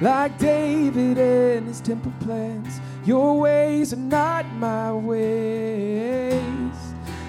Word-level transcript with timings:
like 0.00 0.38
David 0.38 1.18
and 1.18 1.66
his 1.68 1.80
temple 1.80 2.12
plans. 2.20 2.80
Your 3.04 3.38
ways 3.38 3.92
are 3.92 3.96
not 3.96 4.46
my 4.54 4.92
ways. 4.92 6.40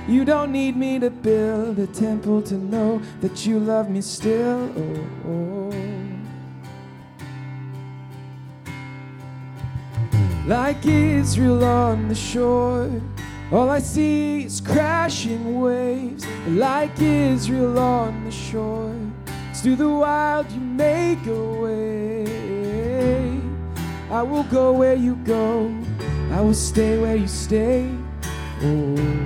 You 0.08 0.26
don't 0.26 0.52
need 0.52 0.76
me 0.76 1.00
to 1.00 1.10
build 1.10 1.80
a 1.80 1.88
temple 1.88 2.42
to 2.44 2.56
know 2.56 3.02
that 3.22 3.46
you 3.46 3.60
love 3.60 3.90
me 3.90 4.02
still. 4.02 4.72
Oh, 4.78 5.08
oh. 5.28 5.72
Like 10.48 10.86
Israel 10.86 11.64
on 11.64 12.08
the 12.08 12.16
shore, 12.16 12.90
all 13.52 13.70
I 13.70 13.80
see 13.80 14.46
is 14.46 14.60
crashing 14.60 15.62
waves. 15.62 16.26
Like 16.48 17.00
Israel 17.00 17.78
on 17.78 18.26
the 18.26 18.32
shore, 18.32 18.96
it's 19.50 19.62
through 19.62 19.76
the 19.76 19.88
wild 19.88 20.52
you 20.52 20.60
make 20.60 21.26
a 21.28 21.44
way. 21.62 22.41
I 24.12 24.24
will 24.24 24.44
go 24.44 24.74
where 24.74 24.96
you 24.96 25.16
go, 25.24 25.74
I 26.32 26.42
will 26.42 26.54
stay 26.54 27.00
where 27.00 27.16
you 27.16 27.30
stay. 27.30 27.90
Oh. 28.62 29.22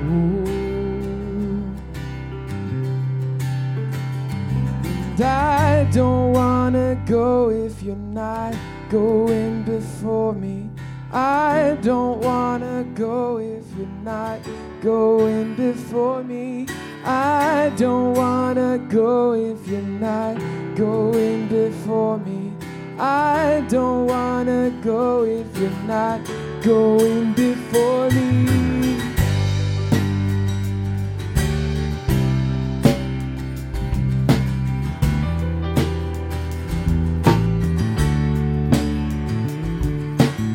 And 5.16 5.22
I 5.24 5.90
don't 5.92 6.34
wanna 6.34 7.02
go 7.08 7.50
if 7.50 7.82
you're 7.82 7.96
not 7.96 8.54
going 8.90 9.64
before 9.64 10.34
me. 10.34 10.70
I 11.12 11.78
don't 11.82 12.20
wanna 12.20 12.86
go 12.94 13.40
if 13.40 13.66
you're 13.76 13.88
not 14.04 14.40
going 14.82 15.56
before 15.56 16.24
me. 16.24 16.68
I 17.04 17.72
don't 17.76 18.14
wanna 18.14 18.78
go 18.88 19.34
if 19.34 19.68
you're 19.68 19.82
not 19.82 20.38
going 20.76 21.48
before 21.48 22.20
me. 22.20 22.55
I 22.98 23.66
don't 23.68 24.08
wanna 24.08 24.72
go 24.82 25.24
if 25.24 25.58
you're 25.58 25.70
not 25.86 26.22
going 26.62 27.34
before 27.34 28.10
me. 28.12 28.36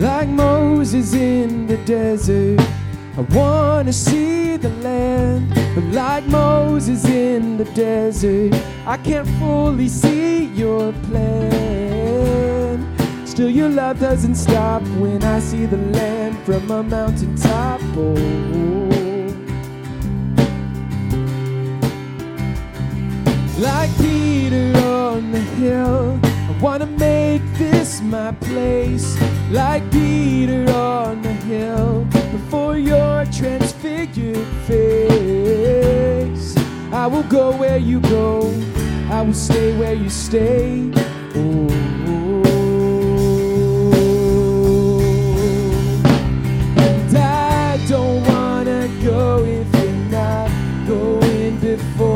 like 0.00 0.28
Moses 0.28 1.12
in 1.12 1.66
the 1.66 1.76
desert. 1.78 2.58
I 3.18 3.20
wanna 3.34 3.92
see 3.92 4.56
the 4.56 4.70
land, 4.82 5.52
but 5.74 5.84
like 5.92 6.24
Moses 6.26 7.04
in 7.04 7.58
the 7.58 7.66
desert, 7.66 8.54
I 8.86 8.96
can't 8.96 9.28
fully 9.38 9.88
see 9.88 10.46
your 10.46 10.92
plan. 11.04 11.79
Still, 13.40 13.48
your 13.48 13.70
love 13.70 13.98
doesn't 13.98 14.34
stop 14.34 14.82
when 15.00 15.24
I 15.24 15.40
see 15.40 15.64
the 15.64 15.78
land 15.78 16.38
from 16.40 16.70
a 16.70 16.82
mountaintop. 16.82 17.80
Oh. 17.96 18.12
Like 23.58 23.88
Peter 23.96 24.76
on 24.84 25.32
the 25.32 25.40
hill, 25.56 26.20
I 26.22 26.58
wanna 26.60 26.84
make 26.84 27.40
this 27.54 28.02
my 28.02 28.32
place. 28.32 29.18
Like 29.50 29.90
Peter 29.90 30.70
on 30.72 31.22
the 31.22 31.32
hill, 31.32 32.04
before 32.32 32.76
your 32.76 33.24
transfigured 33.32 34.46
face. 34.68 36.54
I 36.92 37.06
will 37.06 37.22
go 37.22 37.56
where 37.56 37.78
you 37.78 38.00
go, 38.00 38.52
I 39.10 39.22
will 39.22 39.32
stay 39.32 39.74
where 39.78 39.94
you 39.94 40.10
stay. 40.10 40.92
Oh. 41.34 41.99
Going 51.96 52.09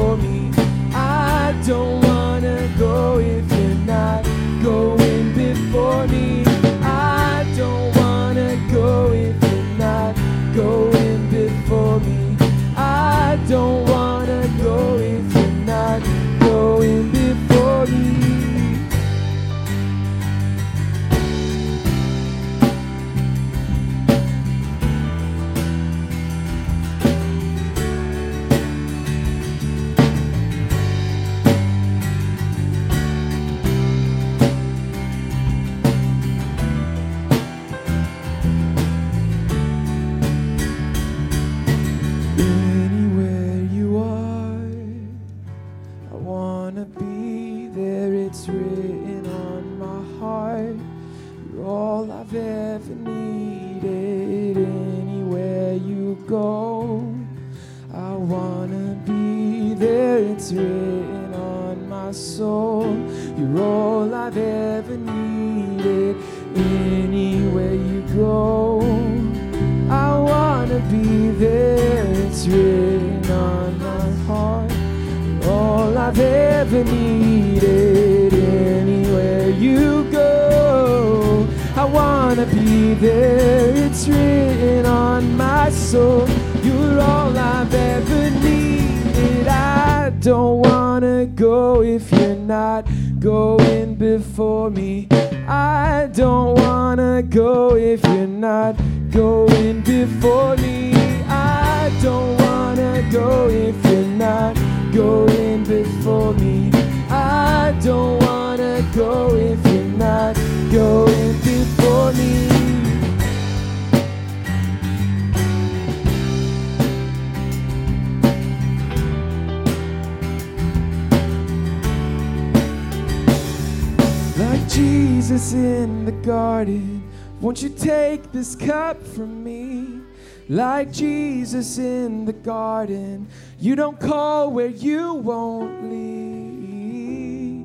Jesus 125.24 125.54
in 125.54 126.04
the 126.04 126.12
garden, 126.12 127.02
won't 127.40 127.62
you 127.62 127.70
take 127.70 128.30
this 128.30 128.54
cup 128.54 129.02
from 129.02 129.42
me? 129.42 130.02
Like 130.50 130.92
Jesus 130.92 131.78
in 131.78 132.26
the 132.26 132.34
garden, 132.34 133.26
you 133.58 133.74
don't 133.74 133.98
call 133.98 134.50
where 134.50 134.66
you 134.66 135.14
won't 135.14 135.90
lead. 135.90 137.64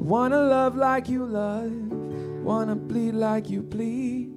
Wanna 0.00 0.40
love 0.40 0.74
like 0.74 1.08
you 1.08 1.24
love, 1.24 1.70
wanna 2.42 2.74
bleed 2.74 3.14
like 3.14 3.48
you 3.50 3.62
bleed. 3.62 4.35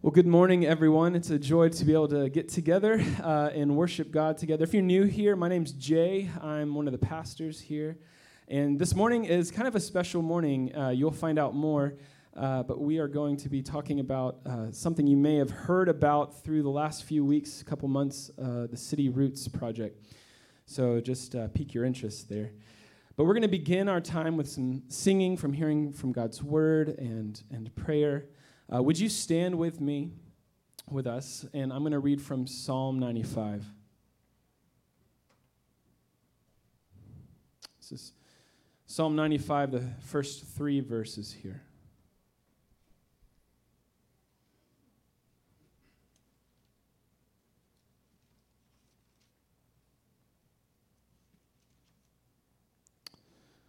Well, 0.00 0.12
good 0.12 0.28
morning, 0.28 0.64
everyone. 0.64 1.16
It's 1.16 1.30
a 1.30 1.40
joy 1.40 1.70
to 1.70 1.84
be 1.84 1.92
able 1.92 2.06
to 2.08 2.28
get 2.28 2.48
together 2.48 3.04
uh, 3.20 3.50
and 3.52 3.76
worship 3.76 4.12
God 4.12 4.38
together. 4.38 4.62
If 4.62 4.72
you're 4.72 4.80
new 4.80 5.02
here, 5.02 5.34
my 5.34 5.48
name's 5.48 5.72
Jay. 5.72 6.30
I'm 6.40 6.74
one 6.76 6.86
of 6.86 6.92
the 6.92 6.98
pastors 6.98 7.60
here. 7.60 7.98
And 8.46 8.78
this 8.78 8.94
morning 8.94 9.24
is 9.24 9.50
kind 9.50 9.66
of 9.66 9.74
a 9.74 9.80
special 9.80 10.22
morning. 10.22 10.72
Uh, 10.72 10.90
you'll 10.90 11.10
find 11.10 11.36
out 11.36 11.54
more 11.56 11.94
uh, 12.36 12.62
but 12.62 12.80
we 12.80 12.98
are 12.98 13.08
going 13.08 13.36
to 13.36 13.48
be 13.48 13.60
talking 13.60 13.98
about 13.98 14.38
uh, 14.46 14.70
something 14.70 15.08
you 15.08 15.16
may 15.16 15.34
have 15.34 15.50
heard 15.50 15.88
about 15.88 16.44
through 16.44 16.62
the 16.62 16.70
last 16.70 17.02
few 17.02 17.24
weeks, 17.24 17.64
couple 17.64 17.88
months, 17.88 18.30
uh, 18.40 18.68
the 18.70 18.76
City 18.76 19.08
Roots 19.08 19.48
Project. 19.48 20.06
So 20.64 21.00
just 21.00 21.34
uh, 21.34 21.48
pique 21.48 21.74
your 21.74 21.84
interest 21.84 22.28
there. 22.28 22.52
But 23.16 23.24
we're 23.24 23.34
going 23.34 23.42
to 23.42 23.48
begin 23.48 23.88
our 23.88 24.00
time 24.00 24.36
with 24.36 24.48
some 24.48 24.84
singing 24.86 25.36
from 25.36 25.52
hearing 25.52 25.92
from 25.92 26.12
God's 26.12 26.40
word 26.40 26.90
and, 26.90 27.42
and 27.50 27.74
prayer. 27.74 28.26
Uh, 28.72 28.82
would 28.82 28.98
you 28.98 29.08
stand 29.08 29.56
with 29.56 29.80
me, 29.80 30.12
with 30.90 31.06
us? 31.06 31.46
And 31.54 31.72
I'm 31.72 31.80
going 31.80 31.92
to 31.92 31.98
read 31.98 32.20
from 32.20 32.46
Psalm 32.46 32.98
95. 32.98 33.64
This 37.80 37.92
is 37.92 38.12
Psalm 38.86 39.16
95, 39.16 39.72
the 39.72 39.84
first 40.00 40.44
three 40.44 40.80
verses 40.80 41.34
here. 41.42 41.62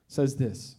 says 0.10 0.36
this 0.36 0.79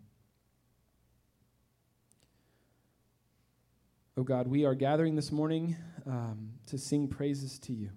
Oh 4.21 4.23
God, 4.23 4.47
we 4.47 4.65
are 4.65 4.75
gathering 4.75 5.15
this 5.15 5.31
morning 5.31 5.75
um, 6.05 6.51
to 6.67 6.77
sing 6.77 7.07
praises 7.07 7.57
to 7.57 7.73
you, 7.73 7.89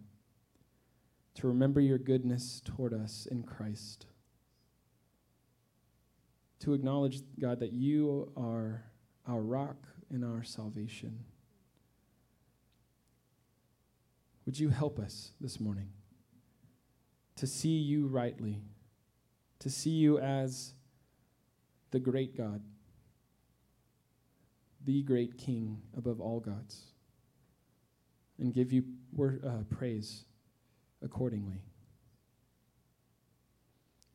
to 1.35 1.47
remember 1.47 1.83
your 1.83 1.99
goodness 1.99 2.63
toward 2.65 2.95
us 2.95 3.29
in 3.31 3.43
Christ, 3.43 4.07
to 6.61 6.73
acknowledge, 6.73 7.21
God, 7.39 7.61
that 7.61 7.75
you 7.75 8.33
are 8.39 8.85
our 9.29 9.43
rock 9.43 9.87
and 10.09 10.25
our 10.25 10.43
salvation. 10.43 11.27
Would 14.47 14.59
you 14.59 14.71
help 14.71 14.99
us 14.99 15.33
this 15.43 15.61
morning 15.61 15.91
to 17.37 17.47
see 17.47 17.77
you 17.77 18.07
rightly, 18.07 18.63
to 19.59 19.69
see 19.69 19.91
you 19.91 20.19
as 20.19 20.73
the 21.91 22.01
great 22.01 22.35
God? 22.35 22.63
The 24.85 25.03
great 25.03 25.39
King 25.39 25.81
above 25.97 26.21
all 26.21 26.41
gods, 26.41 26.93
and 28.39 28.53
give 28.53 28.73
you 28.73 28.85
uh, 29.19 29.63
praise 29.71 30.25
accordingly. 31.03 31.63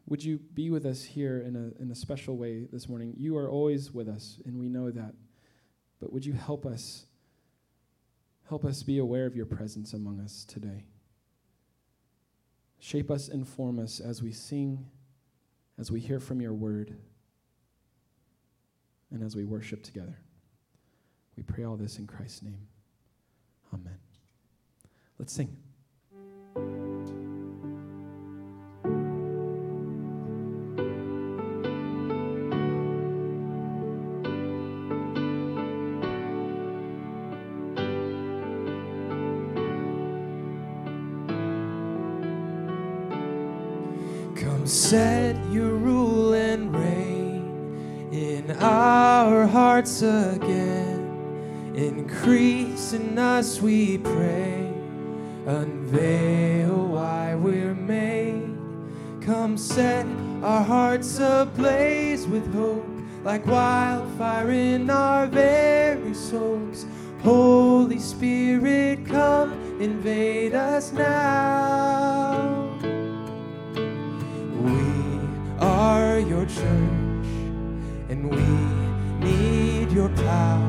Would 0.07 0.23
you 0.23 0.39
be 0.53 0.71
with 0.71 0.85
us 0.85 1.03
here 1.03 1.39
in 1.39 1.55
a, 1.55 1.81
in 1.81 1.91
a 1.91 1.95
special 1.95 2.35
way 2.35 2.65
this 2.71 2.89
morning? 2.89 3.13
You 3.15 3.37
are 3.37 3.47
always 3.47 3.93
with 3.93 4.09
us, 4.09 4.39
and 4.43 4.57
we 4.57 4.67
know 4.67 4.89
that. 4.89 5.13
But 5.99 6.11
would 6.11 6.25
you 6.25 6.33
help 6.33 6.65
us? 6.65 7.05
Help 8.47 8.65
us 8.65 8.81
be 8.81 8.97
aware 8.97 9.27
of 9.27 9.35
your 9.35 9.45
presence 9.45 9.93
among 9.93 10.19
us 10.19 10.45
today. 10.45 10.85
Shape 12.79 13.11
us, 13.11 13.27
inform 13.27 13.77
us 13.77 13.99
as 13.99 14.23
we 14.23 14.31
sing, 14.31 14.87
as 15.77 15.91
we 15.91 15.99
hear 15.99 16.19
from 16.19 16.41
your 16.41 16.53
word, 16.53 16.97
and 19.11 19.21
as 19.23 19.35
we 19.35 19.45
worship 19.45 19.83
together. 19.83 20.17
We 21.39 21.43
pray 21.43 21.63
all 21.63 21.77
this 21.77 21.99
in 21.99 22.05
Christ's 22.05 22.43
name. 22.43 22.67
Amen. 23.73 23.97
Let's 25.17 25.31
sing. 25.31 25.55
Come 44.35 44.67
set 44.67 45.37
your 45.49 45.71
rule 45.75 46.33
and 46.33 46.75
reign 46.75 48.11
in 48.11 48.51
our 48.59 49.47
hearts 49.47 50.01
again. 50.01 50.88
Increase 51.79 52.91
in 52.91 53.17
us, 53.17 53.61
we 53.61 53.99
pray. 53.99 54.69
Unveil 55.45 56.75
why 56.87 57.35
we're 57.35 57.73
made. 57.73 58.57
Come 59.21 59.57
set 59.57 60.05
our 60.43 60.61
hearts 60.61 61.19
ablaze 61.19 62.27
with 62.27 62.53
hope, 62.53 62.85
like 63.23 63.45
wildfire 63.45 64.51
in 64.51 64.89
our 64.89 65.25
very 65.27 66.13
souls. 66.13 66.85
Holy 67.21 67.99
Spirit, 67.99 69.05
come 69.05 69.53
invade 69.79 70.55
us 70.55 70.91
now. 70.91 72.77
We 74.65 74.81
are 75.61 76.19
your 76.19 76.45
church, 76.45 77.29
and 78.09 78.29
we 78.29 79.25
need 79.25 79.93
your 79.93 80.09
power 80.09 80.68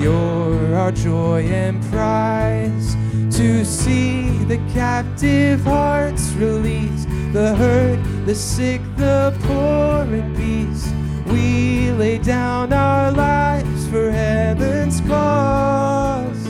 you're 0.00 0.74
our 0.74 0.90
joy 0.90 1.42
and 1.42 1.82
prize 1.92 2.96
to 3.36 3.64
see 3.64 4.30
the 4.44 4.56
captive 4.72 5.62
hearts 5.62 6.32
release, 6.32 7.04
the 7.32 7.54
hurt, 7.56 7.98
the 8.24 8.34
sick, 8.34 8.80
the 8.96 9.36
poor 9.42 10.02
in 10.14 10.34
peace. 10.34 10.90
We 11.26 11.90
lay 11.92 12.18
down 12.18 12.72
our 12.72 13.12
lives 13.12 13.86
for 13.88 14.10
heaven's 14.10 15.00
cause. 15.02 16.48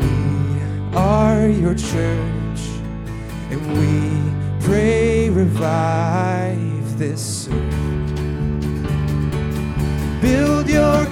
We 0.00 0.96
are 0.96 1.48
your 1.48 1.74
church, 1.74 2.60
and 3.50 3.60
we 3.78 4.64
pray, 4.64 5.28
revive 5.28 6.98
this 6.98 7.48
earth. 7.48 7.90
Build 10.20 10.68
your 10.68 11.09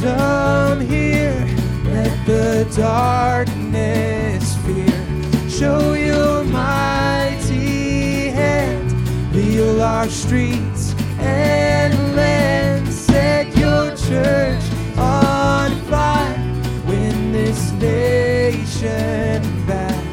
come 0.00 0.80
here. 0.80 1.46
Let 1.84 2.26
the 2.26 2.66
darkness 2.74 4.56
fear. 4.64 5.06
Show 5.48 5.92
your 5.94 6.44
mighty 6.44 8.28
hand. 8.28 8.92
Heal 9.34 9.82
our 9.82 10.08
streets 10.08 10.94
and 11.18 12.16
land. 12.16 12.88
Set 12.88 13.54
your 13.56 13.94
church 13.96 14.62
on 14.96 15.70
fire. 15.90 16.38
Win 16.86 17.32
this 17.32 17.72
nation 17.72 19.42
back. 19.66 20.04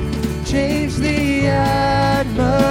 Change 0.45 0.95
the 0.95 1.47
atmosphere. 1.47 2.67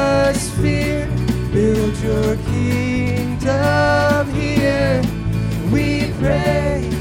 Build 1.52 1.96
your 1.98 2.36
kingdom 2.52 4.30
here. 4.34 5.02
We 5.72 6.12
pray. 6.18 6.95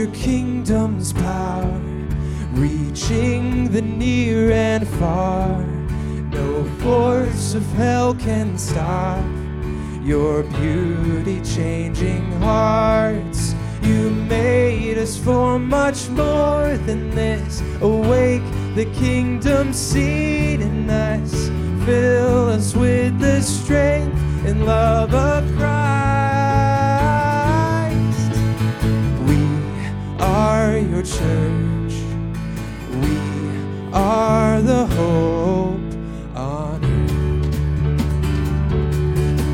Your 0.00 0.10
kingdom's 0.14 1.12
power, 1.12 1.80
reaching 2.52 3.70
the 3.70 3.82
near 3.82 4.50
and 4.50 4.88
far. 4.88 5.62
No 6.30 6.64
force 6.80 7.52
of 7.52 7.66
hell 7.72 8.14
can 8.14 8.56
stop 8.56 9.22
your 10.02 10.42
beauty 10.44 11.42
changing 11.42 12.32
hearts. 12.40 13.54
You 13.82 14.08
made 14.08 14.96
us 14.96 15.18
for 15.18 15.58
much 15.58 16.08
more 16.08 16.78
than 16.86 17.10
this. 17.10 17.60
Awake 17.82 18.48
the 18.74 18.86
kingdom 18.94 19.74
seed 19.74 20.62
in 20.62 20.88
us. 20.88 21.50
Fill 21.84 22.48
us 22.48 22.74
with 22.74 23.18
the 23.20 23.42
strength 23.42 24.16
and 24.46 24.64
love 24.64 25.12
of 25.12 25.44
Christ. 25.58 26.09
Are 30.40 30.78
your 30.78 31.02
church. 31.02 31.94
We 33.02 33.16
are 33.92 34.62
the 34.62 34.86
hope 34.96 35.92
on 36.34 36.78
earth. 36.98 37.56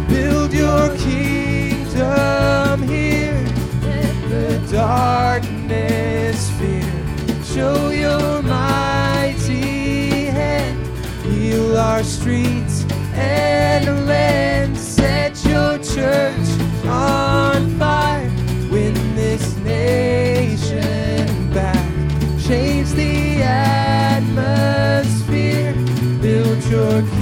Build 0.09 0.53
your 0.53 0.87
kingdom 0.97 2.83
here. 2.95 3.43
Let 3.83 4.17
the 4.31 4.49
darkness 4.71 6.51
fear. 6.59 6.97
Show 7.53 7.91
your 7.91 8.43
mighty 8.43 10.27
hand. 10.39 10.79
Heal 11.25 11.77
our 11.77 12.05
streets 12.05 12.85
and 13.15 14.06
your 26.71 27.16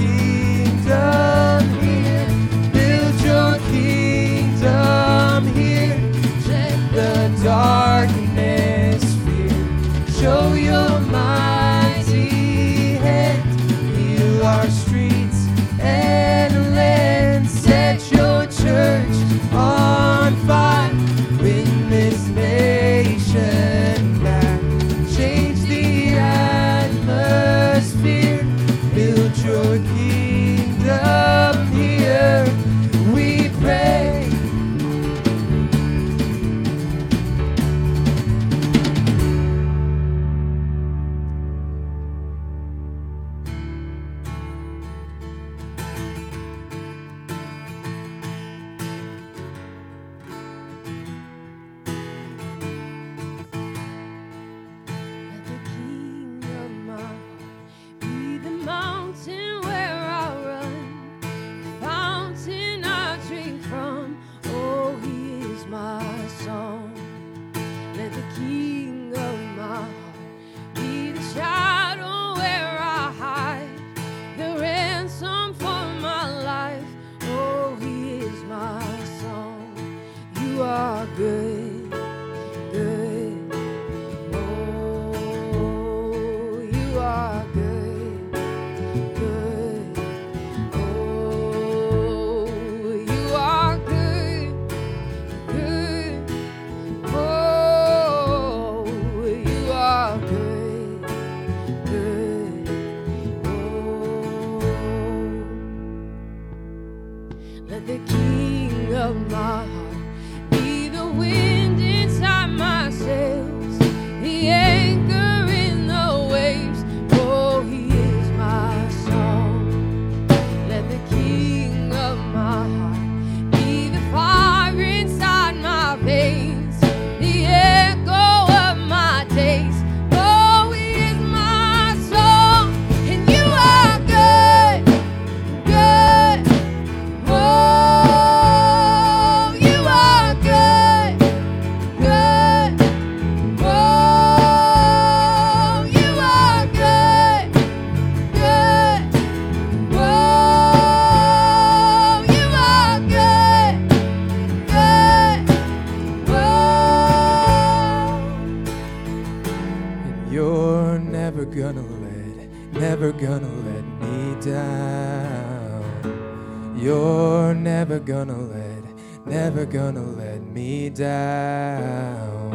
You're 167.25 167.55
never 167.55 167.97
gonna 167.99 168.37
let, 168.37 168.83
never 169.25 169.65
gonna 169.65 170.03
let 170.03 170.43
me 170.43 170.91
down. 170.91 172.51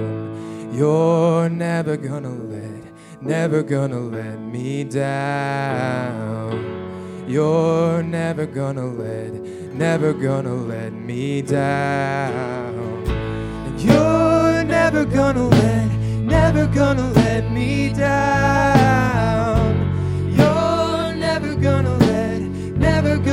You're 0.72 1.48
never 1.48 1.96
gonna 1.96 2.30
let, 2.30 2.84
never 3.20 3.64
gonna 3.64 3.98
let 3.98 4.38
me 4.38 4.84
down. 4.84 6.54
You're 7.26 8.04
never 8.04 8.46
gonna 8.46 8.86
let, 8.86 9.32
never 9.74 10.12
gonna 10.12 10.54
let 10.54 10.92
me 10.92 11.42
down. 11.42 13.04
You're 13.76 14.62
never 14.62 15.04
gonna 15.04 15.48
let, 15.48 15.90
never 16.22 16.66
gonna 16.68 17.10
let 17.10 17.50
me 17.50 17.92
down. 17.92 19.74
You're 20.30 21.14
never 21.16 21.56
gonna 21.56 21.99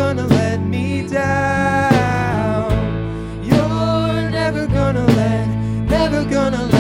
gonna 0.08 0.26
let 0.28 0.62
me 0.62 1.06
down. 1.06 2.72
You're 3.44 4.30
never 4.32 4.66
gonna 4.68 5.06
let, 5.06 5.48
never 5.90 6.24
gonna 6.24 6.64
let 6.64 6.77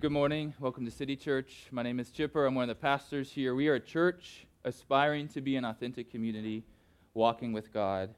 good 0.00 0.10
morning. 0.10 0.54
Welcome 0.58 0.86
to 0.86 0.90
City 0.90 1.14
Church. 1.14 1.66
My 1.70 1.82
name 1.82 2.00
is 2.00 2.10
Chipper. 2.10 2.46
I'm 2.46 2.54
one 2.54 2.62
of 2.62 2.68
the 2.68 2.80
pastors 2.80 3.30
here. 3.30 3.54
We 3.54 3.68
are 3.68 3.74
a 3.74 3.80
church 3.80 4.46
aspiring 4.64 5.28
to 5.28 5.42
be 5.42 5.56
an 5.56 5.64
authentic 5.66 6.10
community, 6.10 6.64
walking 7.12 7.52
with 7.52 7.70
God 7.70 8.14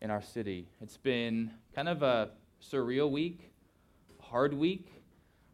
in 0.00 0.10
our 0.10 0.20
city. 0.20 0.66
It's 0.80 0.96
been 0.96 1.52
kind 1.72 1.88
of 1.88 2.02
a 2.02 2.30
surreal 2.60 3.12
week, 3.12 3.52
hard 4.20 4.54
week, 4.54 5.04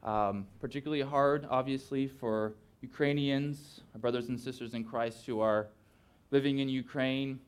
um, 0.03 0.47
particularly 0.61 1.03
hard, 1.03 1.47
obviously, 1.51 2.09
for 2.09 2.55
Ukrainians, 2.81 3.83
our 3.93 4.01
brothers 4.01 4.31
and 4.31 4.41
sisters 4.41 4.73
in 4.73 4.83
Christ 4.83 5.27
who 5.27 5.41
are 5.41 5.67
living 6.31 6.61
in 6.61 6.71
Ukraine. 6.71 7.39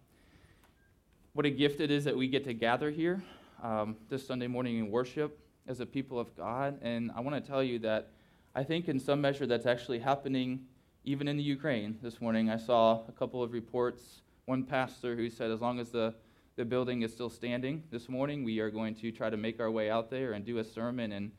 What 1.33 1.47
a 1.47 1.51
gift 1.51 1.81
it 1.81 1.91
is 1.91 2.05
that 2.05 2.15
we 2.15 2.29
get 2.29 2.45
to 2.45 2.53
gather 2.53 2.91
here 2.91 3.23
um, 3.63 3.97
this 4.11 4.27
Sunday 4.27 4.49
morning 4.49 4.77
in 4.77 4.91
worship 4.91 5.39
as 5.67 5.81
a 5.81 5.87
people 5.87 6.19
of 6.19 6.35
God. 6.37 6.79
And 6.83 7.11
I 7.15 7.21
want 7.21 7.43
to 7.43 7.51
tell 7.51 7.63
you 7.63 7.79
that 7.81 8.11
I 8.55 8.65
think, 8.65 8.89
in 8.89 9.01
some 9.01 9.21
measure, 9.21 9.47
that's 9.47 9.65
actually 9.65 10.01
happening 10.01 10.67
even 11.05 11.27
in 11.27 11.37
the 11.37 11.43
Ukraine 11.43 11.99
this 12.03 12.21
morning. 12.21 12.51
I 12.51 12.59
saw 12.59 13.01
a 13.09 13.13
couple 13.13 13.43
of 13.43 13.53
reports. 13.53 14.23
One 14.45 14.65
pastor 14.65 15.17
who 15.17 15.31
said, 15.31 15.51
as 15.51 15.61
long 15.61 15.81
as 15.81 15.91
the, 15.91 16.15
the 16.57 16.65
building 16.65 17.03
is 17.03 17.13
still 17.13 17.31
standing 17.31 17.83
this 17.91 18.09
morning, 18.09 18.45
we 18.45 18.59
are 18.61 18.71
going 18.71 18.95
to 18.97 19.11
try 19.11 19.31
to 19.31 19.37
make 19.37 19.59
our 19.59 19.71
way 19.71 19.91
out 19.91 20.11
there 20.11 20.33
and 20.33 20.45
do 20.45 20.59
a 20.59 20.65
sermon. 20.65 21.13
And 21.13 21.33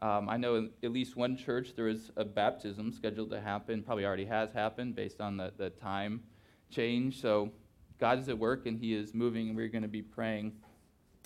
um, 0.00 0.28
I 0.28 0.36
know 0.36 0.54
in 0.54 0.70
at 0.82 0.92
least 0.92 1.16
one 1.16 1.36
church 1.36 1.74
there 1.74 1.88
is 1.88 2.12
a 2.16 2.24
baptism 2.24 2.92
scheduled 2.92 3.30
to 3.30 3.40
happen, 3.40 3.82
probably 3.82 4.06
already 4.06 4.26
has 4.26 4.52
happened 4.52 4.94
based 4.94 5.20
on 5.20 5.36
the, 5.36 5.52
the 5.56 5.70
time 5.70 6.22
change. 6.70 7.20
So 7.20 7.50
God 7.98 8.20
is 8.20 8.28
at 8.28 8.38
work 8.38 8.66
and 8.66 8.78
He 8.78 8.94
is 8.94 9.12
moving, 9.12 9.48
and 9.48 9.56
we're 9.56 9.68
going 9.68 9.82
to 9.82 9.88
be 9.88 10.02
praying 10.02 10.52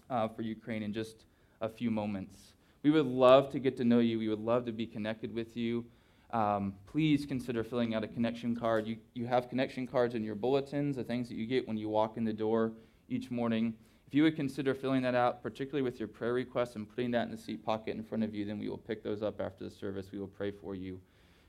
uh, 0.09 0.29
for 0.29 0.43
Ukraine 0.43 0.83
in 0.83 0.93
just 0.95 1.25
a 1.61 1.69
few 1.69 1.91
moments. 1.91 2.55
We 2.83 2.91
would 2.91 3.07
love 3.07 3.51
to 3.53 3.59
get 3.59 3.77
to 3.79 3.85
know 3.85 4.01
you. 4.01 4.19
We 4.19 4.29
would 4.29 4.41
love 4.41 4.67
to 4.67 4.73
be 4.73 4.87
connected 4.87 5.35
with 5.35 5.57
you. 5.57 5.87
Um, 6.33 6.75
please 6.87 7.25
consider 7.25 7.65
filling 7.65 7.95
out 7.95 8.05
a 8.05 8.09
connection 8.09 8.55
card. 8.55 8.87
You, 8.87 8.97
you 9.15 9.27
have 9.27 9.49
connection 9.49 9.87
cards 9.87 10.15
in 10.15 10.23
your 10.23 10.35
bulletins, 10.35 10.97
the 10.97 11.05
things 11.05 11.29
that 11.29 11.37
you 11.37 11.47
get 11.47 11.67
when 11.67 11.77
you 11.77 11.89
walk 11.89 12.17
in 12.17 12.25
the 12.25 12.33
door 12.33 12.73
each 13.09 13.31
morning. 13.31 13.75
If 14.07 14.15
you 14.15 14.25
would 14.25 14.37
consider 14.37 14.75
filling 14.75 15.03
that 15.03 15.15
out, 15.15 15.43
particularly 15.43 15.83
with 15.83 15.99
your 15.99 16.09
prayer 16.09 16.35
requests 16.35 16.77
and 16.77 16.89
putting 16.89 17.11
that 17.13 17.25
in 17.25 17.31
the 17.31 17.39
seat 17.39 17.65
pocket 17.65 17.97
in 17.97 18.03
front 18.03 18.23
of 18.23 18.35
you, 18.35 18.45
then 18.45 18.59
we 18.59 18.69
will 18.69 18.79
pick 18.79 19.03
those 19.03 19.23
up 19.23 19.41
after 19.41 19.65
the 19.65 19.71
service. 19.71 20.13
We 20.13 20.19
will 20.19 20.27
pray 20.27 20.51
for 20.51 20.75
you 20.75 21.01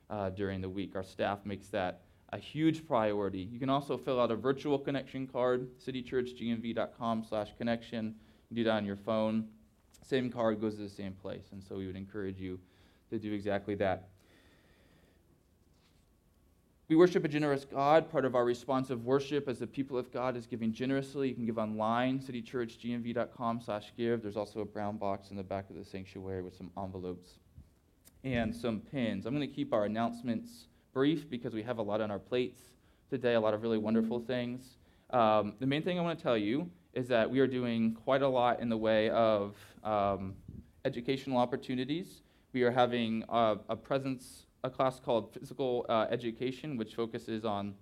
uh, 0.09 0.29
during 0.29 0.61
the 0.61 0.69
week. 0.69 0.95
Our 0.95 1.03
staff 1.03 1.39
makes 1.45 1.67
that 1.69 2.01
a 2.29 2.37
huge 2.37 2.87
priority. 2.87 3.49
You 3.51 3.59
can 3.59 3.69
also 3.69 3.97
fill 3.97 4.21
out 4.21 4.31
a 4.31 4.35
virtual 4.35 4.79
connection 4.79 5.27
card, 5.27 5.67
citychurchgnv.com 5.79 7.25
slash 7.27 7.49
connection. 7.57 8.15
Do 8.53 8.63
that 8.63 8.71
on 8.71 8.85
your 8.85 8.97
phone 8.97 9.47
same 10.07 10.29
card 10.29 10.61
goes 10.61 10.75
to 10.75 10.81
the 10.81 10.89
same 10.89 11.13
place. 11.13 11.45
And 11.51 11.63
so 11.63 11.75
we 11.75 11.87
would 11.87 11.95
encourage 11.95 12.39
you 12.39 12.59
to 13.09 13.19
do 13.19 13.33
exactly 13.33 13.75
that. 13.75 14.09
We 16.87 16.95
worship 16.95 17.25
a 17.25 17.27
generous 17.27 17.65
God. 17.65 18.11
Part 18.11 18.25
of 18.25 18.35
our 18.35 18.45
responsive 18.45 19.03
worship 19.03 19.49
as 19.49 19.57
the 19.57 19.65
people 19.65 19.97
of 19.97 20.11
God 20.11 20.37
is 20.37 20.45
giving 20.45 20.71
generously. 20.71 21.29
You 21.29 21.33
can 21.33 21.45
give 21.47 21.57
online, 21.57 22.19
citychurchgnv.com 22.19 23.61
slash 23.61 23.91
give. 23.97 24.21
There's 24.21 24.37
also 24.37 24.59
a 24.59 24.65
brown 24.65 24.97
box 24.97 25.31
in 25.31 25.35
the 25.35 25.43
back 25.43 25.71
of 25.71 25.75
the 25.75 25.83
sanctuary 25.83 26.43
with 26.43 26.55
some 26.55 26.69
envelopes 26.77 27.39
and 28.23 28.55
some 28.55 28.81
pins. 28.81 29.25
I'm 29.25 29.35
going 29.35 29.47
to 29.47 29.55
keep 29.55 29.73
our 29.73 29.85
announcements 29.85 30.67
brief 30.93 31.27
because 31.27 31.53
we 31.53 31.63
have 31.63 31.79
a 31.79 31.81
lot 31.81 32.01
on 32.01 32.11
our 32.11 32.19
plates 32.19 32.61
today, 33.09 33.33
a 33.33 33.39
lot 33.39 33.55
of 33.55 33.63
really 33.63 33.79
wonderful 33.79 34.19
things. 34.19 34.77
Um, 35.09 35.53
the 35.59 35.65
main 35.65 35.81
thing 35.81 35.97
I 35.97 36.03
want 36.03 36.19
to 36.19 36.23
tell 36.23 36.37
you 36.37 36.69
is 36.95 37.09
that 37.09 37.29
we 37.29 37.39
are 37.39 37.47
doing 37.47 37.93
quite 37.93 38.21
a 38.21 38.27
lot 38.27 38.61
in 38.61 38.69
the 38.69 38.77
way 38.77 39.09
of 39.09 39.55
um, 39.83 40.33
educational 40.85 41.37
opportunities. 41.37 42.21
We 42.53 42.63
are 42.63 42.71
having 42.71 43.23
a, 43.27 43.57
a 43.69 43.75
presence, 43.75 44.45
a 44.63 44.69
class 44.69 44.99
called 44.99 45.33
Physical 45.33 45.85
uh, 45.89 46.07
Education, 46.09 46.77
which 46.77 46.95
focuses 46.95 47.43
on 47.43 47.75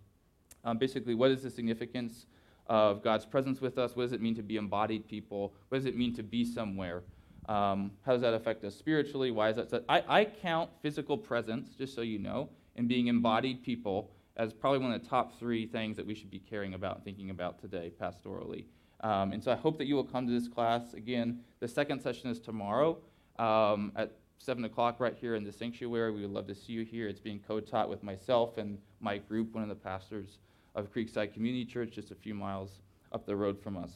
um, 0.63 0.79
basically 0.79 1.13
what 1.13 1.29
is 1.29 1.43
the 1.43 1.51
significance 1.51 2.25
of 2.67 3.03
God's 3.03 3.25
presence 3.25 3.61
with 3.61 3.77
us? 3.77 3.95
What 3.95 4.03
does 4.03 4.13
it 4.13 4.21
mean 4.21 4.35
to 4.35 4.41
be 4.41 4.57
embodied 4.57 5.07
people? 5.07 5.53
What 5.69 5.77
does 5.77 5.85
it 5.85 5.95
mean 5.95 6.15
to 6.15 6.23
be 6.23 6.43
somewhere? 6.43 7.03
Um, 7.47 7.91
how 8.05 8.13
does 8.13 8.21
that 8.21 8.33
affect 8.33 8.63
us 8.63 8.73
spiritually? 8.75 9.29
Why 9.29 9.49
is 9.49 9.57
that? 9.57 9.69
So 9.69 9.83
I, 9.89 10.03
I 10.07 10.25
count 10.25 10.69
physical 10.81 11.17
presence, 11.17 11.75
just 11.77 11.93
so 11.93 12.01
you 12.01 12.17
know, 12.17 12.49
and 12.77 12.87
being 12.87 13.07
embodied 13.07 13.63
people 13.63 14.11
as 14.37 14.53
probably 14.53 14.79
one 14.79 14.91
of 14.91 15.03
the 15.03 15.07
top 15.07 15.37
three 15.37 15.67
things 15.67 15.97
that 15.97 16.07
we 16.07 16.15
should 16.15 16.31
be 16.31 16.39
caring 16.39 16.73
about 16.73 16.95
and 16.95 17.05
thinking 17.05 17.29
about 17.29 17.59
today 17.59 17.91
pastorally. 18.01 18.65
Um, 19.03 19.33
and 19.33 19.43
so 19.43 19.51
I 19.51 19.55
hope 19.55 19.77
that 19.77 19.85
you 19.85 19.95
will 19.95 20.05
come 20.05 20.25
to 20.25 20.33
this 20.33 20.47
class. 20.47 20.93
Again, 20.93 21.41
the 21.59 21.67
second 21.67 22.01
session 22.01 22.29
is 22.29 22.39
tomorrow 22.39 22.97
um, 23.37 23.91
at 23.97 24.13
7 24.37 24.63
o'clock 24.63 24.99
right 24.99 25.13
here 25.13 25.35
in 25.35 25.43
the 25.43 25.51
sanctuary. 25.51 26.11
We 26.11 26.21
would 26.21 26.31
love 26.31 26.47
to 26.47 26.55
see 26.55 26.71
you 26.71 26.85
here. 26.85 27.09
It's 27.09 27.19
being 27.19 27.41
co 27.45 27.59
taught 27.59 27.89
with 27.89 28.01
myself 28.01 28.57
and 28.57 28.77
my 29.01 29.17
group, 29.17 29.53
one 29.53 29.61
of 29.61 29.69
the 29.69 29.75
pastors 29.75 30.39
of 30.73 30.91
Creekside 30.91 31.33
Community 31.33 31.65
Church, 31.65 31.91
just 31.91 32.11
a 32.11 32.15
few 32.15 32.33
miles 32.33 32.79
up 33.11 33.25
the 33.25 33.35
road 33.35 33.61
from 33.61 33.77
us. 33.77 33.91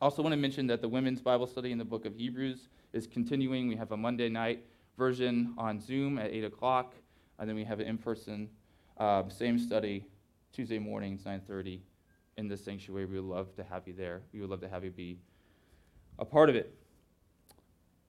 Also, 0.00 0.22
want 0.22 0.32
to 0.32 0.38
mention 0.38 0.66
that 0.68 0.80
the 0.80 0.88
women's 0.88 1.20
Bible 1.20 1.46
study 1.46 1.72
in 1.72 1.78
the 1.78 1.84
book 1.84 2.06
of 2.06 2.14
Hebrews 2.14 2.68
is 2.92 3.06
continuing. 3.08 3.68
We 3.68 3.76
have 3.76 3.92
a 3.92 3.96
Monday 3.96 4.28
night 4.28 4.64
version 4.96 5.54
on 5.58 5.80
Zoom 5.80 6.18
at 6.18 6.30
8 6.30 6.44
o'clock, 6.44 6.94
and 7.38 7.48
then 7.48 7.56
we 7.56 7.64
have 7.64 7.80
an 7.80 7.86
in 7.86 7.98
person 7.98 8.48
uh, 8.98 9.28
same 9.28 9.58
study 9.58 10.06
Tuesday 10.52 10.78
mornings, 10.78 11.24
9:30 11.24 11.80
in 12.42 12.48
the 12.48 12.56
sanctuary. 12.56 13.06
We 13.06 13.20
would 13.20 13.36
love 13.36 13.54
to 13.54 13.62
have 13.62 13.86
you 13.86 13.94
there. 13.94 14.20
We 14.32 14.40
would 14.40 14.50
love 14.50 14.60
to 14.62 14.68
have 14.68 14.84
you 14.84 14.90
be 14.90 15.16
a 16.18 16.24
part 16.24 16.50
of 16.50 16.56
it. 16.56 16.74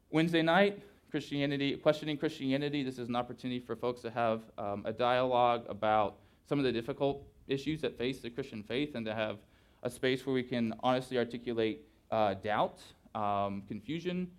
Wednesday 0.10 0.42
night, 0.42 0.82
Christianity, 1.12 1.78
questioning 1.78 2.18
Christianity. 2.18 2.82
This 2.82 2.98
is 2.98 3.10
an 3.10 3.16
opportunity 3.16 3.60
for 3.60 3.76
folks 3.76 4.02
to 4.02 4.10
have 4.10 4.42
um, 4.58 4.82
a 4.86 4.92
dialogue 4.92 5.66
about 5.70 6.18
some 6.50 6.58
of 6.58 6.66
the 6.66 6.72
difficult 6.72 7.24
issues 7.48 7.80
that 7.82 7.96
face 7.96 8.22
the 8.22 8.30
Christian 8.32 8.64
faith 8.64 8.96
and 8.96 9.06
to 9.06 9.14
have 9.14 9.38
a 9.84 9.90
space 9.90 10.26
where 10.26 10.34
we 10.34 10.42
can 10.42 10.74
honestly 10.82 11.20
articulate 11.20 11.82
uh, 12.10 12.34
doubt, 12.34 12.82
um, 13.14 13.62
confusion, 13.68 14.32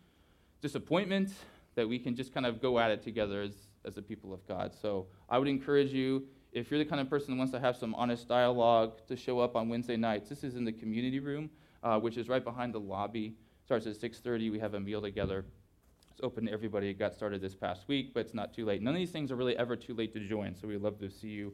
disappointment, 0.61 1.33
that 1.77 1.89
we 1.89 2.01
can 2.01 2.17
just 2.17 2.35
kind 2.35 2.47
of 2.47 2.61
go 2.61 2.81
at 2.81 2.91
it 2.91 3.01
together 3.01 3.43
as, 3.43 3.55
as 3.85 3.95
the 3.95 4.03
people 4.03 4.33
of 4.33 4.45
God. 4.49 4.73
So 4.75 5.07
I 5.29 5.39
would 5.39 5.49
encourage 5.49 5.93
you 5.93 6.25
if 6.55 6.71
you're 6.71 6.79
the 6.79 6.85
kind 6.85 7.01
of 7.01 7.11
person 7.11 7.33
who 7.33 7.39
wants 7.39 7.53
to 7.53 7.61
have 7.61 7.77
some 7.77 7.95
honest 7.97 8.29
dialogue, 8.29 9.07
to 9.09 9.17
show 9.17 9.41
up 9.41 9.57
on 9.57 9.69
Wednesday 9.69 9.97
nights. 9.97 10.29
This 10.29 10.45
is 10.45 10.55
in 10.55 10.65
the 10.65 10.73
community 10.73 11.19
room, 11.19 11.51
uh, 11.83 11.99
which 11.99 12.17
is 12.17 12.29
right 12.29 12.43
behind 12.43 12.73
the 12.73 12.81
lobby. 12.81 13.37
Starts 13.65 13.87
at 13.87 13.97
6:30. 13.97 14.51
We 14.51 14.61
have 14.61 14.75
a 14.75 14.81
meal 14.81 15.03
together. 15.03 15.45
It's 16.13 16.21
open 16.23 16.47
to 16.47 16.53
everybody. 16.53 16.89
It 16.89 16.99
got 16.99 17.13
started 17.13 17.41
this 17.41 17.57
past 17.57 17.89
week, 17.89 18.15
but 18.15 18.21
it's 18.21 18.35
not 18.35 18.55
too 18.55 18.65
late. 18.65 18.83
None 18.83 18.95
of 18.95 18.99
these 18.99 19.11
things 19.11 19.33
are 19.33 19.37
really 19.37 19.57
ever 19.57 19.75
too 19.75 19.95
late 19.95 20.13
to 20.13 20.21
join, 20.21 20.55
so 20.55 20.69
we'd 20.69 20.81
love 20.81 20.99
to 21.01 21.11
see 21.11 21.29
you 21.29 21.53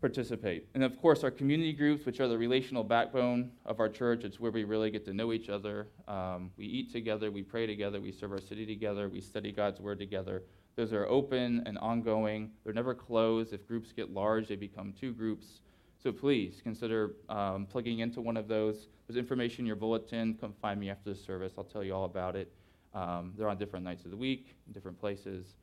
participate. 0.00 0.66
And 0.74 0.82
of 0.82 1.00
course, 1.00 1.22
our 1.22 1.30
community 1.30 1.72
groups, 1.72 2.04
which 2.04 2.18
are 2.18 2.26
the 2.26 2.36
relational 2.36 2.82
backbone 2.82 3.52
of 3.64 3.78
our 3.78 3.88
church, 3.88 4.24
it's 4.24 4.40
where 4.40 4.50
we 4.50 4.64
really 4.64 4.90
get 4.90 5.04
to 5.04 5.14
know 5.14 5.32
each 5.32 5.48
other. 5.48 5.86
Um, 6.08 6.50
we 6.56 6.64
eat 6.64 6.90
together, 6.90 7.30
we 7.30 7.44
pray 7.44 7.66
together, 7.66 8.00
we 8.00 8.10
serve 8.10 8.32
our 8.32 8.40
city 8.40 8.66
together, 8.66 9.08
we 9.08 9.20
study 9.20 9.52
God's 9.52 9.80
word 9.80 10.00
together. 10.00 10.42
Those 10.76 10.92
are 10.92 11.06
open 11.06 11.62
and 11.66 11.76
ongoing. 11.78 12.50
They're 12.64 12.72
never 12.72 12.94
closed. 12.94 13.52
If 13.52 13.66
groups 13.68 13.92
get 13.92 14.12
large, 14.12 14.48
they 14.48 14.56
become 14.56 14.92
two 14.98 15.12
groups. 15.12 15.60
So 16.02 16.10
please 16.10 16.60
consider 16.62 17.12
um, 17.28 17.66
plugging 17.66 18.00
into 18.00 18.20
one 18.20 18.36
of 18.36 18.48
those. 18.48 18.88
There's 19.06 19.16
information 19.16 19.60
in 19.60 19.66
your 19.66 19.76
bulletin. 19.76 20.34
Come 20.40 20.54
find 20.60 20.80
me 20.80 20.90
after 20.90 21.10
the 21.10 21.16
service. 21.16 21.52
I'll 21.56 21.64
tell 21.64 21.84
you 21.84 21.94
all 21.94 22.06
about 22.06 22.36
it. 22.36 22.52
Um, 22.94 23.32
they're 23.36 23.48
on 23.48 23.58
different 23.58 23.84
nights 23.84 24.04
of 24.04 24.10
the 24.10 24.16
week, 24.16 24.56
in 24.66 24.72
different 24.72 24.98
places. 24.98 25.54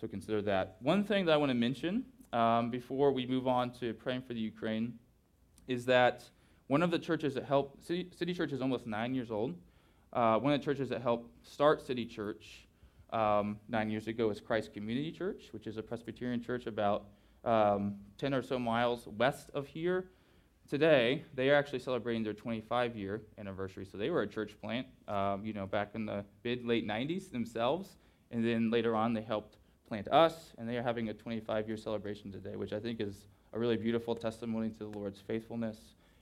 So 0.00 0.06
consider 0.06 0.42
that. 0.42 0.76
One 0.80 1.04
thing 1.04 1.24
that 1.26 1.32
I 1.32 1.36
want 1.36 1.50
to 1.50 1.54
mention 1.54 2.04
um, 2.32 2.70
before 2.70 3.12
we 3.12 3.26
move 3.26 3.46
on 3.46 3.70
to 3.74 3.94
praying 3.94 4.22
for 4.22 4.34
the 4.34 4.40
Ukraine 4.40 4.94
is 5.68 5.84
that 5.86 6.24
one 6.66 6.82
of 6.82 6.90
the 6.90 6.98
churches 6.98 7.34
that 7.34 7.44
helped, 7.44 7.84
City, 7.84 8.08
City 8.16 8.34
Church 8.34 8.52
is 8.52 8.60
almost 8.60 8.86
nine 8.86 9.14
years 9.14 9.30
old. 9.30 9.54
Uh, 10.12 10.38
one 10.38 10.52
of 10.52 10.60
the 10.60 10.64
churches 10.64 10.88
that 10.90 11.02
helped 11.02 11.30
start 11.46 11.84
City 11.84 12.04
Church 12.04 12.66
um, 13.12 13.58
nine 13.68 13.90
years 13.90 14.08
ago 14.08 14.30
is 14.30 14.40
Christ 14.40 14.72
Community 14.72 15.12
Church, 15.12 15.48
which 15.52 15.66
is 15.66 15.76
a 15.76 15.82
Presbyterian 15.82 16.42
church 16.42 16.66
about 16.66 17.06
um, 17.44 17.96
10 18.18 18.34
or 18.34 18.42
so 18.42 18.58
miles 18.58 19.06
west 19.06 19.50
of 19.54 19.66
here. 19.66 20.06
Today, 20.68 21.24
they 21.34 21.50
are 21.50 21.54
actually 21.54 21.80
celebrating 21.80 22.22
their 22.22 22.32
25 22.32 22.96
year 22.96 23.22
anniversary. 23.36 23.84
So 23.84 23.98
they 23.98 24.10
were 24.10 24.22
a 24.22 24.26
church 24.26 24.56
plant, 24.60 24.86
um, 25.08 25.44
you 25.44 25.52
know, 25.52 25.66
back 25.66 25.90
in 25.94 26.06
the 26.06 26.24
mid 26.44 26.64
late 26.64 26.86
90s 26.86 27.30
themselves. 27.30 27.96
And 28.30 28.44
then 28.44 28.70
later 28.70 28.96
on, 28.96 29.12
they 29.12 29.20
helped 29.20 29.58
plant 29.86 30.08
us, 30.08 30.54
and 30.56 30.66
they 30.66 30.78
are 30.78 30.82
having 30.82 31.10
a 31.10 31.14
25 31.14 31.68
year 31.68 31.76
celebration 31.76 32.32
today, 32.32 32.56
which 32.56 32.72
I 32.72 32.80
think 32.80 33.00
is 33.00 33.26
a 33.52 33.58
really 33.58 33.76
beautiful 33.76 34.14
testimony 34.14 34.70
to 34.70 34.78
the 34.78 34.98
Lord's 34.98 35.20
faithfulness. 35.20 35.76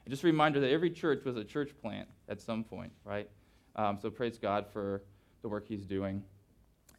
And 0.04 0.10
just 0.10 0.24
a 0.24 0.26
reminder 0.26 0.58
that 0.58 0.70
every 0.70 0.90
church 0.90 1.24
was 1.24 1.36
a 1.36 1.44
church 1.44 1.70
plant 1.80 2.08
at 2.28 2.40
some 2.40 2.64
point, 2.64 2.92
right? 3.04 3.28
Um, 3.76 3.98
so 4.00 4.10
praise 4.10 4.38
God 4.38 4.66
for 4.72 5.02
the 5.42 5.48
work 5.48 5.68
He's 5.68 5.86
doing 5.86 6.24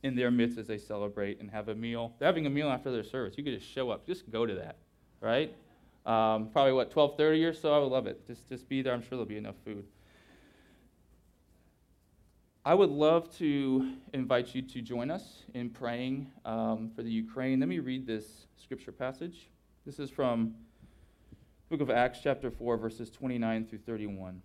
in 0.03 0.15
their 0.15 0.31
midst 0.31 0.57
as 0.57 0.67
they 0.67 0.77
celebrate 0.77 1.39
and 1.39 1.49
have 1.51 1.69
a 1.69 1.75
meal. 1.75 2.13
They're 2.17 2.27
having 2.27 2.45
a 2.45 2.49
meal 2.49 2.69
after 2.69 2.91
their 2.91 3.03
service. 3.03 3.35
You 3.37 3.43
could 3.43 3.59
just 3.59 3.71
show 3.71 3.89
up, 3.91 4.05
just 4.05 4.29
go 4.31 4.45
to 4.45 4.55
that, 4.55 4.77
right? 5.19 5.53
Um, 6.05 6.49
probably 6.49 6.73
what 6.73 6.91
12:30 6.91 7.49
or 7.49 7.53
so. 7.53 7.73
I 7.73 7.79
would 7.79 7.91
love 7.91 8.07
it. 8.07 8.25
Just 8.25 8.49
just 8.49 8.67
be 8.67 8.81
there. 8.81 8.93
I'm 8.93 9.01
sure 9.01 9.11
there'll 9.11 9.25
be 9.25 9.37
enough 9.37 9.57
food. 9.63 9.85
I 12.63 12.75
would 12.75 12.91
love 12.91 13.35
to 13.37 13.93
invite 14.13 14.53
you 14.53 14.61
to 14.61 14.81
join 14.81 15.09
us 15.09 15.43
in 15.55 15.71
praying 15.71 16.31
um, 16.45 16.91
for 16.95 17.01
the 17.01 17.09
Ukraine. 17.09 17.59
Let 17.59 17.69
me 17.69 17.79
read 17.79 18.05
this 18.05 18.45
scripture 18.55 18.91
passage. 18.91 19.49
This 19.83 19.97
is 19.97 20.11
from 20.11 20.53
the 21.31 21.77
book 21.77 21.81
of 21.81 21.89
Acts, 21.89 22.19
chapter 22.21 22.51
4, 22.51 22.77
verses 22.77 23.09
29 23.09 23.65
through 23.65 23.79
31. 23.79 24.43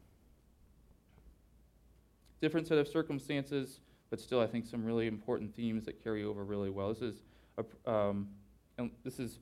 Different 2.40 2.66
set 2.66 2.78
of 2.78 2.88
circumstances, 2.88 3.80
but 4.10 4.20
still, 4.20 4.40
I 4.40 4.46
think 4.46 4.66
some 4.66 4.84
really 4.84 5.06
important 5.06 5.54
themes 5.54 5.84
that 5.86 6.02
carry 6.02 6.24
over 6.24 6.44
really 6.44 6.70
well. 6.70 6.88
This 6.88 7.02
is, 7.02 7.22
a, 7.58 7.90
um, 7.90 8.28
this 9.04 9.18
is 9.18 9.40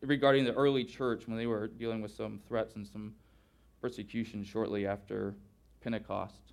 regarding 0.00 0.44
the 0.44 0.54
early 0.54 0.84
church 0.84 1.26
when 1.26 1.36
they 1.36 1.46
were 1.46 1.68
dealing 1.68 2.00
with 2.00 2.12
some 2.12 2.40
threats 2.48 2.76
and 2.76 2.86
some 2.86 3.14
persecution 3.80 4.42
shortly 4.42 4.86
after 4.86 5.34
Pentecost. 5.82 6.52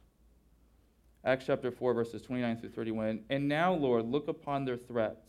Acts 1.26 1.46
chapter 1.46 1.72
4, 1.72 1.94
verses 1.94 2.22
29 2.22 2.58
through 2.58 2.70
31. 2.72 3.22
And 3.30 3.48
now, 3.48 3.74
Lord, 3.74 4.06
look 4.06 4.28
upon 4.28 4.66
their 4.66 4.76
threats 4.76 5.26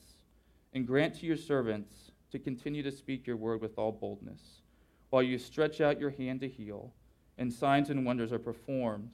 and 0.72 0.86
grant 0.86 1.14
to 1.20 1.26
your 1.26 1.36
servants 1.36 2.10
to 2.32 2.38
continue 2.40 2.82
to 2.82 2.90
speak 2.90 3.28
your 3.28 3.36
word 3.36 3.60
with 3.60 3.78
all 3.78 3.92
boldness, 3.92 4.62
while 5.10 5.22
you 5.22 5.38
stretch 5.38 5.80
out 5.80 6.00
your 6.00 6.10
hand 6.10 6.40
to 6.40 6.48
heal, 6.48 6.92
and 7.38 7.52
signs 7.52 7.90
and 7.90 8.04
wonders 8.04 8.32
are 8.32 8.40
performed 8.40 9.10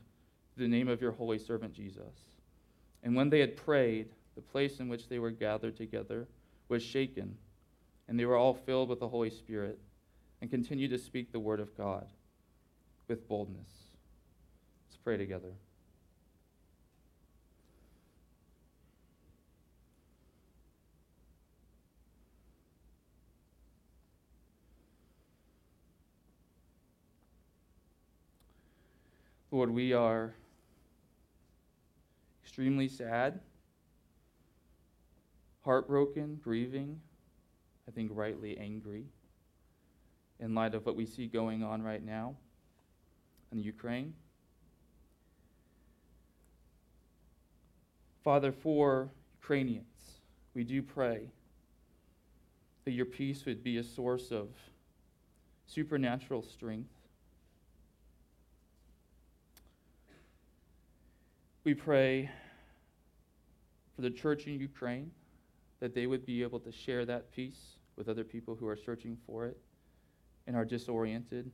the 0.57 0.67
name 0.67 0.89
of 0.89 1.01
your 1.03 1.13
holy 1.13 1.39
servant 1.39 1.75
Jesus. 1.75 2.30
And 3.03 3.15
when 3.15 3.31
they 3.31 3.41
had 3.41 3.57
prayed, 3.57 4.09
the 4.35 4.43
place 4.43 4.79
in 4.81 4.89
which 4.89 5.09
they 5.09 5.19
were 5.19 5.31
gathered 5.31 5.77
together 5.77 6.29
was 6.69 6.83
shaken, 6.83 7.37
and 8.09 8.19
they 8.19 8.25
were 8.25 8.37
all 8.37 8.55
filled 8.55 8.89
with 8.89 9.01
the 9.01 9.09
Holy 9.09 9.31
Spirit, 9.31 9.79
and 10.41 10.51
continued 10.51 10.91
to 10.91 10.99
speak 10.99 11.33
the 11.33 11.41
word 11.41 11.61
of 11.61 11.77
God 11.77 12.07
with 13.09 13.29
boldness. 13.29 13.69
Let's 14.89 14.97
pray 15.03 15.17
together. 15.17 15.53
Lord, 29.51 29.71
we 29.71 29.93
are 29.93 30.33
extremely 32.51 32.89
sad, 32.89 33.39
heartbroken, 35.65 36.37
grieving, 36.43 37.01
I 37.87 37.93
think 37.93 38.11
rightly 38.13 38.59
angry 38.59 39.05
in 40.41 40.53
light 40.53 40.75
of 40.75 40.85
what 40.85 40.97
we 40.97 41.07
see 41.07 41.29
going 41.29 41.63
on 41.63 41.81
right 41.81 42.05
now 42.05 42.35
in 43.53 43.63
Ukraine. 43.63 44.15
Father, 48.25 48.51
for 48.51 49.13
Ukrainians, 49.41 50.19
we 50.53 50.65
do 50.65 50.83
pray 50.83 51.31
that 52.85 52.91
your 52.91 53.07
peace 53.07 53.45
would 53.47 53.63
be 53.63 53.77
a 53.77 53.85
source 53.85 54.33
of 54.33 54.49
supernatural 55.69 56.43
strength 56.43 56.91
We 61.63 61.75
pray 61.75 62.31
for 63.95 64.01
the 64.01 64.11
church 64.11 64.47
in 64.47 64.59
Ukraine 64.59 65.11
that 65.81 65.95
they 65.95 66.07
would 66.07 66.25
be 66.25 66.43
able 66.43 66.59
to 66.61 66.73
share 66.73 67.05
that 67.05 67.31
peace 67.33 67.77
with 67.97 68.09
other 68.09 68.25
people 68.25 68.57
who 68.57 68.67
are 68.67 68.77
searching 68.77 69.19
for 69.27 69.45
it 69.45 69.59
and 70.47 70.57
are 70.57 70.65
disoriented. 70.65 71.51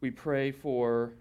We 0.00 0.10
pray 0.10 0.50
for 0.50 1.12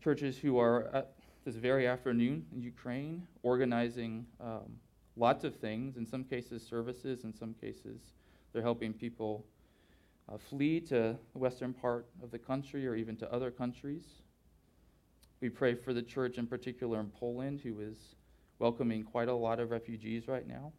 churches 0.00 0.38
who 0.38 0.58
are 0.58 1.06
this 1.44 1.56
very 1.56 1.88
afternoon 1.88 2.46
in 2.54 2.62
Ukraine 2.62 3.26
organizing 3.42 4.26
um, 4.40 4.78
lots 5.16 5.42
of 5.42 5.56
things, 5.56 5.96
in 5.96 6.06
some 6.06 6.22
cases, 6.22 6.64
services, 6.64 7.24
in 7.24 7.34
some 7.34 7.52
cases, 7.60 8.00
they're 8.52 8.62
helping 8.62 8.92
people 8.92 9.44
uh, 10.28 10.38
flee 10.38 10.80
to 10.82 11.16
the 11.32 11.38
western 11.38 11.72
part 11.72 12.06
of 12.22 12.30
the 12.30 12.38
country 12.38 12.86
or 12.86 12.94
even 12.94 13.16
to 13.16 13.32
other 13.32 13.50
countries. 13.50 14.04
We 15.44 15.50
pray 15.50 15.74
for 15.74 15.92
the 15.92 16.00
church 16.00 16.38
in 16.38 16.46
particular 16.46 16.98
in 17.00 17.10
Poland, 17.10 17.60
who 17.60 17.78
is 17.78 17.98
welcoming 18.58 19.04
quite 19.04 19.28
a 19.28 19.34
lot 19.34 19.60
of 19.60 19.70
refugees 19.70 20.26
right 20.26 20.48
now. 20.48 20.72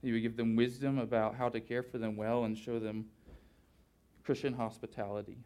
You 0.00 0.14
would 0.14 0.22
give 0.22 0.38
them 0.38 0.56
wisdom 0.56 0.98
about 0.98 1.34
how 1.34 1.50
to 1.50 1.60
care 1.60 1.82
for 1.82 1.98
them 1.98 2.16
well 2.16 2.44
and 2.44 2.56
show 2.56 2.78
them 2.78 3.04
Christian 4.24 4.54
hospitality. 4.54 5.36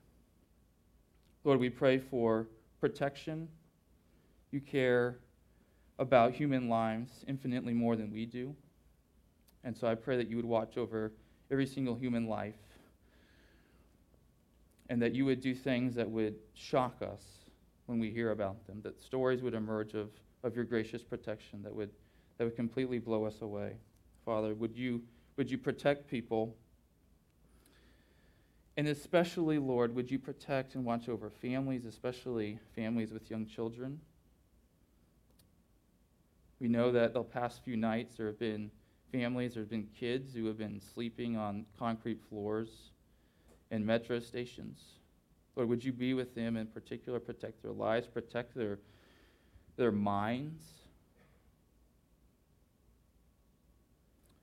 Lord, 1.42 1.58
we 1.58 1.68
pray 1.68 1.98
for 1.98 2.46
protection. 2.80 3.48
You 4.52 4.60
care 4.60 5.18
about 5.98 6.30
human 6.30 6.68
lives 6.68 7.24
infinitely 7.26 7.74
more 7.74 7.96
than 7.96 8.12
we 8.12 8.24
do. 8.24 8.54
And 9.64 9.76
so 9.76 9.88
I 9.88 9.96
pray 9.96 10.16
that 10.16 10.28
you 10.28 10.36
would 10.36 10.46
watch 10.46 10.78
over 10.78 11.10
every 11.50 11.66
single 11.66 11.96
human 11.96 12.28
life 12.28 12.54
and 14.88 15.02
that 15.02 15.12
you 15.12 15.24
would 15.24 15.40
do 15.40 15.56
things 15.56 15.96
that 15.96 16.08
would 16.08 16.36
shock 16.54 17.02
us 17.02 17.39
when 17.90 17.98
we 17.98 18.08
hear 18.08 18.30
about 18.30 18.64
them, 18.68 18.80
that 18.84 19.02
stories 19.02 19.42
would 19.42 19.52
emerge 19.52 19.94
of, 19.94 20.10
of 20.44 20.54
your 20.54 20.64
gracious 20.64 21.02
protection 21.02 21.60
that 21.64 21.74
would, 21.74 21.90
that 22.38 22.44
would 22.44 22.54
completely 22.54 23.00
blow 23.00 23.24
us 23.24 23.42
away. 23.42 23.72
Father, 24.24 24.54
would 24.54 24.76
you, 24.76 25.02
would 25.36 25.50
you 25.50 25.58
protect 25.58 26.06
people? 26.06 26.54
And 28.76 28.86
especially, 28.86 29.58
Lord, 29.58 29.92
would 29.96 30.08
you 30.08 30.20
protect 30.20 30.76
and 30.76 30.84
watch 30.84 31.08
over 31.08 31.30
families, 31.30 31.84
especially 31.84 32.60
families 32.76 33.10
with 33.10 33.28
young 33.28 33.44
children? 33.44 34.00
We 36.60 36.68
know 36.68 36.92
that 36.92 37.12
the 37.12 37.24
past 37.24 37.64
few 37.64 37.76
nights 37.76 38.16
there 38.16 38.28
have 38.28 38.38
been 38.38 38.70
families, 39.10 39.54
there 39.54 39.64
have 39.64 39.70
been 39.70 39.88
kids 39.98 40.32
who 40.32 40.46
have 40.46 40.58
been 40.58 40.80
sleeping 40.94 41.36
on 41.36 41.66
concrete 41.76 42.20
floors 42.28 42.68
in 43.72 43.84
metro 43.84 44.20
stations. 44.20 44.99
Lord, 45.60 45.68
would 45.68 45.84
you 45.84 45.92
be 45.92 46.14
with 46.14 46.34
them 46.34 46.56
in 46.56 46.68
particular, 46.68 47.20
protect 47.20 47.62
their 47.62 47.72
lives, 47.72 48.06
protect 48.06 48.54
their, 48.54 48.78
their 49.76 49.92
minds? 49.92 50.64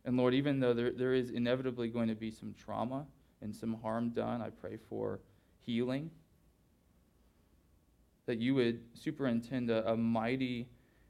And 0.05 0.15
Lord, 0.15 0.35
even 0.35 0.59
though 0.59 0.75
there, 0.75 0.91
there 0.91 1.15
is 1.15 1.31
inevitably 1.31 1.87
going 1.87 2.07
to 2.09 2.13
be 2.13 2.29
some 2.29 2.53
trauma 2.53 3.07
and 3.41 3.55
some 3.55 3.81
harm 3.81 4.09
done, 4.09 4.43
I 4.43 4.51
pray 4.51 4.77
for 4.91 5.19
healing. 5.65 6.11
That 8.27 8.37
you 8.37 8.53
would 8.53 8.81
superintend 8.93 9.71
a, 9.71 9.93
a 9.93 9.97
mighty 9.97 10.67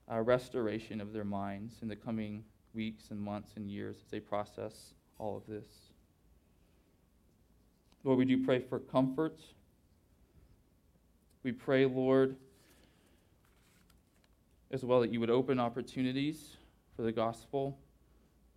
uh, 0.09 0.21
restoration 0.21 1.01
of 1.01 1.11
their 1.11 1.25
minds 1.25 1.79
in 1.81 1.89
the 1.89 1.97
coming 1.97 2.45
weeks 2.73 3.11
and 3.11 3.19
months 3.19 3.51
and 3.57 3.69
years 3.69 3.97
as 4.05 4.09
they 4.09 4.21
process 4.21 4.93
all 5.19 5.35
of 5.35 5.45
this. 5.47 5.67
Lord, 8.05 8.19
we 8.19 8.23
do 8.23 8.45
pray 8.45 8.59
for 8.59 8.79
comfort 8.79 9.41
we 11.43 11.51
pray, 11.51 11.85
Lord, 11.85 12.35
as 14.71 14.83
well 14.83 15.01
that 15.01 15.11
you 15.11 15.19
would 15.19 15.29
open 15.29 15.59
opportunities 15.59 16.57
for 16.95 17.03
the 17.03 17.11
gospel, 17.11 17.77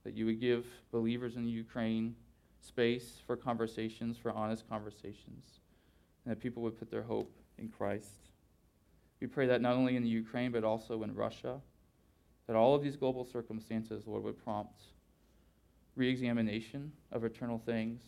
that 0.04 0.14
you 0.14 0.26
would 0.26 0.40
give 0.40 0.66
believers 0.90 1.36
in 1.36 1.46
Ukraine 1.46 2.14
space 2.60 3.18
for 3.26 3.36
conversations, 3.36 4.16
for 4.16 4.32
honest 4.32 4.68
conversations, 4.68 5.60
and 6.24 6.32
that 6.32 6.40
people 6.40 6.62
would 6.62 6.78
put 6.78 6.90
their 6.90 7.02
hope 7.02 7.32
in 7.58 7.68
Christ. 7.68 8.28
We 9.20 9.26
pray 9.26 9.46
that 9.46 9.60
not 9.60 9.74
only 9.74 9.96
in 9.96 10.02
the 10.02 10.08
Ukraine, 10.08 10.50
but 10.50 10.64
also 10.64 11.02
in 11.02 11.14
Russia, 11.14 11.60
that 12.46 12.56
all 12.56 12.74
of 12.74 12.82
these 12.82 12.96
global 12.96 13.24
circumstances, 13.24 14.06
Lord, 14.06 14.24
would 14.24 14.42
prompt 14.42 14.80
re 15.94 16.08
examination 16.08 16.92
of 17.12 17.24
eternal 17.24 17.58
things, 17.58 18.00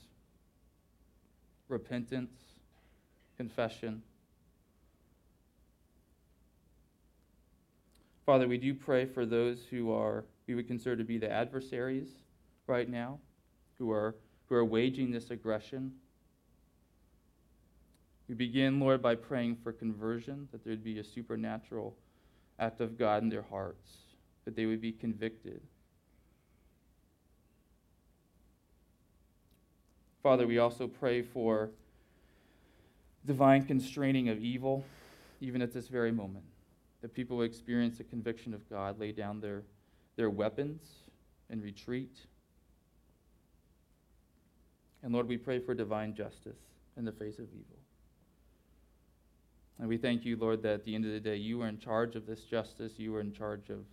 repentance, 1.68 2.32
confession 3.36 4.02
Father, 8.24 8.46
we 8.46 8.56
do 8.56 8.72
pray 8.72 9.04
for 9.04 9.26
those 9.26 9.64
who 9.68 9.92
are, 9.92 10.24
we 10.46 10.54
would 10.54 10.68
consider 10.68 10.96
to 10.96 11.04
be 11.04 11.18
the 11.18 11.30
adversaries 11.30 12.08
right 12.68 12.88
now, 12.88 13.18
who 13.78 13.90
are, 13.90 14.14
who 14.48 14.54
are 14.54 14.64
waging 14.64 15.10
this 15.10 15.30
aggression. 15.30 15.92
We 18.28 18.36
begin, 18.36 18.78
Lord, 18.78 19.02
by 19.02 19.16
praying 19.16 19.56
for 19.56 19.72
conversion, 19.72 20.48
that 20.52 20.62
there 20.62 20.70
would 20.70 20.84
be 20.84 21.00
a 21.00 21.04
supernatural 21.04 21.96
act 22.60 22.80
of 22.80 22.96
God 22.96 23.24
in 23.24 23.28
their 23.28 23.42
hearts, 23.42 23.90
that 24.44 24.54
they 24.54 24.66
would 24.66 24.80
be 24.80 24.92
convicted. 24.92 25.60
Father, 30.22 30.46
we 30.46 30.58
also 30.58 30.86
pray 30.86 31.22
for 31.22 31.70
divine 33.26 33.64
constraining 33.64 34.28
of 34.28 34.38
evil, 34.38 34.84
even 35.40 35.60
at 35.60 35.72
this 35.72 35.88
very 35.88 36.12
moment 36.12 36.44
that 37.02 37.12
people 37.12 37.42
experience 37.42 37.98
the 37.98 38.04
conviction 38.04 38.54
of 38.54 38.68
God, 38.70 38.98
lay 38.98 39.12
down 39.12 39.40
their, 39.40 39.64
their 40.16 40.30
weapons 40.30 40.80
and 41.50 41.62
retreat. 41.62 42.16
And 45.02 45.12
Lord, 45.12 45.28
we 45.28 45.36
pray 45.36 45.58
for 45.58 45.74
divine 45.74 46.14
justice 46.14 46.60
in 46.96 47.04
the 47.04 47.12
face 47.12 47.38
of 47.38 47.46
evil. 47.46 47.78
And 49.78 49.88
we 49.88 49.96
thank 49.96 50.24
you, 50.24 50.36
Lord, 50.36 50.62
that 50.62 50.74
at 50.74 50.84
the 50.84 50.94
end 50.94 51.04
of 51.04 51.10
the 51.10 51.18
day, 51.18 51.36
you 51.36 51.60
are 51.62 51.68
in 51.68 51.78
charge 51.78 52.14
of 52.14 52.24
this 52.24 52.44
justice. 52.44 52.92
You 52.98 53.16
are 53.16 53.20
in 53.20 53.32
charge 53.32 53.68
of, 53.68 53.84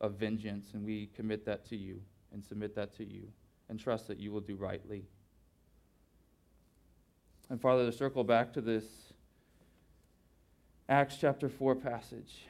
of 0.00 0.14
vengeance. 0.14 0.74
And 0.74 0.84
we 0.84 1.10
commit 1.14 1.46
that 1.46 1.64
to 1.66 1.76
you 1.76 2.00
and 2.32 2.44
submit 2.44 2.74
that 2.74 2.96
to 2.96 3.04
you 3.04 3.28
and 3.68 3.78
trust 3.78 4.08
that 4.08 4.18
you 4.18 4.32
will 4.32 4.40
do 4.40 4.56
rightly. 4.56 5.04
And 7.50 7.60
Father, 7.60 7.86
to 7.86 7.92
circle 7.92 8.24
back 8.24 8.52
to 8.54 8.60
this 8.60 9.11
Acts 10.92 11.16
chapter 11.18 11.48
4 11.48 11.74
passage, 11.76 12.44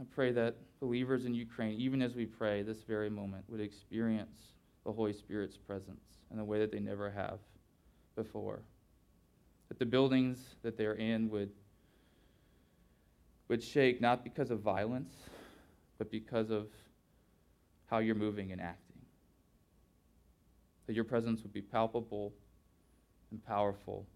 I 0.00 0.04
pray 0.14 0.30
that 0.30 0.54
believers 0.78 1.24
in 1.24 1.34
Ukraine, 1.34 1.80
even 1.80 2.00
as 2.00 2.14
we 2.14 2.26
pray 2.26 2.62
this 2.62 2.84
very 2.84 3.10
moment, 3.10 3.44
would 3.48 3.60
experience 3.60 4.38
the 4.86 4.92
Holy 4.92 5.12
Spirit's 5.12 5.56
presence 5.56 6.04
in 6.32 6.38
a 6.38 6.44
way 6.44 6.60
that 6.60 6.70
they 6.70 6.78
never 6.78 7.10
have 7.10 7.40
before. 8.14 8.60
That 9.68 9.80
the 9.80 9.84
buildings 9.84 10.38
that 10.62 10.78
they're 10.78 10.94
in 10.94 11.28
would, 11.30 11.50
would 13.48 13.64
shake 13.64 14.00
not 14.00 14.22
because 14.22 14.52
of 14.52 14.60
violence, 14.60 15.12
but 15.98 16.08
because 16.08 16.50
of 16.50 16.68
how 17.86 17.98
you're 17.98 18.14
moving 18.14 18.52
and 18.52 18.60
acting. 18.60 19.00
That 20.86 20.94
your 20.94 21.02
presence 21.02 21.42
would 21.42 21.52
be 21.52 21.62
palpable 21.62 22.32
and 23.32 23.44
powerful. 23.44 24.06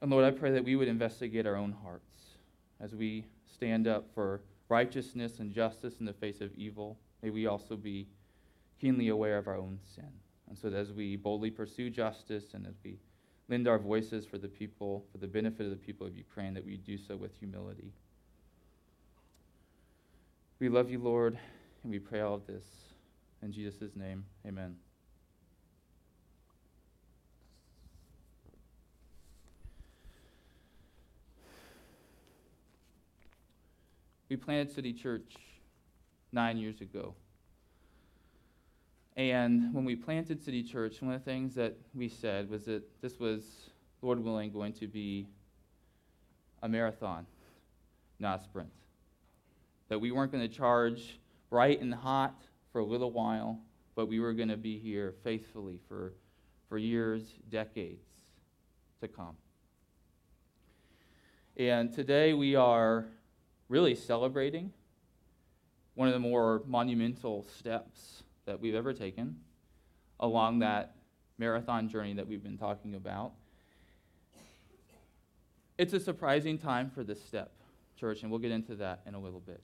And 0.00 0.10
Lord, 0.10 0.24
I 0.24 0.30
pray 0.30 0.52
that 0.52 0.64
we 0.64 0.76
would 0.76 0.88
investigate 0.88 1.46
our 1.46 1.56
own 1.56 1.72
hearts 1.82 2.36
as 2.80 2.94
we 2.94 3.24
stand 3.52 3.88
up 3.88 4.06
for 4.14 4.42
righteousness 4.68 5.40
and 5.40 5.52
justice 5.52 5.94
in 5.98 6.06
the 6.06 6.12
face 6.12 6.40
of 6.40 6.54
evil. 6.54 6.98
May 7.22 7.30
we 7.30 7.46
also 7.46 7.76
be 7.76 8.06
keenly 8.80 9.08
aware 9.08 9.38
of 9.38 9.48
our 9.48 9.56
own 9.56 9.78
sin. 9.94 10.10
And 10.48 10.56
so 10.56 10.70
that 10.70 10.78
as 10.78 10.92
we 10.92 11.16
boldly 11.16 11.50
pursue 11.50 11.90
justice 11.90 12.54
and 12.54 12.66
as 12.66 12.74
we 12.84 12.98
lend 13.48 13.66
our 13.66 13.78
voices 13.78 14.24
for 14.24 14.38
the 14.38 14.48
people, 14.48 15.04
for 15.10 15.18
the 15.18 15.26
benefit 15.26 15.64
of 15.64 15.70
the 15.70 15.76
people 15.76 16.06
of 16.06 16.16
Ukraine, 16.16 16.54
that 16.54 16.64
we 16.64 16.76
do 16.76 16.96
so 16.96 17.16
with 17.16 17.34
humility. 17.38 17.92
We 20.60 20.68
love 20.68 20.90
you, 20.90 20.98
Lord, 20.98 21.38
and 21.82 21.92
we 21.92 21.98
pray 21.98 22.20
all 22.20 22.34
of 22.34 22.46
this. 22.46 22.64
In 23.42 23.52
Jesus' 23.52 23.94
name, 23.94 24.24
amen. 24.46 24.87
We 34.28 34.36
planted 34.36 34.70
City 34.74 34.92
Church 34.92 35.36
nine 36.32 36.58
years 36.58 36.82
ago. 36.82 37.14
And 39.16 39.72
when 39.72 39.86
we 39.86 39.96
planted 39.96 40.42
City 40.42 40.62
Church, 40.62 41.00
one 41.00 41.14
of 41.14 41.24
the 41.24 41.24
things 41.24 41.54
that 41.54 41.78
we 41.94 42.08
said 42.10 42.50
was 42.50 42.66
that 42.66 42.82
this 43.00 43.18
was, 43.18 43.70
Lord 44.02 44.22
willing, 44.22 44.52
going 44.52 44.74
to 44.74 44.86
be 44.86 45.26
a 46.62 46.68
marathon, 46.68 47.26
not 48.18 48.40
a 48.40 48.44
sprint. 48.44 48.68
That 49.88 49.98
we 49.98 50.12
weren't 50.12 50.30
going 50.30 50.46
to 50.46 50.54
charge 50.54 51.18
bright 51.48 51.80
and 51.80 51.94
hot 51.94 52.38
for 52.70 52.80
a 52.80 52.84
little 52.84 53.10
while, 53.10 53.58
but 53.94 54.08
we 54.08 54.20
were 54.20 54.34
going 54.34 54.50
to 54.50 54.58
be 54.58 54.78
here 54.78 55.14
faithfully 55.24 55.80
for, 55.88 56.12
for 56.68 56.76
years, 56.76 57.22
decades 57.48 58.04
to 59.00 59.08
come. 59.08 59.36
And 61.56 61.92
today 61.92 62.34
we 62.34 62.54
are 62.54 63.06
really 63.68 63.94
celebrating 63.94 64.72
one 65.94 66.08
of 66.08 66.14
the 66.14 66.20
more 66.20 66.62
monumental 66.66 67.46
steps 67.58 68.22
that 68.46 68.60
we've 68.60 68.74
ever 68.74 68.92
taken 68.92 69.36
along 70.20 70.60
that 70.60 70.94
marathon 71.38 71.88
journey 71.88 72.14
that 72.14 72.26
we've 72.26 72.42
been 72.42 72.58
talking 72.58 72.94
about. 72.94 73.32
It's 75.76 75.92
a 75.92 76.00
surprising 76.00 76.58
time 76.58 76.90
for 76.90 77.04
this 77.04 77.22
step, 77.22 77.52
church, 77.98 78.22
and 78.22 78.30
we'll 78.30 78.40
get 78.40 78.50
into 78.50 78.74
that 78.76 79.02
in 79.06 79.14
a 79.14 79.20
little 79.20 79.40
bit. 79.40 79.62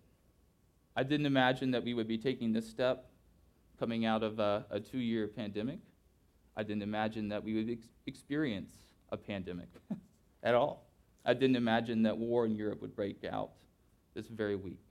I 0.96 1.02
didn't 1.02 1.26
imagine 1.26 1.72
that 1.72 1.82
we 1.82 1.94
would 1.94 2.07
be 2.07 2.18
taking 2.18 2.52
this 2.52 2.68
step 2.68 3.07
coming 3.80 4.07
out 4.07 4.22
of 4.22 4.38
a, 4.38 4.64
a 4.70 4.78
two 4.78 4.98
year 4.98 5.26
pandemic. 5.26 5.80
I 6.57 6.62
didn't 6.62 6.82
imagine 6.82 7.28
that 7.30 7.42
we 7.42 7.55
would 7.55 7.70
ex- 7.70 7.88
experience 8.07 8.70
a 9.11 9.16
pandemic 9.16 9.68
at 10.44 10.55
all. 10.55 10.86
I 11.24 11.34
didn't 11.34 11.57
imagine 11.57 12.02
that 12.02 12.16
war 12.16 12.46
in 12.46 12.55
Europe 12.55 12.80
would 12.82 12.94
break 12.94 13.24
out 13.24 13.50
this 14.15 14.27
very 14.29 14.57
week. 14.57 14.85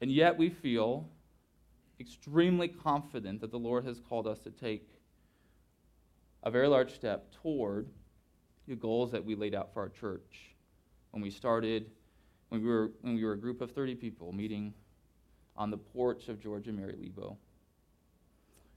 And 0.00 0.10
yet 0.10 0.36
we 0.36 0.50
feel 0.50 1.08
extremely 2.00 2.68
confident 2.68 3.40
that 3.40 3.50
the 3.50 3.58
Lord 3.58 3.84
has 3.84 4.00
called 4.00 4.26
us 4.26 4.40
to 4.40 4.50
take 4.50 4.88
a 6.42 6.50
very 6.50 6.66
large 6.66 6.92
step 6.94 7.32
toward 7.42 7.88
the 8.66 8.74
goals 8.74 9.12
that 9.12 9.24
we 9.24 9.34
laid 9.34 9.54
out 9.54 9.72
for 9.72 9.80
our 9.80 9.88
church 9.88 10.54
when 11.12 11.22
we 11.22 11.30
started, 11.30 11.90
when 12.48 12.62
we 12.62 12.68
were, 12.68 12.90
when 13.02 13.14
we 13.14 13.24
were 13.24 13.32
a 13.32 13.38
group 13.38 13.60
of 13.60 13.70
30 13.70 13.94
people 13.94 14.32
meeting 14.32 14.74
on 15.56 15.70
the 15.70 15.76
porch 15.76 16.28
of 16.28 16.40
George 16.40 16.68
and 16.68 16.76
Mary 16.76 16.96
Lebo. 16.98 17.36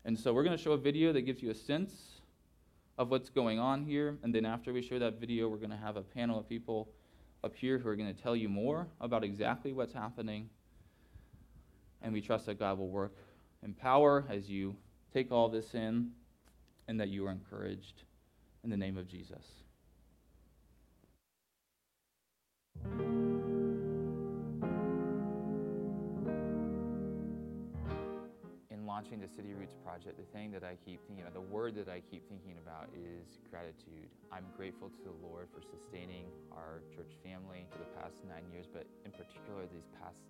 And 0.03 0.17
so 0.19 0.33
we're 0.33 0.43
going 0.43 0.55
to 0.55 0.61
show 0.61 0.73
a 0.73 0.77
video 0.77 1.11
that 1.13 1.21
gives 1.21 1.41
you 1.41 1.49
a 1.49 1.55
sense 1.55 2.21
of 2.97 3.09
what's 3.09 3.29
going 3.29 3.59
on 3.59 3.83
here. 3.83 4.17
And 4.23 4.33
then 4.33 4.45
after 4.45 4.71
we 4.71 4.81
show 4.81 4.99
that 4.99 5.19
video, 5.19 5.47
we're 5.47 5.57
going 5.57 5.71
to 5.71 5.77
have 5.77 5.97
a 5.97 6.03
panel 6.03 6.39
of 6.39 6.47
people 6.47 6.89
up 7.45 7.55
here 7.55 7.77
who 7.77 7.87
are 7.87 7.95
going 7.95 8.11
to 8.11 8.21
tell 8.23 8.35
you 8.35 8.49
more 8.49 8.87
about 8.99 9.23
exactly 9.23 9.71
what's 9.71 9.93
happening 9.93 10.49
and 12.01 12.11
we 12.11 12.19
trust 12.19 12.47
that 12.47 12.57
God 12.57 12.79
will 12.79 12.89
work 12.89 13.15
in 13.63 13.71
power 13.71 14.25
as 14.29 14.49
you 14.49 14.75
take 15.13 15.31
all 15.31 15.47
this 15.47 15.75
in 15.75 16.09
and 16.87 16.99
that 16.99 17.09
you 17.09 17.27
are 17.27 17.31
encouraged 17.31 18.01
in 18.63 18.71
the 18.71 18.77
name 18.77 18.97
of 18.97 19.07
Jesus. 19.07 19.45
Launching 28.95 29.19
the 29.19 29.27
City 29.27 29.51
Roots 29.51 29.75
project, 29.83 30.15
the 30.15 30.29
thing 30.31 30.55
that 30.55 30.63
I 30.63 30.79
keep 30.87 31.03
thinking 31.03 31.27
about, 31.27 31.35
the 31.35 31.51
word 31.51 31.75
that 31.75 31.91
I 31.91 31.99
keep 31.99 32.23
thinking 32.31 32.55
about 32.63 32.87
is 32.95 33.43
gratitude. 33.51 34.07
I'm 34.31 34.47
grateful 34.55 34.87
to 34.87 35.01
the 35.03 35.11
Lord 35.19 35.51
for 35.51 35.59
sustaining 35.59 36.31
our 36.55 36.79
church 36.95 37.11
family 37.19 37.67
for 37.67 37.83
the 37.83 37.91
past 37.99 38.23
nine 38.23 38.47
years, 38.55 38.71
but 38.71 38.87
in 39.03 39.11
particular 39.11 39.67
these 39.67 39.91
past 39.99 40.23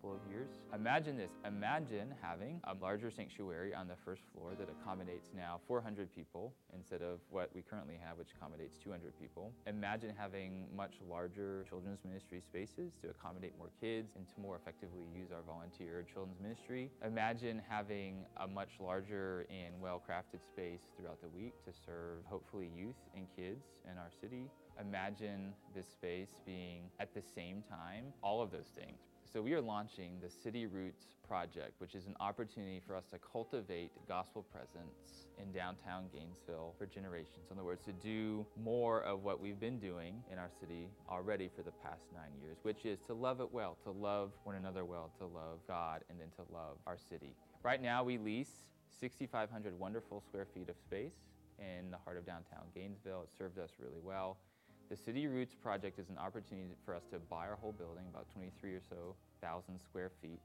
couple 0.00 0.16
of 0.16 0.30
years. 0.30 0.48
Imagine 0.74 1.16
this. 1.16 1.30
Imagine 1.46 2.14
having 2.22 2.60
a 2.64 2.74
larger 2.80 3.10
sanctuary 3.10 3.74
on 3.74 3.86
the 3.86 3.96
first 4.04 4.22
floor 4.32 4.52
that 4.58 4.68
accommodates 4.70 5.30
now 5.36 5.60
400 5.66 6.14
people 6.14 6.54
instead 6.74 7.02
of 7.02 7.18
what 7.28 7.50
we 7.54 7.62
currently 7.62 7.98
have, 8.02 8.16
which 8.16 8.28
accommodates 8.34 8.78
200 8.78 9.12
people. 9.20 9.52
Imagine 9.66 10.14
having 10.16 10.64
much 10.74 10.94
larger 11.08 11.64
children's 11.68 11.98
ministry 12.04 12.40
spaces 12.40 12.92
to 13.02 13.10
accommodate 13.10 13.52
more 13.58 13.70
kids 13.80 14.12
and 14.16 14.26
to 14.28 14.40
more 14.40 14.56
effectively 14.56 15.04
use 15.14 15.30
our 15.32 15.42
volunteer 15.42 16.04
children's 16.10 16.40
ministry. 16.40 16.90
Imagine 17.04 17.60
having 17.68 18.24
a 18.38 18.46
much 18.46 18.70
larger 18.80 19.46
and 19.50 19.78
well 19.80 20.00
crafted 20.00 20.40
space 20.46 20.88
throughout 20.96 21.20
the 21.20 21.28
week 21.28 21.52
to 21.64 21.72
serve 21.72 22.24
hopefully 22.24 22.70
youth 22.74 23.00
and 23.14 23.26
kids 23.36 23.64
in 23.90 23.98
our 23.98 24.10
city. 24.20 24.48
Imagine 24.80 25.52
this 25.74 25.86
space 25.88 26.40
being 26.46 26.84
at 27.00 27.12
the 27.12 27.20
same 27.20 27.62
time 27.68 28.04
all 28.22 28.40
of 28.40 28.50
those 28.50 28.70
things 28.74 29.09
so, 29.32 29.40
we 29.40 29.54
are 29.54 29.60
launching 29.60 30.18
the 30.20 30.28
City 30.28 30.66
Roots 30.66 31.14
Project, 31.28 31.74
which 31.78 31.94
is 31.94 32.06
an 32.06 32.16
opportunity 32.18 32.80
for 32.84 32.96
us 32.96 33.04
to 33.12 33.18
cultivate 33.18 33.92
gospel 34.08 34.42
presence 34.42 35.28
in 35.40 35.52
downtown 35.52 36.06
Gainesville 36.12 36.74
for 36.76 36.86
generations. 36.86 37.46
In 37.48 37.56
other 37.56 37.64
words, 37.64 37.84
to 37.84 37.92
do 37.92 38.44
more 38.60 39.02
of 39.02 39.22
what 39.22 39.40
we've 39.40 39.60
been 39.60 39.78
doing 39.78 40.14
in 40.32 40.38
our 40.38 40.50
city 40.58 40.88
already 41.08 41.48
for 41.54 41.62
the 41.62 41.70
past 41.70 42.02
nine 42.12 42.32
years, 42.42 42.56
which 42.62 42.84
is 42.84 42.98
to 43.06 43.14
love 43.14 43.40
it 43.40 43.52
well, 43.52 43.76
to 43.84 43.92
love 43.92 44.32
one 44.42 44.56
another 44.56 44.84
well, 44.84 45.12
to 45.18 45.26
love 45.26 45.60
God, 45.68 46.02
and 46.10 46.18
then 46.18 46.30
to 46.34 46.52
love 46.52 46.78
our 46.88 46.98
city. 46.98 47.36
Right 47.62 47.80
now, 47.80 48.02
we 48.02 48.18
lease 48.18 48.64
6,500 48.98 49.78
wonderful 49.78 50.20
square 50.26 50.46
feet 50.52 50.68
of 50.68 50.76
space 50.76 51.14
in 51.60 51.92
the 51.92 51.98
heart 51.98 52.16
of 52.16 52.26
downtown 52.26 52.64
Gainesville. 52.74 53.22
It 53.22 53.38
served 53.38 53.60
us 53.60 53.70
really 53.78 54.00
well. 54.02 54.38
The 54.90 54.96
City 54.96 55.28
Roots 55.28 55.54
project 55.54 56.00
is 56.00 56.08
an 56.08 56.18
opportunity 56.18 56.74
for 56.84 56.96
us 56.96 57.04
to 57.12 57.20
buy 57.20 57.46
our 57.46 57.54
whole 57.54 57.70
building, 57.70 58.02
about 58.10 58.26
23 58.32 58.74
or 58.74 58.80
so 58.90 59.14
thousand 59.40 59.78
square 59.80 60.10
feet, 60.20 60.40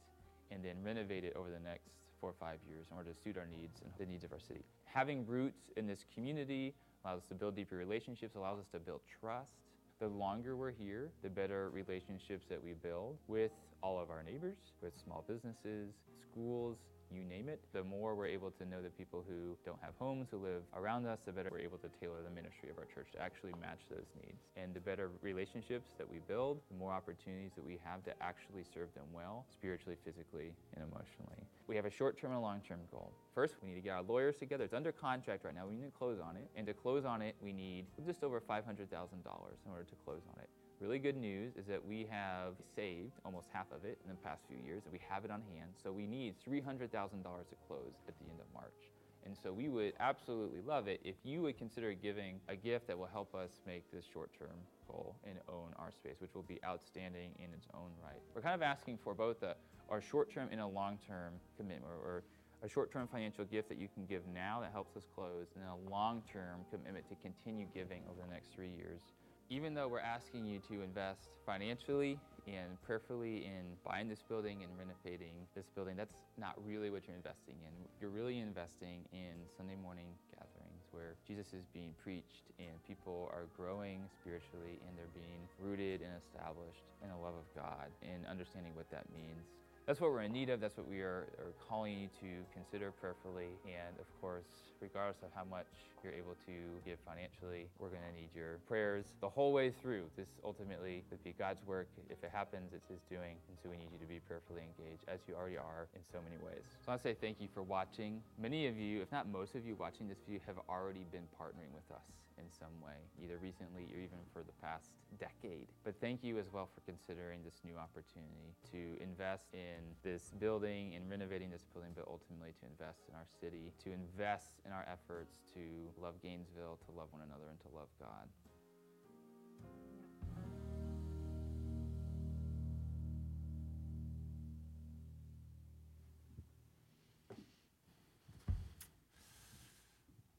and 0.51 0.63
then 0.63 0.75
renovate 0.83 1.23
it 1.23 1.33
over 1.35 1.49
the 1.49 1.59
next 1.59 1.89
four 2.21 2.29
or 2.29 2.35
five 2.39 2.59
years 2.69 2.85
in 2.91 2.95
order 2.95 3.11
to 3.11 3.19
suit 3.19 3.37
our 3.39 3.47
needs 3.47 3.81
and 3.81 3.91
the 3.97 4.05
needs 4.05 4.23
of 4.23 4.31
our 4.31 4.39
city. 4.39 4.63
Having 4.85 5.25
roots 5.25 5.71
in 5.77 5.87
this 5.87 6.05
community 6.13 6.75
allows 7.03 7.21
us 7.21 7.27
to 7.29 7.33
build 7.33 7.55
deeper 7.55 7.75
relationships, 7.75 8.35
allows 8.35 8.59
us 8.59 8.67
to 8.71 8.77
build 8.77 9.01
trust. 9.19 9.53
The 9.99 10.07
longer 10.09 10.55
we're 10.55 10.69
here, 10.69 11.09
the 11.23 11.29
better 11.29 11.71
relationships 11.71 12.45
that 12.47 12.63
we 12.63 12.73
build 12.73 13.17
with 13.27 13.51
all 13.81 13.99
of 13.99 14.11
our 14.11 14.21
neighbors, 14.21 14.57
with 14.79 14.93
small 15.03 15.25
businesses, 15.27 15.95
schools, 16.21 16.77
you 17.11 17.23
name 17.23 17.49
it. 17.49 17.59
The 17.73 17.83
more 17.83 18.15
we're 18.15 18.27
able 18.27 18.51
to 18.51 18.65
know 18.65 18.81
the 18.81 18.89
people 18.89 19.23
who 19.27 19.57
don't 19.65 19.79
have 19.81 19.93
homes, 19.99 20.27
who 20.31 20.37
live 20.37 20.63
around 20.75 21.05
us, 21.05 21.19
the 21.25 21.31
better 21.31 21.49
we're 21.51 21.59
able 21.59 21.77
to 21.79 21.89
tailor 21.99 22.21
the 22.23 22.29
ministry 22.29 22.69
of 22.69 22.77
our 22.77 22.85
church 22.85 23.11
to 23.13 23.21
actually 23.21 23.53
match 23.61 23.81
those 23.89 24.05
needs. 24.21 24.39
And 24.57 24.73
the 24.73 24.79
better 24.79 25.09
relationships 25.21 25.91
that 25.97 26.09
we 26.09 26.19
build, 26.27 26.59
the 26.71 26.77
more 26.77 26.91
opportunities 26.91 27.51
that 27.55 27.65
we 27.65 27.79
have 27.83 28.03
to 28.05 28.11
actually 28.21 28.63
serve 28.73 28.93
them 28.95 29.05
well, 29.13 29.45
spiritually, 29.51 29.97
physically, 30.03 30.51
and 30.75 30.83
emotionally. 30.83 31.43
We 31.67 31.75
have 31.75 31.85
a 31.85 31.91
short 31.91 32.19
term 32.19 32.31
and 32.31 32.39
a 32.39 32.41
long 32.41 32.61
term 32.67 32.79
goal. 32.91 33.11
First, 33.33 33.55
we 33.61 33.69
need 33.69 33.75
to 33.75 33.81
get 33.81 33.91
our 33.91 34.03
lawyers 34.03 34.37
together. 34.37 34.63
It's 34.63 34.73
under 34.73 34.91
contract 34.91 35.45
right 35.45 35.55
now. 35.55 35.65
We 35.67 35.75
need 35.75 35.85
to 35.85 35.97
close 35.97 36.19
on 36.19 36.35
it. 36.35 36.47
And 36.55 36.67
to 36.67 36.73
close 36.73 37.05
on 37.05 37.21
it, 37.21 37.35
we 37.41 37.53
need 37.53 37.85
just 38.05 38.23
over 38.23 38.39
$500,000 38.39 38.61
in 38.65 39.71
order 39.71 39.83
to 39.83 39.95
close 40.05 40.21
on 40.29 40.41
it. 40.41 40.49
Really 40.81 40.99
good 40.99 41.15
news 41.15 41.55
is 41.55 41.65
that 41.67 41.85
we 41.85 42.05
have 42.11 42.55
saved 42.75 43.13
almost 43.23 43.47
half 43.53 43.67
of 43.71 43.85
it 43.85 43.97
in 44.03 44.09
the 44.09 44.17
past 44.17 44.43
few 44.47 44.57
years, 44.57 44.83
and 44.83 44.91
we 44.91 44.99
have 45.07 45.23
it 45.23 45.31
on 45.31 45.41
hand. 45.55 45.71
So 45.81 45.91
we 45.91 46.05
need 46.05 46.35
$300,000 46.45 46.91
to 46.91 47.55
close 47.65 47.93
at 48.09 48.13
the 48.19 48.25
end 48.29 48.41
of 48.41 48.53
March. 48.53 48.91
And 49.25 49.35
so 49.41 49.53
we 49.53 49.69
would 49.69 49.93
absolutely 49.99 50.59
love 50.61 50.87
it 50.87 50.99
if 51.03 51.15
you 51.23 51.41
would 51.43 51.57
consider 51.57 51.93
giving 51.93 52.39
a 52.49 52.55
gift 52.55 52.87
that 52.87 52.97
will 52.97 53.09
help 53.11 53.33
us 53.33 53.49
make 53.65 53.89
this 53.91 54.05
short 54.11 54.29
term 54.37 54.55
goal 54.87 55.15
and 55.25 55.39
own 55.49 55.71
our 55.79 55.91
space, 55.91 56.17
which 56.19 56.35
will 56.35 56.43
be 56.43 56.59
outstanding 56.63 57.31
in 57.39 57.51
its 57.53 57.67
own 57.73 57.89
right. 58.03 58.21
We're 58.35 58.41
kind 58.41 58.53
of 58.53 58.61
asking 58.61 58.99
for 59.03 59.15
both 59.15 59.41
a, 59.43 59.55
our 59.89 60.01
short 60.01 60.31
term 60.31 60.49
and 60.51 60.61
a 60.61 60.67
long 60.67 60.99
term 61.07 61.33
commitment, 61.57 61.91
or, 62.03 62.23
a 62.63 62.69
short 62.69 62.91
term 62.91 63.07
financial 63.07 63.45
gift 63.45 63.69
that 63.69 63.77
you 63.77 63.87
can 63.93 64.05
give 64.05 64.21
now 64.33 64.59
that 64.61 64.71
helps 64.71 64.95
us 64.97 65.03
close, 65.13 65.47
and 65.55 65.63
a 65.65 65.91
long 65.91 66.23
term 66.31 66.61
commitment 66.71 67.07
to 67.09 67.15
continue 67.21 67.67
giving 67.73 68.01
over 68.09 68.21
the 68.25 68.33
next 68.33 68.53
three 68.53 68.71
years 68.75 69.01
even 69.49 69.73
though 69.73 69.87
we're 69.87 69.99
asking 69.99 70.45
you 70.45 70.59
to 70.69 70.81
invest 70.81 71.29
financially 71.45 72.17
and 72.47 72.81
prayerfully 72.81 73.45
in 73.45 73.77
buying 73.85 74.09
this 74.09 74.21
building 74.27 74.63
and 74.63 74.71
renovating 74.77 75.33
this 75.55 75.65
building, 75.75 75.95
that's 75.95 76.15
not 76.37 76.55
really 76.65 76.89
what 76.89 77.07
you're 77.07 77.15
investing 77.15 77.55
in. 77.61 77.73
You're 78.01 78.09
really 78.09 78.39
investing 78.39 79.05
in 79.13 79.33
Sunday 79.57 79.75
morning 79.75 80.05
gatherings 80.33 80.85
where 80.91 81.15
Jesus 81.27 81.53
is 81.53 81.65
being 81.73 81.93
preached 82.01 82.49
and 82.59 82.73
people 82.87 83.29
are 83.33 83.45
growing 83.55 84.01
spiritually 84.21 84.81
and 84.87 84.97
they're 84.97 85.13
being 85.13 85.45
rooted 85.59 86.01
and 86.01 86.11
established 86.17 86.89
in 87.03 87.09
the 87.09 87.17
love 87.17 87.35
of 87.35 87.45
God 87.53 87.89
and 88.01 88.25
understanding 88.25 88.73
what 88.73 88.89
that 88.89 89.05
means 89.13 89.45
that's 89.85 90.01
what 90.01 90.09
we're 90.11 90.23
in 90.23 90.33
need 90.33 90.49
of. 90.49 90.59
That's 90.59 90.77
what 90.77 90.87
we 90.87 91.01
are, 91.01 91.29
are 91.37 91.53
calling 91.69 91.93
you 91.93 92.07
to 92.21 92.41
consider 92.53 92.91
prayerfully. 92.91 93.53
And 93.65 93.93
of 93.99 94.09
course, 94.19 94.49
regardless 94.81 95.21
of 95.21 95.29
how 95.35 95.43
much 95.45 95.69
you're 96.03 96.13
able 96.13 96.35
to 96.45 96.55
give 96.85 96.97
financially, 97.05 97.69
we're 97.77 97.89
going 97.89 98.01
to 98.01 98.19
need 98.19 98.29
your 98.35 98.57
prayers 98.67 99.05
the 99.21 99.29
whole 99.29 99.53
way 99.53 99.69
through. 99.69 100.05
This 100.17 100.29
ultimately 100.43 101.03
would 101.11 101.23
be 101.23 101.35
God's 101.37 101.61
work. 101.67 101.87
If 102.09 102.23
it 102.23 102.31
happens, 102.33 102.73
it's 102.73 102.89
His 102.89 103.01
doing. 103.09 103.37
And 103.47 103.57
so 103.61 103.69
we 103.69 103.77
need 103.77 103.89
you 103.93 103.99
to 103.99 104.09
be 104.09 104.19
prayerfully 104.25 104.63
engaged, 104.65 105.03
as 105.07 105.19
you 105.27 105.35
already 105.35 105.57
are 105.57 105.87
in 105.95 106.01
so 106.01 106.17
many 106.23 106.41
ways. 106.41 106.65
So 106.81 106.89
I 106.89 106.91
want 106.91 107.03
to 107.03 107.09
say 107.09 107.15
thank 107.19 107.39
you 107.39 107.47
for 107.53 107.61
watching. 107.61 108.21
Many 108.41 108.65
of 108.67 108.77
you, 108.77 109.01
if 109.01 109.11
not 109.11 109.29
most 109.29 109.53
of 109.53 109.65
you 109.65 109.75
watching 109.75 110.07
this 110.07 110.17
video, 110.25 110.41
have 110.47 110.57
already 110.67 111.05
been 111.11 111.29
partnering 111.37 111.73
with 111.73 111.85
us 111.93 112.24
in 112.37 112.51
some 112.51 112.73
way, 112.83 112.97
either 113.21 113.37
recently 113.41 113.87
or 113.93 113.99
even 113.99 114.19
for 114.33 114.43
the 114.43 114.55
past 114.61 114.91
decade. 115.19 115.67
But 115.83 115.95
thank 116.01 116.23
you 116.23 116.37
as 116.37 116.51
well 116.51 116.67
for 116.73 116.81
considering 116.81 117.41
this 117.43 117.61
new 117.63 117.77
opportunity 117.77 118.55
to 118.71 119.01
invest 119.01 119.47
in 119.53 119.95
this 120.03 120.33
building 120.39 120.95
and 120.95 121.09
renovating 121.09 121.49
this 121.49 121.65
building, 121.73 121.91
but 121.95 122.05
ultimately 122.07 122.51
to 122.59 122.65
invest 122.67 123.07
in 123.07 123.15
our 123.15 123.27
city, 123.39 123.71
to 123.83 123.91
invest 123.91 124.59
in 124.65 124.71
our 124.71 124.85
efforts 124.91 125.39
to 125.53 125.89
love 126.01 126.15
Gainesville, 126.21 126.79
to 126.85 126.91
love 126.97 127.07
one 127.11 127.21
another, 127.23 127.47
and 127.49 127.59
to 127.61 127.69
love 127.73 127.87
God. 127.99 128.27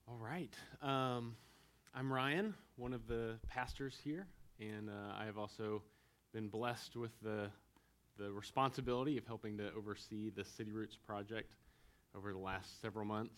All 0.09 0.18
right. 0.18 0.55
Um, 0.82 1.36
I'm 1.99 2.12
Ryan, 2.12 2.53
one 2.76 2.92
of 2.92 3.07
the 3.09 3.36
pastors 3.49 3.99
here, 4.05 4.26
and 4.61 4.90
uh, 4.90 5.14
I 5.18 5.24
have 5.24 5.38
also 5.38 5.80
been 6.34 6.49
blessed 6.49 6.94
with 6.94 7.12
the, 7.22 7.47
the 8.18 8.30
responsibility 8.30 9.16
of 9.16 9.26
helping 9.26 9.57
to 9.57 9.72
oversee 9.72 10.28
the 10.28 10.44
City 10.44 10.72
Roots 10.72 10.94
project 10.94 11.55
over 12.14 12.34
the 12.34 12.38
last 12.38 12.82
several 12.82 13.07
months. 13.07 13.32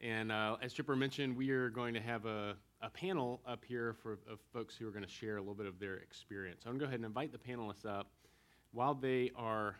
And 0.00 0.30
uh, 0.30 0.54
as 0.62 0.72
Chipper 0.72 0.94
mentioned, 0.94 1.36
we 1.36 1.50
are 1.50 1.68
going 1.68 1.94
to 1.94 2.00
have 2.00 2.26
a, 2.26 2.54
a 2.80 2.90
panel 2.90 3.40
up 3.44 3.64
here 3.64 3.96
for, 4.04 4.20
of 4.30 4.38
folks 4.52 4.76
who 4.76 4.86
are 4.86 4.92
going 4.92 5.04
to 5.04 5.10
share 5.10 5.38
a 5.38 5.40
little 5.40 5.56
bit 5.56 5.66
of 5.66 5.80
their 5.80 5.96
experience. 5.96 6.60
So 6.62 6.70
I'm 6.70 6.78
going 6.78 6.82
to 6.82 6.84
go 6.84 6.88
ahead 6.90 7.00
and 7.00 7.06
invite 7.06 7.32
the 7.32 7.38
panelists 7.38 7.84
up. 7.84 8.06
While 8.70 8.94
they 8.94 9.32
are 9.34 9.74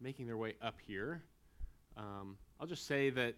making 0.00 0.28
their 0.28 0.36
way 0.36 0.54
up 0.62 0.76
here, 0.86 1.24
um, 1.96 2.36
I'll 2.60 2.68
just 2.68 2.86
say 2.86 3.10
that, 3.10 3.34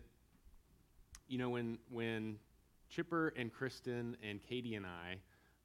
you 1.26 1.38
know, 1.38 1.48
when, 1.48 1.78
when 1.88 2.36
Chipper 2.94 3.32
and 3.36 3.50
Kristen 3.50 4.16
and 4.22 4.40
Katie 4.42 4.74
and 4.74 4.84
I, 4.84 5.16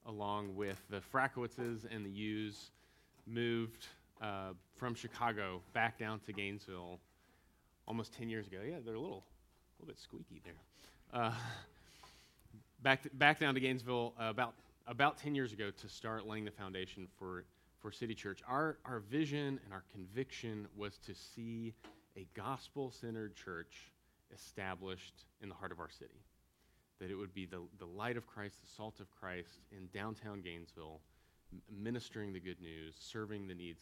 along 0.05 0.55
with 0.55 0.81
the 0.89 1.01
Frakowitzes 1.13 1.85
and 1.93 2.05
the 2.05 2.09
Hughes, 2.09 2.71
moved 3.25 3.87
uh, 4.21 4.51
from 4.77 4.95
Chicago 4.95 5.61
back 5.73 5.99
down 5.99 6.21
to 6.21 6.31
Gainesville 6.31 6.99
almost 7.85 8.13
10 8.13 8.29
years 8.29 8.47
ago. 8.47 8.59
Yeah, 8.65 8.77
they're 8.85 8.95
a 8.95 8.99
little, 8.99 9.25
a 9.25 9.81
little 9.81 9.87
bit 9.87 9.99
squeaky 9.99 10.41
there. 10.45 10.53
Uh, 11.11 11.33
back, 12.81 13.03
to, 13.03 13.09
back 13.15 13.39
down 13.39 13.53
to 13.55 13.59
Gainesville 13.59 14.13
uh, 14.17 14.29
about, 14.29 14.53
about 14.87 15.17
10 15.17 15.35
years 15.35 15.51
ago 15.51 15.69
to 15.69 15.89
start 15.89 16.25
laying 16.25 16.45
the 16.45 16.51
foundation 16.51 17.09
for, 17.19 17.43
for 17.81 17.91
City 17.91 18.15
Church. 18.15 18.41
Our, 18.47 18.77
our 18.85 19.01
vision 19.01 19.59
and 19.65 19.73
our 19.73 19.83
conviction 19.91 20.65
was 20.77 20.97
to 20.99 21.13
see 21.13 21.73
a 22.15 22.25
gospel 22.35 22.89
centered 22.89 23.35
church 23.35 23.91
established 24.33 25.25
in 25.41 25.49
the 25.49 25.55
heart 25.55 25.73
of 25.73 25.81
our 25.81 25.89
city 25.89 26.21
that 26.99 27.11
it 27.11 27.15
would 27.15 27.33
be 27.33 27.45
the, 27.45 27.61
the 27.79 27.85
light 27.85 28.17
of 28.17 28.27
Christ, 28.27 28.55
the 28.61 28.67
salt 28.75 28.99
of 28.99 29.11
Christ 29.11 29.59
in 29.71 29.87
downtown 29.93 30.41
Gainesville, 30.41 31.01
m- 31.53 31.61
ministering 31.83 32.33
the 32.33 32.39
good 32.39 32.61
news, 32.61 32.95
serving 32.99 33.47
the 33.47 33.55
needs 33.55 33.81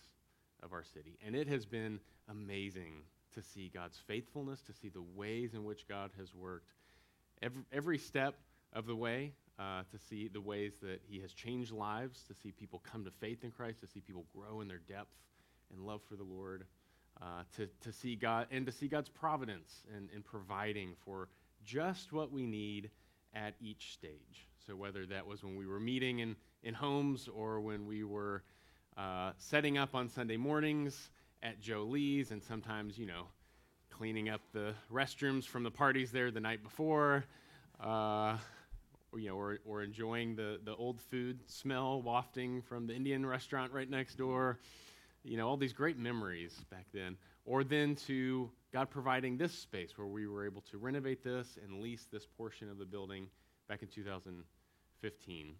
of 0.63 0.73
our 0.73 0.83
city. 0.83 1.17
And 1.25 1.35
it 1.35 1.47
has 1.47 1.65
been 1.65 1.99
amazing 2.29 3.03
to 3.33 3.41
see 3.41 3.69
God's 3.73 3.97
faithfulness, 4.07 4.61
to 4.61 4.73
see 4.73 4.89
the 4.89 5.03
ways 5.15 5.53
in 5.53 5.63
which 5.63 5.87
God 5.87 6.11
has 6.17 6.33
worked 6.33 6.73
every, 7.41 7.61
every 7.71 7.97
step 7.97 8.35
of 8.73 8.85
the 8.85 8.95
way, 8.95 9.33
uh, 9.59 9.83
to 9.91 9.97
see 9.97 10.27
the 10.27 10.41
ways 10.41 10.73
that 10.81 11.01
He 11.07 11.19
has 11.21 11.31
changed 11.31 11.71
lives, 11.71 12.23
to 12.27 12.33
see 12.33 12.51
people 12.51 12.81
come 12.89 13.05
to 13.05 13.11
faith 13.11 13.43
in 13.43 13.51
Christ, 13.51 13.81
to 13.81 13.87
see 13.87 14.01
people 14.01 14.25
grow 14.35 14.61
in 14.61 14.67
their 14.67 14.81
depth 14.89 15.15
and 15.71 15.85
love 15.85 16.01
for 16.07 16.15
the 16.15 16.23
Lord, 16.23 16.65
uh, 17.21 17.43
to, 17.55 17.67
to 17.81 17.91
see 17.91 18.15
God, 18.15 18.47
and 18.51 18.65
to 18.65 18.71
see 18.71 18.87
God's 18.87 19.09
providence 19.09 19.83
in, 19.95 20.09
in 20.13 20.21
providing 20.21 20.93
for 21.05 21.29
just 21.63 22.11
what 22.11 22.31
we 22.31 22.45
need 22.45 22.89
at 23.35 23.53
each 23.61 23.93
stage. 23.93 24.47
So, 24.65 24.75
whether 24.75 25.05
that 25.07 25.27
was 25.27 25.43
when 25.43 25.55
we 25.55 25.67
were 25.67 25.79
meeting 25.79 26.19
in, 26.19 26.35
in 26.63 26.73
homes 26.73 27.27
or 27.27 27.59
when 27.59 27.85
we 27.85 28.03
were 28.03 28.43
uh, 28.97 29.31
setting 29.37 29.77
up 29.77 29.93
on 29.93 30.09
Sunday 30.09 30.37
mornings 30.37 31.09
at 31.43 31.59
Joe 31.59 31.83
Lee's, 31.83 32.31
and 32.31 32.41
sometimes, 32.41 32.97
you 32.97 33.05
know, 33.05 33.27
cleaning 33.91 34.29
up 34.29 34.41
the 34.53 34.73
restrooms 34.91 35.45
from 35.45 35.63
the 35.63 35.71
parties 35.71 36.11
there 36.11 36.31
the 36.31 36.39
night 36.39 36.63
before, 36.63 37.25
uh, 37.79 38.37
you 39.15 39.29
know, 39.29 39.37
or, 39.37 39.59
or 39.65 39.83
enjoying 39.83 40.35
the, 40.35 40.59
the 40.65 40.75
old 40.75 40.99
food 40.99 41.39
smell 41.45 42.01
wafting 42.01 42.61
from 42.61 42.87
the 42.87 42.93
Indian 42.93 43.25
restaurant 43.25 43.71
right 43.71 43.89
next 43.89 44.15
door. 44.15 44.59
You 45.23 45.37
know, 45.37 45.47
all 45.47 45.57
these 45.57 45.73
great 45.73 45.97
memories 45.97 46.65
back 46.69 46.85
then. 46.93 47.17
Or 47.45 47.63
then 47.63 47.95
to 48.07 48.49
God 48.73 48.89
providing 48.89 49.37
this 49.37 49.53
space 49.53 49.97
where 49.97 50.07
we 50.07 50.27
were 50.27 50.45
able 50.45 50.61
to 50.71 50.77
renovate 50.77 51.23
this 51.23 51.57
and 51.63 51.81
lease 51.81 52.07
this 52.11 52.25
portion 52.25 52.69
of 52.69 52.77
the 52.77 52.85
building 52.85 53.27
back 53.69 53.81
in 53.81 53.87
2015. 53.87 55.55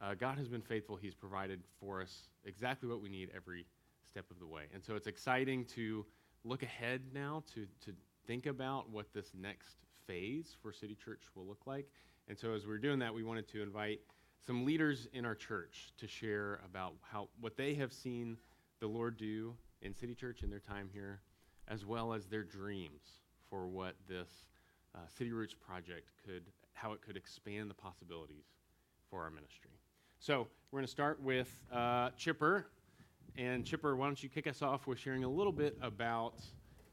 Uh, 0.00 0.14
God 0.14 0.36
has 0.36 0.48
been 0.48 0.60
faithful. 0.60 0.96
He's 0.96 1.14
provided 1.14 1.60
for 1.80 2.02
us 2.02 2.28
exactly 2.44 2.88
what 2.88 3.00
we 3.00 3.08
need 3.08 3.30
every 3.34 3.66
step 4.06 4.30
of 4.30 4.38
the 4.38 4.46
way. 4.46 4.64
And 4.74 4.84
so 4.84 4.94
it's 4.94 5.06
exciting 5.06 5.64
to 5.76 6.04
look 6.44 6.62
ahead 6.62 7.02
now 7.14 7.44
to, 7.54 7.66
to 7.84 7.92
think 8.26 8.46
about 8.46 8.90
what 8.90 9.06
this 9.14 9.30
next 9.34 9.76
phase 10.06 10.56
for 10.60 10.72
City 10.72 10.96
Church 11.02 11.22
will 11.34 11.46
look 11.46 11.66
like. 11.66 11.86
And 12.28 12.38
so 12.38 12.52
as 12.52 12.66
we're 12.66 12.78
doing 12.78 12.98
that, 12.98 13.14
we 13.14 13.22
wanted 13.22 13.48
to 13.48 13.62
invite 13.62 14.00
some 14.44 14.64
leaders 14.64 15.08
in 15.12 15.24
our 15.24 15.34
church 15.34 15.92
to 15.98 16.06
share 16.06 16.60
about 16.64 16.94
how 17.00 17.28
what 17.40 17.56
they 17.56 17.74
have 17.74 17.92
seen 17.92 18.36
the 18.80 18.86
Lord 18.86 19.16
do 19.16 19.54
in 19.82 19.94
City 19.94 20.14
Church 20.14 20.42
in 20.42 20.50
their 20.50 20.60
time 20.60 20.88
here 20.92 21.20
as 21.68 21.84
well 21.86 22.12
as 22.12 22.26
their 22.26 22.42
dreams 22.42 23.02
for 23.48 23.66
what 23.66 23.94
this 24.08 24.46
uh, 24.94 24.98
City 25.08 25.32
Roots 25.32 25.54
project 25.54 26.10
could, 26.24 26.42
how 26.72 26.92
it 26.92 27.00
could 27.02 27.16
expand 27.16 27.70
the 27.70 27.74
possibilities 27.74 28.44
for 29.10 29.22
our 29.22 29.30
ministry. 29.30 29.70
So 30.18 30.48
we're 30.70 30.78
going 30.78 30.86
to 30.86 30.90
start 30.90 31.20
with 31.20 31.50
uh, 31.72 32.10
Chipper. 32.16 32.66
And 33.36 33.64
Chipper, 33.64 33.96
why 33.96 34.06
don't 34.06 34.22
you 34.22 34.28
kick 34.28 34.46
us 34.46 34.62
off 34.62 34.86
with 34.86 34.98
sharing 34.98 35.24
a 35.24 35.28
little 35.28 35.52
bit 35.52 35.78
about 35.80 36.34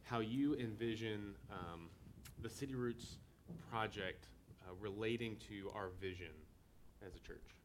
how 0.03 0.19
you 0.19 0.55
envision 0.55 1.35
um, 1.51 1.89
the 2.41 2.49
City 2.49 2.75
Roots 2.75 3.17
project 3.69 4.27
uh, 4.63 4.73
relating 4.79 5.35
to 5.49 5.69
our 5.75 5.89
vision 5.99 6.31
as 7.05 7.15
a 7.15 7.19
church? 7.19 7.58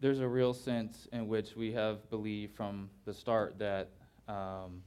There's 0.00 0.20
a 0.20 0.28
real 0.28 0.54
sense 0.54 1.06
in 1.12 1.28
which 1.28 1.56
we 1.56 1.72
have 1.72 2.08
believed 2.08 2.56
from 2.56 2.88
the 3.04 3.12
start 3.12 3.58
that 3.58 3.90
um, 4.28 4.80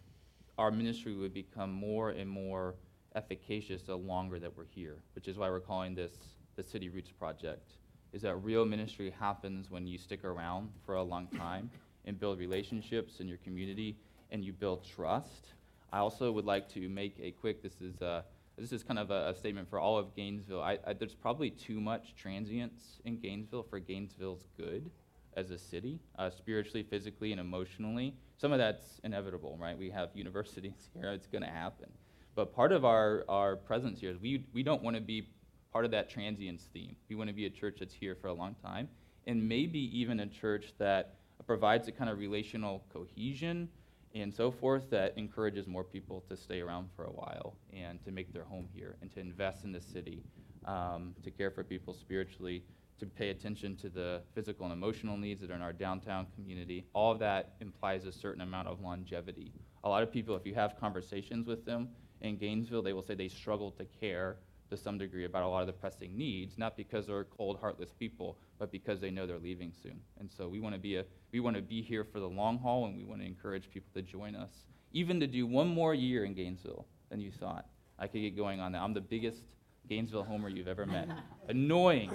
our 0.57 0.71
ministry 0.71 1.13
would 1.13 1.35
become 1.35 1.71
more 1.71 2.09
and 2.09 2.27
more 2.27 2.73
efficacious 3.13 3.83
the 3.83 3.95
longer 3.95 4.39
that 4.39 4.57
we're 4.57 4.65
here, 4.65 4.97
which 5.13 5.27
is 5.27 5.37
why 5.37 5.51
we're 5.51 5.59
calling 5.59 5.93
this 5.93 6.13
the 6.55 6.63
City 6.63 6.89
Roots 6.89 7.11
Project. 7.11 7.73
Is 8.11 8.23
that 8.23 8.37
real 8.37 8.65
ministry 8.65 9.13
happens 9.19 9.69
when 9.69 9.85
you 9.85 9.99
stick 9.99 10.23
around 10.23 10.69
for 10.83 10.95
a 10.95 11.03
long 11.03 11.27
time 11.27 11.69
and 12.05 12.19
build 12.19 12.39
relationships 12.39 13.19
in 13.19 13.27
your 13.27 13.37
community 13.37 13.95
and 14.31 14.43
you 14.43 14.51
build 14.51 14.83
trust. 14.83 15.53
I 15.91 15.99
also 15.99 16.31
would 16.31 16.45
like 16.45 16.67
to 16.69 16.89
make 16.89 17.17
a 17.21 17.29
quick, 17.29 17.61
this 17.61 17.81
is, 17.81 18.01
uh, 18.01 18.23
this 18.57 18.71
is 18.71 18.81
kind 18.81 18.97
of 18.97 19.11
a, 19.11 19.29
a 19.29 19.35
statement 19.35 19.69
for 19.69 19.77
all 19.79 19.95
of 19.95 20.15
Gainesville. 20.15 20.63
I, 20.63 20.79
I, 20.87 20.93
there's 20.93 21.13
probably 21.13 21.51
too 21.51 21.79
much 21.79 22.15
transience 22.15 22.99
in 23.05 23.19
Gainesville 23.19 23.67
for 23.69 23.77
Gainesville's 23.77 24.47
good 24.57 24.89
as 25.37 25.51
a 25.51 25.57
city, 25.57 25.99
uh, 26.17 26.29
spiritually, 26.29 26.83
physically, 26.83 27.31
and 27.31 27.41
emotionally. 27.41 28.15
Some 28.37 28.51
of 28.51 28.59
that's 28.59 28.99
inevitable, 29.03 29.57
right? 29.59 29.77
We 29.77 29.89
have 29.89 30.09
universities 30.15 30.89
here, 30.93 31.11
it's 31.11 31.27
going 31.27 31.43
to 31.43 31.49
happen. 31.49 31.89
But 32.35 32.53
part 32.53 32.71
of 32.71 32.83
our, 32.83 33.23
our 33.29 33.55
presence 33.55 33.99
here 33.99 34.11
is 34.11 34.19
we, 34.19 34.45
we 34.53 34.63
don't 34.63 34.81
want 34.81 34.95
to 34.95 35.01
be 35.01 35.29
part 35.71 35.85
of 35.85 35.91
that 35.91 36.09
transience 36.09 36.67
theme. 36.73 36.95
We 37.09 37.15
want 37.15 37.29
to 37.29 37.33
be 37.33 37.45
a 37.45 37.49
church 37.49 37.77
that's 37.79 37.93
here 37.93 38.15
for 38.15 38.27
a 38.27 38.33
long 38.33 38.55
time, 38.63 38.89
and 39.27 39.47
maybe 39.47 39.79
even 39.97 40.19
a 40.19 40.27
church 40.27 40.73
that 40.79 41.15
provides 41.45 41.87
a 41.87 41.91
kind 41.91 42.09
of 42.09 42.17
relational 42.17 42.83
cohesion 42.91 43.69
and 44.15 44.33
so 44.33 44.51
forth 44.51 44.89
that 44.91 45.13
encourages 45.17 45.67
more 45.67 45.83
people 45.83 46.23
to 46.29 46.37
stay 46.37 46.61
around 46.61 46.87
for 46.95 47.05
a 47.05 47.11
while 47.11 47.55
and 47.73 48.03
to 48.05 48.11
make 48.11 48.31
their 48.31 48.43
home 48.43 48.67
here 48.73 48.95
and 49.01 49.11
to 49.11 49.19
invest 49.19 49.63
in 49.63 49.71
the 49.71 49.81
city, 49.81 50.21
um, 50.65 51.15
to 51.23 51.31
care 51.31 51.49
for 51.49 51.63
people 51.63 51.93
spiritually, 51.93 52.63
to 52.99 53.05
pay 53.05 53.29
attention 53.29 53.75
to 53.77 53.89
the 53.89 54.21
physical 54.33 54.65
and 54.65 54.73
emotional 54.73 55.17
needs 55.17 55.41
that 55.41 55.51
are 55.51 55.55
in 55.55 55.61
our 55.61 55.73
downtown 55.73 56.27
community. 56.35 56.85
All 56.93 57.11
of 57.11 57.19
that 57.19 57.55
implies 57.61 58.05
a 58.05 58.11
certain 58.11 58.41
amount 58.41 58.67
of 58.67 58.81
longevity. 58.81 59.51
A 59.83 59.89
lot 59.89 60.03
of 60.03 60.11
people, 60.11 60.35
if 60.35 60.45
you 60.45 60.53
have 60.53 60.79
conversations 60.79 61.47
with 61.47 61.65
them 61.65 61.89
in 62.21 62.37
Gainesville, 62.37 62.81
they 62.81 62.93
will 62.93 63.01
say 63.01 63.15
they 63.15 63.27
struggle 63.27 63.71
to 63.71 63.85
care 63.85 64.37
to 64.69 64.77
some 64.77 64.97
degree 64.97 65.25
about 65.25 65.43
a 65.43 65.47
lot 65.47 65.61
of 65.61 65.67
the 65.67 65.73
pressing 65.73 66.17
needs, 66.17 66.57
not 66.57 66.75
because 66.75 67.05
they're 67.05 67.25
cold, 67.25 67.59
heartless 67.59 67.91
people, 67.91 68.37
but 68.57 68.71
because 68.71 68.99
they 68.99 69.11
know 69.11 69.27
they're 69.27 69.37
leaving 69.37 69.71
soon. 69.71 69.99
And 70.19 70.31
so 70.31 70.47
we 70.47 70.59
want 70.59 70.73
to 70.73 70.79
be 70.79 70.95
a 70.95 71.05
we 71.31 71.39
want 71.39 71.55
to 71.55 71.61
be 71.61 71.81
here 71.81 72.03
for 72.03 72.19
the 72.19 72.29
long 72.29 72.57
haul, 72.59 72.85
and 72.85 72.95
we 72.95 73.03
want 73.03 73.21
to 73.21 73.27
encourage 73.27 73.69
people 73.69 73.89
to 73.95 74.01
join 74.01 74.35
us, 74.35 74.51
even 74.91 75.19
to 75.19 75.27
do 75.27 75.45
one 75.45 75.67
more 75.67 75.93
year 75.93 76.25
in 76.25 76.33
Gainesville 76.33 76.85
than 77.09 77.19
you 77.19 77.31
thought. 77.31 77.65
I 77.99 78.07
could 78.07 78.21
get 78.21 78.35
going 78.35 78.59
on 78.59 78.71
that. 78.71 78.81
I'm 78.81 78.93
the 78.93 79.01
biggest 79.01 79.43
Gainesville 79.89 80.23
homer 80.23 80.49
you've 80.49 80.67
ever 80.67 80.85
met. 80.85 81.09
Annoying, 81.49 82.09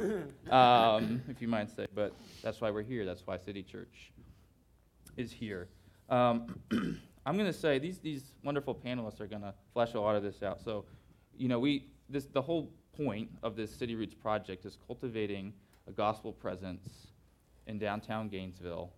um, 0.51 1.23
if 1.29 1.43
you 1.43 1.49
might 1.49 1.71
say, 1.71 1.87
but 1.95 2.15
that's 2.43 2.61
why 2.61 2.71
we're 2.71 2.83
here. 2.83 3.05
That's 3.05 3.27
why 3.27 3.37
City 3.37 3.63
Church 3.63 4.13
is 5.17 5.31
here. 5.31 5.69
Um, 6.09 6.59
I'm 7.27 7.37
going 7.37 7.53
to 7.53 7.59
say 7.59 7.79
these 7.79 7.99
these 7.99 8.33
wonderful 8.43 8.75
panelists 8.75 9.21
are 9.21 9.27
going 9.27 9.43
to 9.43 9.53
flesh 9.75 9.95
a 9.95 10.01
lot 10.01 10.17
of 10.17 10.23
this 10.23 10.43
out. 10.43 10.63
So, 10.63 10.87
you 11.37 11.49
know, 11.49 11.59
we 11.59 11.89
this 12.09 12.27
the 12.27 12.41
whole 12.41 12.71
point 12.97 13.29
of 13.43 13.55
this 13.55 13.75
City 13.75 13.95
Roots 13.95 14.15
project 14.15 14.65
is 14.65 14.79
cultivating 14.87 15.53
a 15.87 15.93
gospel 15.93 16.33
presence 16.33 17.09
in 17.67 17.79
downtown 17.79 18.29
Gainesville 18.29 18.91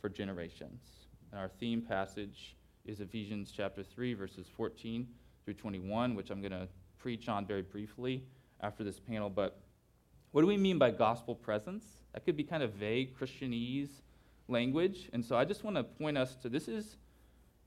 for 0.00 0.08
generations. 0.08 0.82
And 1.30 1.40
our 1.40 1.48
theme 1.48 1.80
passage 1.80 2.56
is 2.84 3.00
Ephesians 3.00 3.52
chapter 3.56 3.82
3 3.82 4.14
verses 4.14 4.46
14 4.54 5.06
through 5.44 5.54
21, 5.54 6.14
which 6.14 6.30
I'm 6.30 6.40
going 6.40 6.52
to 6.52 6.68
preach 7.02 7.28
on 7.28 7.44
very 7.44 7.62
briefly 7.62 8.22
after 8.60 8.84
this 8.84 9.00
panel, 9.00 9.28
but 9.28 9.60
what 10.30 10.40
do 10.40 10.46
we 10.46 10.56
mean 10.56 10.78
by 10.78 10.90
gospel 10.90 11.34
presence? 11.34 11.84
That 12.14 12.24
could 12.24 12.36
be 12.36 12.44
kind 12.44 12.62
of 12.62 12.72
vague 12.72 13.18
Christianese 13.18 13.90
language. 14.48 15.10
And 15.12 15.24
so 15.24 15.36
I 15.36 15.44
just 15.44 15.64
want 15.64 15.76
to 15.76 15.82
point 15.82 16.16
us 16.16 16.36
to 16.36 16.48
this 16.48 16.68
is 16.68 16.96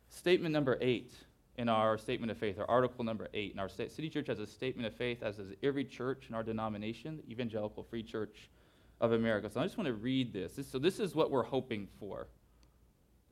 statement 0.10 0.54
number 0.54 0.78
8 0.82 1.14
in 1.58 1.70
our 1.70 1.98
statement 1.98 2.32
of 2.32 2.38
faith, 2.38 2.58
or 2.60 2.70
article 2.70 3.04
number 3.04 3.30
eight. 3.34 3.52
And 3.52 3.60
our 3.60 3.70
city 3.70 4.10
church 4.10 4.28
has 4.28 4.40
a 4.40 4.48
statement 4.48 4.88
of 4.88 4.94
faith, 4.94 5.24
as 5.24 5.38
does 5.38 5.54
every 5.64 5.86
church 5.86 6.26
in 6.30 6.36
our 6.36 6.44
denomination, 6.44 7.18
the 7.18 7.32
Evangelical 7.32 7.84
Free 7.84 8.04
Church 8.04 8.50
of 9.00 9.14
America. 9.14 9.50
So 9.50 9.62
I 9.62 9.64
just 9.64 9.78
want 9.78 9.88
to 9.88 9.94
read 9.94 10.34
this. 10.34 10.54
this. 10.54 10.68
So 10.68 10.80
this 10.80 11.00
is 11.00 11.16
what 11.16 11.32
we're 11.32 11.44
hoping 11.44 11.88
for. 12.00 12.28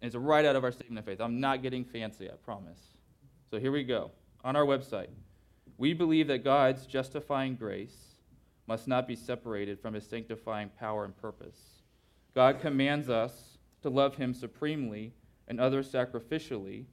And 0.01 0.07
it's 0.07 0.15
right 0.15 0.45
out 0.45 0.55
of 0.55 0.63
our 0.63 0.71
statement 0.71 0.99
of 0.99 1.05
faith. 1.05 1.21
I'm 1.21 1.39
not 1.39 1.61
getting 1.61 1.83
fancy, 1.83 2.29
I 2.29 2.35
promise. 2.35 2.79
So 3.49 3.59
here 3.59 3.71
we 3.71 3.83
go. 3.83 4.11
On 4.43 4.55
our 4.55 4.65
website, 4.65 5.07
we 5.77 5.93
believe 5.93 6.27
that 6.27 6.43
God's 6.43 6.85
justifying 6.85 7.55
grace 7.55 8.15
must 8.67 8.87
not 8.87 9.07
be 9.07 9.15
separated 9.15 9.79
from 9.79 9.93
his 9.93 10.07
sanctifying 10.07 10.69
power 10.79 11.05
and 11.05 11.15
purpose. 11.17 11.81
God 12.33 12.59
commands 12.59 13.09
us 13.09 13.57
to 13.81 13.89
love 13.89 14.15
him 14.15 14.33
supremely 14.33 15.13
and 15.47 15.59
others 15.59 15.91
sacrificially 15.91 16.85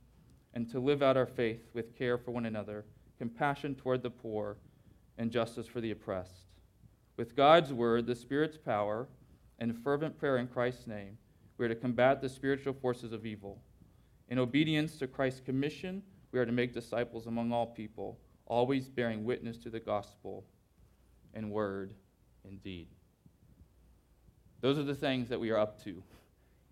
and 0.54 0.68
to 0.70 0.80
live 0.80 1.02
out 1.02 1.16
our 1.16 1.26
faith 1.26 1.68
with 1.74 1.96
care 1.96 2.18
for 2.18 2.32
one 2.32 2.46
another, 2.46 2.84
compassion 3.18 3.74
toward 3.74 4.02
the 4.02 4.10
poor, 4.10 4.56
and 5.16 5.30
justice 5.30 5.66
for 5.66 5.80
the 5.80 5.92
oppressed. 5.92 6.46
With 7.16 7.36
God's 7.36 7.72
word, 7.72 8.06
the 8.06 8.14
Spirit's 8.14 8.56
power, 8.56 9.06
and 9.58 9.76
fervent 9.84 10.18
prayer 10.18 10.38
in 10.38 10.48
Christ's 10.48 10.86
name, 10.86 11.18
we 11.58 11.66
are 11.66 11.68
to 11.68 11.74
combat 11.74 12.20
the 12.20 12.28
spiritual 12.28 12.72
forces 12.72 13.12
of 13.12 13.26
evil. 13.26 13.60
In 14.28 14.38
obedience 14.38 14.98
to 14.98 15.06
Christ's 15.06 15.40
commission, 15.40 16.02
we 16.32 16.38
are 16.38 16.46
to 16.46 16.52
make 16.52 16.72
disciples 16.72 17.26
among 17.26 17.52
all 17.52 17.66
people, 17.66 18.18
always 18.50 18.88
bearing 18.88 19.24
witness 19.24 19.56
to 19.58 19.70
the 19.70 19.78
gospel 19.78 20.44
in 21.34 21.50
word 21.50 21.94
and 22.44 22.60
deed. 22.62 22.88
Those 24.60 24.76
are 24.76 24.82
the 24.82 24.94
things 24.94 25.28
that 25.28 25.38
we 25.38 25.50
are 25.50 25.58
up 25.58 25.82
to 25.84 26.02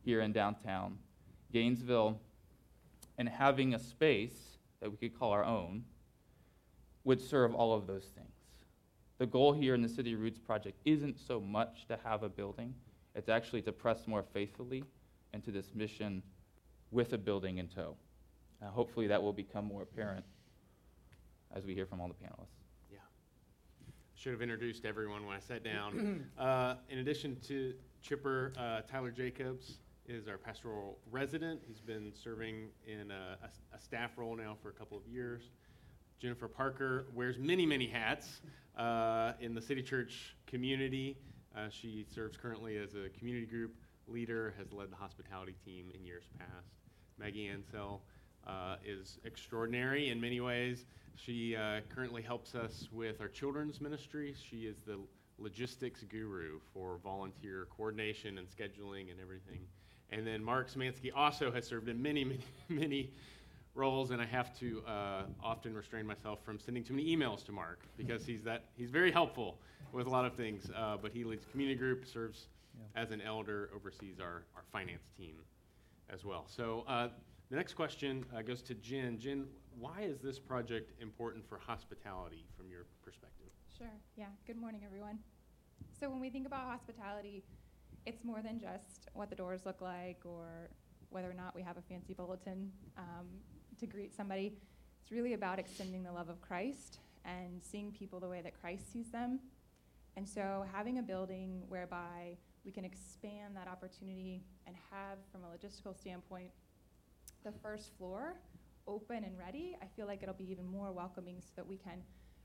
here 0.05 0.21
in 0.21 0.33
downtown. 0.33 0.99
Gainesville 1.53 2.21
and 3.17 3.29
having 3.29 3.75
a 3.75 3.79
space 3.79 4.59
that 4.81 4.91
we 4.91 4.97
could 4.97 5.17
call 5.17 5.31
our 5.31 5.45
own 5.45 5.85
would 7.05 7.21
serve 7.21 7.55
all 7.55 7.73
of 7.73 7.87
those 7.87 8.07
things. 8.07 8.27
The 9.19 9.27
goal 9.27 9.53
here 9.53 9.75
in 9.75 9.81
the 9.81 9.89
City 9.89 10.17
Roots 10.17 10.39
Project 10.39 10.79
isn't 10.85 11.17
so 11.17 11.41
much 11.41 11.87
to 11.87 11.99
have 12.05 12.25
a 12.25 12.29
building, 12.29 12.75
it's 13.15 13.29
actually 13.29 13.63
to 13.63 13.73
press 13.73 14.07
more 14.07 14.25
faithfully 14.35 14.83
into 15.33 15.53
this 15.53 15.75
mission 15.75 16.23
with 16.91 17.13
a 17.13 17.19
building 17.19 17.59
in 17.59 17.69
tow. 17.69 17.97
Uh, 18.61 18.67
hopefully, 18.67 19.07
that 19.07 19.23
will 19.23 19.33
become 19.33 19.65
more 19.65 19.83
apparent 19.83 20.25
as 21.55 21.65
we 21.65 21.75
hear 21.75 21.87
from 21.87 22.01
all 22.01 22.09
the 22.09 22.15
panelists. 22.15 22.59
Yeah. 22.91 22.99
Should 24.15 24.33
have 24.33 24.43
introduced 24.43 24.85
everyone 24.85 25.27
when 25.27 25.37
I 25.37 25.41
sat 25.41 25.65
down. 25.65 26.27
uh, 26.39 26.77
in 26.89 26.99
addition 26.99 27.37
to 27.49 27.75
Chipper, 28.03 28.53
uh, 28.59 28.83
Tyler 28.91 29.11
Jacobs 29.11 29.79
is 30.07 30.27
our 30.27 30.39
pastoral 30.39 30.99
resident. 31.11 31.61
He's 31.67 31.81
been 31.81 32.13
serving 32.15 32.69
in 32.87 33.11
a, 33.11 33.37
a, 33.43 33.77
a, 33.77 33.81
staff 33.81 34.13
role 34.17 34.35
now 34.35 34.57
for 34.63 34.71
a 34.71 34.73
couple 34.73 34.97
of 34.97 35.07
years. 35.07 35.51
Jennifer 36.19 36.49
Parker 36.49 37.07
wears 37.15 37.39
many, 37.39 37.67
many 37.67 37.87
hats 37.87 38.41
uh, 38.77 39.33
in 39.41 39.55
the 39.55 39.61
City 39.61 39.83
Church 39.83 40.35
community. 40.47 41.19
Uh, 41.55 41.69
she 41.69 42.07
serves 42.13 42.37
currently 42.37 42.79
as 42.79 42.95
a 42.95 43.09
community 43.19 43.47
group 43.47 43.75
leader, 44.07 44.55
has 44.57 44.73
led 44.73 44.91
the 44.91 44.97
hospitality 44.97 45.55
team 45.65 45.91
in 45.95 46.05
years 46.05 46.25
past. 46.39 46.73
Maggie 47.19 47.49
Ansell 47.49 48.03
uh, 48.49 48.77
is 48.85 49.19
extraordinary 49.25 50.11
in 50.11 50.21
many 50.21 50.41
ways. 50.41 50.87
She 51.17 51.57
uh, 51.57 51.81
currently 51.95 52.23
helps 52.23 52.55
us 52.55 52.89
with 52.93 53.21
our 53.21 53.29
children's 53.29 53.81
ministry. 53.81 54.35
She 54.49 54.67
is 54.67 54.77
the 54.87 54.99
logistics 55.39 56.03
guru 56.05 56.61
for 56.73 56.99
volunteer 57.03 57.67
coordination 57.77 58.39
and 58.39 58.47
scheduling 58.49 59.11
and 59.11 59.21
everything. 59.21 59.61
And 60.11 60.27
then 60.27 60.43
Mark 60.43 60.71
Smansky 60.71 61.11
also 61.15 61.53
has 61.53 61.67
served 61.67 61.89
in 61.89 62.01
many, 62.01 62.25
many, 62.25 62.41
many 62.69 63.11
roles, 63.75 64.11
and 64.11 64.21
I 64.21 64.27
have 64.27 64.59
to 64.59 64.83
uh, 64.87 65.23
often 65.43 65.75
restrain 65.75 66.07
myself 66.07 66.41
from 66.45 66.59
sending 66.59 66.83
too 66.83 66.95
many 66.95 67.15
emails 67.15 67.45
to 67.47 67.53
Mark 67.53 67.81
because 67.97 68.25
he's 68.25 68.43
that 68.45 68.65
he's 68.77 68.91
very 68.91 69.13
helpful 69.13 69.59
with 69.93 70.07
a 70.07 70.11
lot 70.11 70.25
of 70.25 70.35
things. 70.35 70.71
Uh, 70.75 70.97
but 71.01 71.13
he 71.13 71.25
leads 71.25 71.45
community 71.45 71.79
group, 71.79 72.07
serves 72.07 72.49
yeah. 72.77 73.03
as 73.03 73.11
an 73.11 73.21
elder, 73.21 73.71
oversees 73.75 74.21
our, 74.21 74.45
our 74.57 74.65
finance 74.73 75.05
team 75.17 75.37
as 76.11 76.25
well. 76.25 76.45
So 76.49 76.85
uh, 76.89 77.09
the 77.51 77.57
next 77.57 77.75
question 77.75 78.25
uh, 78.37 78.43
goes 78.43 78.63
to 78.63 78.75
Jen. 78.75 79.19
Jen, 79.19 79.47
why 79.79 80.03
is 80.03 80.21
this 80.21 80.39
project 80.39 80.93
important 81.01 81.49
for 81.49 81.59
hospitality 81.59 82.45
from 82.57 82.71
your 82.71 82.87
perspective? 83.03 83.49
Sure. 83.77 83.93
Yeah. 84.17 84.27
Good 84.47 84.57
morning, 84.57 84.83
everyone. 84.85 85.19
So 86.01 86.09
when 86.11 86.21
we 86.21 86.31
think 86.31 86.47
about 86.47 86.63
hospitality 86.63 87.45
it's 88.09 88.25
more 88.25 88.41
than 88.43 88.59
just 88.59 89.09
what 89.13 89.29
the 89.29 89.37
doors 89.37 89.67
look 89.67 89.83
like 89.83 90.21
or 90.25 90.71
whether 91.11 91.31
or 91.31 91.35
not 91.35 91.55
we 91.55 91.63
have 91.63 91.77
a 91.77 91.83
fancy 91.83 92.15
bulletin 92.15 92.73
um, 92.97 93.27
to 93.79 93.87
greet 93.87 94.15
somebody. 94.15 94.55
It's 95.03 95.13
really 95.13 95.35
about 95.35 95.59
extending 95.59 96.03
the 96.03 96.13
love 96.13 96.31
of 96.31 96.41
Christ 96.41 97.01
and 97.27 97.63
seeing 97.63 97.93
people 97.93 98.19
the 98.19 98.29
way 98.29 98.41
that 98.43 98.59
Christ 98.59 98.91
sees 98.93 99.11
them. 99.11 99.41
And 100.17 100.27
so, 100.27 100.65
having 100.73 100.99
a 100.99 101.03
building 101.03 101.63
whereby 101.69 102.39
we 102.65 102.73
can 102.73 102.85
expand 102.85 103.55
that 103.57 103.69
opportunity 103.69 104.43
and 104.67 104.75
have, 104.91 105.19
from 105.31 105.43
a 105.45 105.47
logistical 105.47 105.97
standpoint, 105.97 106.51
the 107.45 107.53
first 107.63 107.97
floor 107.97 108.35
open 108.87 109.25
and 109.25 109.39
ready, 109.39 109.77
I 109.83 109.87
feel 109.97 110.07
like 110.07 110.23
it'll 110.23 110.35
be 110.35 110.51
even 110.51 110.67
more 110.67 110.93
welcoming 110.93 111.41
so 111.41 111.53
that 111.57 111.67
we 111.67 111.77
can 111.77 112.03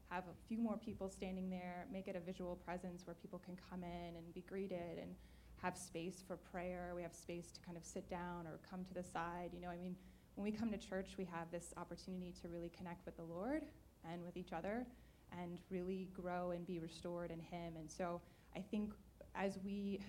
have 0.10 0.24
a 0.26 0.48
few 0.48 0.60
more 0.60 0.78
people 0.78 1.10
standing 1.10 1.50
there, 1.50 1.88
make 1.92 2.08
it 2.08 2.16
a 2.16 2.20
visual 2.20 2.56
presence 2.56 3.08
where 3.08 3.16
people 3.16 3.40
can 3.40 3.58
come 3.70 3.84
in 3.84 4.16
and 4.16 4.34
be 4.34 4.42
greeted 4.42 5.00
and 5.02 5.16
have 5.62 5.78
space 5.78 6.24
for 6.28 6.36
prayer. 6.36 6.92
We 6.96 7.02
have 7.02 7.14
space 7.16 7.52
to 7.52 7.62
kind 7.62 7.78
of 7.78 7.86
sit 7.86 8.10
down 8.10 8.46
or 8.46 8.60
come 8.70 8.84
to 8.86 8.94
the 8.94 9.04
side. 9.04 9.52
You 9.54 9.62
know, 9.62 9.70
I 9.70 9.78
mean, 9.78 9.96
when 10.36 10.44
we 10.44 10.52
come 10.52 10.72
to 10.72 10.78
church, 10.78 11.12
we 11.18 11.26
have 11.26 11.50
this 11.52 11.74
opportunity 11.78 12.34
to 12.42 12.50
really 12.50 12.70
connect 12.70 13.06
with 13.06 13.16
the 13.18 13.24
Lord 13.24 13.64
and 14.12 14.24
with 14.24 14.36
each 14.36 14.52
other 14.52 14.86
and 15.32 15.60
really 15.70 16.10
grow 16.14 16.52
and 16.52 16.68
be 16.68 16.80
restored 16.80 17.32
in 17.32 17.40
Him. 17.40 17.74
And 17.80 17.90
so 17.90 18.22
I 18.56 18.60
think 18.60 18.94
as 19.36 19.58
we 19.64 20.02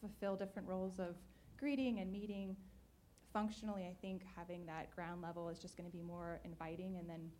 fulfill 0.00 0.36
different 0.36 0.66
roles 0.68 0.98
of 0.98 1.16
greeting 1.58 2.00
and 2.00 2.10
meeting, 2.10 2.56
functionally, 3.34 3.82
I 3.82 3.94
think 4.00 4.22
having 4.34 4.64
that 4.64 4.94
ground 4.94 5.20
level 5.20 5.50
is 5.50 5.58
just 5.58 5.76
going 5.76 5.90
to 5.90 5.94
be 5.94 6.02
more 6.02 6.40
inviting 6.44 6.96
and 6.96 7.10
then 7.10 7.30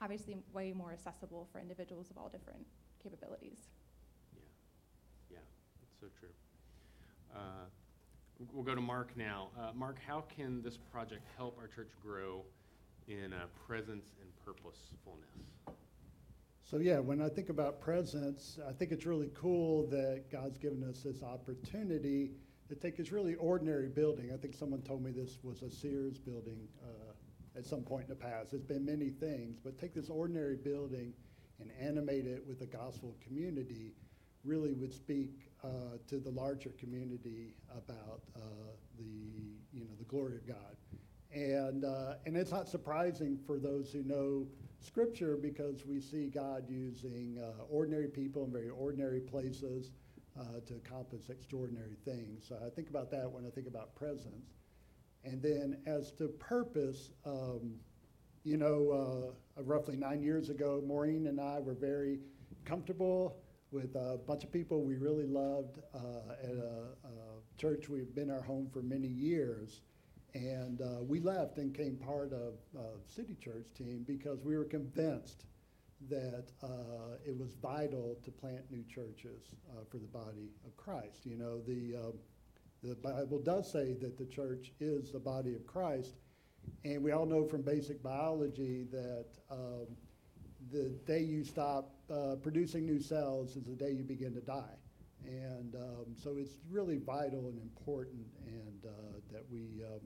obviously 0.00 0.38
way 0.54 0.72
more 0.72 0.92
accessible 0.92 1.48
for 1.52 1.60
individuals 1.60 2.10
of 2.10 2.16
all 2.16 2.30
different 2.30 2.64
capabilities. 3.02 3.68
Yeah, 4.34 4.42
yeah, 5.32 5.38
that's 5.82 6.00
so 6.00 6.06
true. 6.18 6.30
Uh, 7.34 7.66
We'll 8.52 8.64
go 8.64 8.74
to 8.74 8.82
Mark 8.82 9.16
now. 9.16 9.48
Uh, 9.58 9.70
Mark, 9.74 9.96
how 10.06 10.22
can 10.36 10.60
this 10.60 10.76
project 10.76 11.22
help 11.38 11.56
our 11.58 11.68
church 11.68 11.88
grow 12.02 12.42
in 13.08 13.32
uh, 13.32 13.46
presence 13.66 14.12
and 14.20 14.30
purposefulness? 14.44 15.30
So 16.62 16.76
yeah, 16.78 16.98
when 16.98 17.22
I 17.22 17.30
think 17.30 17.48
about 17.48 17.80
presence, 17.80 18.58
I 18.68 18.72
think 18.72 18.92
it's 18.92 19.06
really 19.06 19.30
cool 19.34 19.86
that 19.86 20.24
God's 20.30 20.58
given 20.58 20.84
us 20.84 21.00
this 21.00 21.22
opportunity 21.22 22.32
take 22.74 22.96
this 22.96 23.12
really 23.12 23.34
ordinary 23.36 23.88
building. 23.88 24.30
I 24.32 24.36
think 24.36 24.54
someone 24.54 24.82
told 24.82 25.02
me 25.02 25.12
this 25.12 25.38
was 25.42 25.62
a 25.62 25.70
Sears 25.70 26.18
building 26.18 26.68
uh, 26.82 27.58
at 27.58 27.64
some 27.64 27.82
point 27.82 28.04
in 28.04 28.08
the 28.08 28.16
past. 28.16 28.52
It's 28.52 28.64
been 28.64 28.84
many 28.84 29.10
things, 29.10 29.58
but 29.62 29.78
take 29.78 29.94
this 29.94 30.10
ordinary 30.10 30.56
building 30.56 31.12
and 31.60 31.70
animate 31.80 32.26
it 32.26 32.44
with 32.46 32.58
the 32.58 32.66
gospel 32.66 33.14
community 33.24 33.94
really 34.44 34.72
would 34.74 34.92
speak 34.92 35.50
uh, 35.64 35.98
to 36.08 36.18
the 36.18 36.30
larger 36.30 36.70
community 36.78 37.54
about 37.70 38.22
uh, 38.36 38.40
the 38.98 39.04
you 39.72 39.84
know 39.84 39.94
the 39.98 40.04
glory 40.04 40.36
of 40.36 40.46
God. 40.46 40.76
And, 41.34 41.84
uh, 41.84 42.14
and 42.24 42.36
it's 42.36 42.52
not 42.52 42.68
surprising 42.68 43.38
for 43.46 43.58
those 43.58 43.92
who 43.92 44.02
know 44.02 44.46
Scripture 44.80 45.36
because 45.36 45.84
we 45.84 46.00
see 46.00 46.28
God 46.28 46.64
using 46.68 47.38
uh, 47.42 47.64
ordinary 47.68 48.08
people 48.08 48.44
in 48.44 48.52
very 48.52 48.70
ordinary 48.70 49.20
places 49.20 49.90
uh, 50.38 50.60
to 50.66 50.74
accomplish 50.74 51.30
extraordinary 51.30 51.96
things. 52.04 52.46
So 52.48 52.56
I 52.64 52.70
think 52.70 52.90
about 52.90 53.10
that 53.10 53.30
when 53.30 53.46
I 53.46 53.50
think 53.50 53.66
about 53.66 53.94
presence. 53.94 54.54
And 55.24 55.42
then 55.42 55.78
as 55.86 56.12
to 56.12 56.28
purpose, 56.28 57.10
um, 57.24 57.74
you 58.44 58.56
know, 58.56 59.34
uh, 59.58 59.62
roughly 59.62 59.96
nine 59.96 60.22
years 60.22 60.50
ago, 60.50 60.82
Maureen 60.86 61.26
and 61.26 61.40
I 61.40 61.58
were 61.58 61.74
very 61.74 62.20
comfortable 62.64 63.38
with 63.72 63.94
a 63.96 64.18
bunch 64.26 64.44
of 64.44 64.52
people 64.52 64.82
we 64.82 64.96
really 64.96 65.26
loved 65.26 65.80
uh, 65.94 66.34
at 66.42 66.54
a, 66.54 67.08
a 67.08 67.58
church 67.58 67.88
we've 67.88 68.14
been 68.14 68.30
our 68.30 68.42
home 68.42 68.68
for 68.72 68.82
many 68.82 69.08
years. 69.08 69.80
And 70.34 70.82
uh, 70.82 71.02
we 71.02 71.18
left 71.18 71.56
and 71.58 71.74
came 71.74 71.96
part 71.96 72.32
of 72.32 72.54
City 73.06 73.36
Church 73.42 73.66
team 73.74 74.04
because 74.06 74.44
we 74.44 74.56
were 74.56 74.64
convinced 74.64 75.46
that 76.08 76.52
uh, 76.62 77.16
it 77.24 77.36
was 77.36 77.54
vital 77.54 78.16
to 78.22 78.30
plant 78.30 78.70
new 78.70 78.84
churches 78.84 79.54
uh, 79.70 79.84
for 79.90 79.98
the 79.98 80.06
body 80.06 80.50
of 80.66 80.76
Christ. 80.76 81.24
You 81.24 81.36
know, 81.36 81.60
the, 81.60 81.96
um, 81.96 82.12
the 82.82 82.94
Bible 82.96 83.40
does 83.40 83.70
say 83.70 83.94
that 83.94 84.18
the 84.18 84.26
church 84.26 84.72
is 84.78 85.10
the 85.10 85.18
body 85.18 85.54
of 85.54 85.66
Christ, 85.66 86.16
and 86.84 87.02
we 87.02 87.12
all 87.12 87.26
know 87.26 87.44
from 87.44 87.62
basic 87.62 88.02
biology 88.02 88.86
that 88.90 89.26
um, 89.50 89.86
the 90.70 90.90
day 91.06 91.22
you 91.22 91.44
stop 91.44 91.94
uh, 92.10 92.36
producing 92.42 92.84
new 92.84 93.00
cells 93.00 93.56
is 93.56 93.64
the 93.64 93.74
day 93.74 93.90
you 93.90 94.04
begin 94.04 94.34
to 94.34 94.40
die. 94.40 94.76
And 95.24 95.74
um, 95.74 96.14
so 96.14 96.36
it's 96.38 96.58
really 96.70 96.98
vital 96.98 97.48
and 97.48 97.58
important, 97.60 98.26
and 98.46 98.84
uh, 98.84 99.18
that 99.32 99.44
we 99.50 99.82
um, 99.84 100.00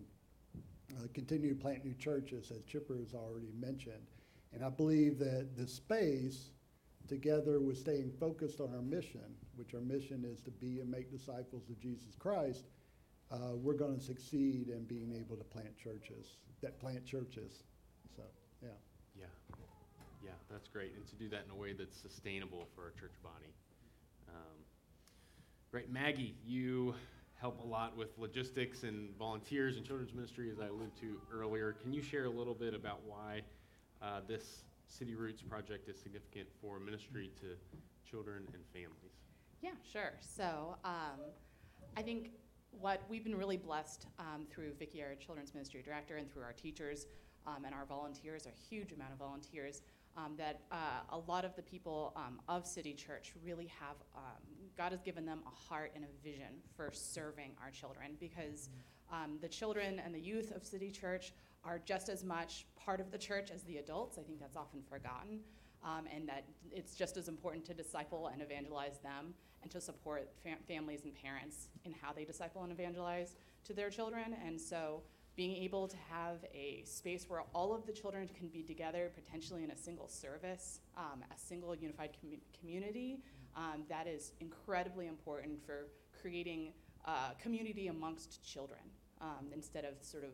uh, 0.97 1.09
continue 1.13 1.51
to 1.51 1.61
plant 1.61 1.85
new 1.85 1.95
churches, 1.95 2.51
as 2.51 2.63
Chipper 2.63 2.97
has 2.97 3.13
already 3.15 3.53
mentioned. 3.59 4.07
And 4.53 4.65
I 4.65 4.69
believe 4.69 5.19
that 5.19 5.57
the 5.57 5.67
space, 5.67 6.51
together 7.09 7.61
with 7.61 7.79
staying 7.79 8.13
focused 8.19 8.61
on 8.61 8.75
our 8.75 8.83
mission, 8.83 9.35
which 9.57 9.75
our 9.75 9.81
mission 9.81 10.25
is 10.25 10.41
to 10.43 10.51
be 10.51 10.81
and 10.81 10.91
make 10.91 11.11
disciples 11.11 11.69
of 11.69 11.79
Jesus 11.81 12.15
Christ, 12.19 12.65
uh, 13.31 13.55
we're 13.55 13.75
going 13.75 13.97
to 13.97 14.05
succeed 14.05 14.69
in 14.69 14.85
being 14.85 15.15
able 15.15 15.37
to 15.37 15.45
plant 15.45 15.77
churches 15.77 16.39
that 16.63 16.79
plant 16.79 17.05
churches. 17.05 17.63
So, 18.17 18.23
yeah. 18.63 18.69
Yeah, 19.19 19.27
yeah, 20.23 20.31
that's 20.51 20.69
great. 20.69 20.95
And 20.95 21.07
to 21.09 21.15
do 21.17 21.29
that 21.31 21.45
in 21.45 21.51
a 21.51 21.55
way 21.55 21.73
that's 21.73 21.97
sustainable 21.97 22.69
for 22.75 22.85
our 22.85 22.91
church 22.91 23.15
body. 23.23 23.53
Um, 24.29 24.59
Great, 25.71 25.91
Maggie, 25.91 26.35
you 26.45 26.95
help 27.41 27.63
a 27.63 27.67
lot 27.67 27.97
with 27.97 28.09
logistics 28.19 28.83
and 28.83 29.17
volunteers 29.17 29.77
and 29.77 29.87
children's 29.87 30.13
ministry, 30.13 30.51
as 30.51 30.59
I 30.59 30.67
alluded 30.67 30.97
to 31.01 31.17
earlier. 31.33 31.77
Can 31.81 31.93
you 31.93 32.03
share 32.03 32.25
a 32.25 32.31
little 32.31 32.55
bit 32.55 32.75
about 32.75 33.01
why 33.07 33.43
uh, 34.03 34.21
this 34.27 34.65
City 34.89 35.15
Roots 35.15 35.43
project 35.43 35.89
is 35.89 36.01
significant 36.01 36.49
for 36.61 36.81
ministry 36.81 37.31
to 37.41 37.57
children 38.09 38.47
and 38.53 38.63
families? 38.73 39.21
Yeah, 39.63 39.71
sure. 39.93 40.13
So 40.21 40.77
um, 40.85 41.21
I 41.97 42.03
think 42.03 42.31
what 42.71 43.03
we've 43.09 43.25
been 43.25 43.37
really 43.37 43.57
blessed 43.57 44.07
um, 44.19 44.47
through 44.51 44.73
Vicky, 44.79 45.03
our 45.03 45.15
children's 45.15 45.55
ministry 45.55 45.83
director, 45.83 46.17
and 46.17 46.31
through 46.33 46.43
our 46.43 46.53
teachers 46.53 47.07
um, 47.47 47.65
and 47.65 47.75
our 47.75 47.85
volunteers, 47.85 48.47
a 48.47 48.75
huge 48.75 48.93
amount 48.93 49.13
of 49.13 49.19
volunteers, 49.19 49.83
um, 50.17 50.35
that 50.37 50.61
uh, 50.73 50.77
a 51.11 51.19
lot 51.19 51.45
of 51.45 51.55
the 51.57 51.63
people 51.63 52.13
um, 52.17 52.41
of 52.49 52.67
City 52.67 52.95
Church 52.95 53.33
really 53.45 53.71
have, 53.81 53.97
um, 54.17 54.43
God 54.77 54.93
has 54.93 55.01
given 55.01 55.25
them 55.25 55.41
a 55.47 55.69
heart 55.69 55.93
and 55.95 56.05
a 56.05 56.25
vision 56.25 56.63
for 56.77 56.91
serving 56.93 57.53
our 57.63 57.71
children 57.71 58.17
because 58.19 58.71
um, 59.13 59.39
the 59.41 59.49
children 59.49 60.01
and 60.05 60.15
the 60.15 60.21
youth 60.21 60.55
of 60.55 60.65
City 60.65 60.91
Church 60.91 61.33
are 61.65 61.79
just 61.85 62.09
as 62.09 62.25
much 62.25 62.67
part 62.77 63.01
of 63.01 63.11
the 63.11 63.19
church 63.19 63.51
as 63.51 63.63
the 63.63 63.79
adults. 63.79 64.19
I 64.19 64.23
think 64.23 64.41
that's 64.41 64.57
often 64.57 64.83
forgotten. 64.83 65.41
Um, 65.83 66.05
and 66.15 66.29
that 66.29 66.45
it's 66.71 66.95
just 66.95 67.17
as 67.17 67.29
important 67.29 67.65
to 67.67 67.75
disciple 67.75 68.27
and 68.27 68.43
evangelize 68.43 68.99
them 68.99 69.33
and 69.63 69.71
to 69.71 69.81
support 69.81 70.31
fam- 70.43 70.59
families 70.69 71.05
and 71.05 71.15
parents 71.15 71.69
in 71.85 71.93
how 71.93 72.13
they 72.13 72.25
disciple 72.25 72.63
and 72.63 72.71
evangelize 72.71 73.37
to 73.65 73.73
their 73.73 73.89
children. 73.89 74.37
And 74.47 74.61
so 74.61 75.03
being 75.37 75.57
able 75.63 75.89
to 75.89 75.97
have 76.11 76.45
a 76.53 76.83
space 76.85 77.25
where 77.29 77.45
all 77.55 77.75
of 77.75 77.87
the 77.87 77.93
children 77.93 78.29
can 78.37 78.49
be 78.49 78.63
together, 78.63 79.11
potentially 79.15 79.65
in 79.65 79.71
a 79.71 79.77
single 79.77 80.09
service, 80.09 80.81
um, 80.99 81.25
a 81.35 81.39
single 81.39 81.75
unified 81.75 82.11
commu- 82.13 82.41
community, 82.59 83.23
um, 83.57 83.85
that 83.89 84.07
is 84.07 84.33
incredibly 84.41 85.07
important 85.07 85.65
for 85.65 85.87
creating 86.21 86.73
uh, 87.07 87.31
community 87.41 87.87
amongst 87.87 88.47
children 88.47 88.81
um, 89.21 89.47
instead 89.55 89.85
of 89.85 89.95
sort 90.03 90.25
of 90.25 90.31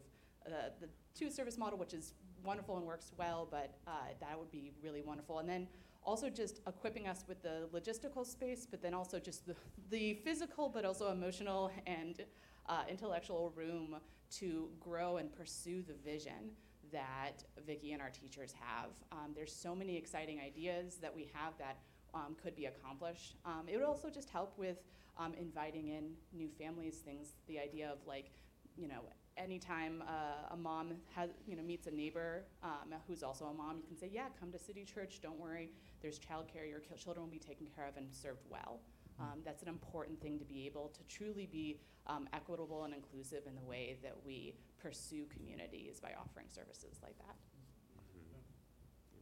uh, 0.46 0.70
the 0.80 0.88
two 1.18 1.30
service 1.30 1.56
model, 1.56 1.78
which 1.78 1.94
is 1.94 2.14
wonderful 2.44 2.76
and 2.76 2.86
works 2.86 3.12
well, 3.16 3.48
but 3.50 3.74
uh, 3.86 3.90
that 4.20 4.38
would 4.38 4.50
be 4.50 4.72
really 4.82 5.02
wonderful. 5.02 5.38
And 5.38 5.48
then 5.48 5.66
also 6.04 6.30
just 6.30 6.60
equipping 6.66 7.08
us 7.08 7.24
with 7.26 7.42
the 7.42 7.68
logistical 7.74 8.24
space, 8.24 8.66
but 8.70 8.80
then 8.80 8.94
also 8.94 9.18
just 9.18 9.46
the, 9.46 9.56
the 9.90 10.14
physical, 10.24 10.68
but 10.68 10.84
also 10.84 11.10
emotional 11.10 11.70
and 11.86 12.24
uh, 12.68 12.82
intellectual 12.88 13.52
room 13.56 13.96
to 14.30 14.68
grow 14.78 15.16
and 15.16 15.32
pursue 15.32 15.82
the 15.82 15.94
vision 15.94 16.52
that 16.92 17.42
Vicki 17.66 17.92
and 17.92 18.00
our 18.00 18.10
teachers 18.10 18.54
have. 18.60 18.90
Um, 19.10 19.32
there's 19.34 19.52
so 19.52 19.74
many 19.74 19.96
exciting 19.96 20.40
ideas 20.40 20.96
that 21.02 21.14
we 21.14 21.28
have 21.34 21.54
that 21.58 21.78
um, 22.14 22.36
could 22.42 22.54
be 22.54 22.66
accomplished. 22.66 23.36
Um, 23.44 23.64
it 23.68 23.76
would 23.76 23.86
also 23.86 24.08
just 24.08 24.30
help 24.30 24.56
with 24.56 24.78
um, 25.18 25.34
inviting 25.34 25.88
in 25.88 26.12
new 26.32 26.48
families, 26.48 26.98
things, 26.98 27.32
the 27.48 27.58
idea 27.58 27.90
of 27.90 27.98
like, 28.06 28.30
you 28.76 28.86
know, 28.86 29.02
anytime 29.36 30.02
uh, 30.06 30.54
a 30.54 30.56
mom 30.56 30.92
has, 31.14 31.30
you 31.46 31.56
know, 31.56 31.62
meets 31.62 31.86
a 31.86 31.90
neighbor 31.90 32.44
um, 32.62 32.94
who's 33.06 33.22
also 33.22 33.46
a 33.46 33.54
mom, 33.54 33.76
you 33.76 33.86
can 33.86 33.96
say, 33.96 34.10
yeah, 34.12 34.26
come 34.38 34.50
to 34.52 34.58
City 34.58 34.84
Church, 34.84 35.20
don't 35.22 35.38
worry, 35.38 35.70
there's 36.00 36.18
childcare, 36.18 36.68
your 36.68 36.80
children 36.98 37.24
will 37.24 37.32
be 37.32 37.38
taken 37.38 37.66
care 37.74 37.86
of 37.86 37.96
and 37.96 38.06
served 38.12 38.44
well. 38.50 38.80
Um, 39.18 39.40
that's 39.44 39.62
an 39.62 39.68
important 39.68 40.20
thing 40.20 40.38
to 40.38 40.44
be 40.44 40.66
able 40.66 40.88
to 40.88 41.02
truly 41.04 41.46
be 41.46 41.80
um, 42.06 42.28
equitable 42.34 42.84
and 42.84 42.92
inclusive 42.92 43.42
in 43.46 43.54
the 43.54 43.62
way 43.62 43.96
that 44.02 44.14
we 44.24 44.54
pursue 44.80 45.24
communities 45.34 46.00
by 46.00 46.12
offering 46.20 46.46
services 46.48 46.98
like 47.02 47.16
that. 47.18 47.36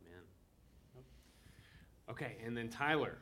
Amen. 0.01 1.05
Okay, 2.11 2.37
and 2.45 2.57
then 2.57 2.69
Tyler. 2.69 3.19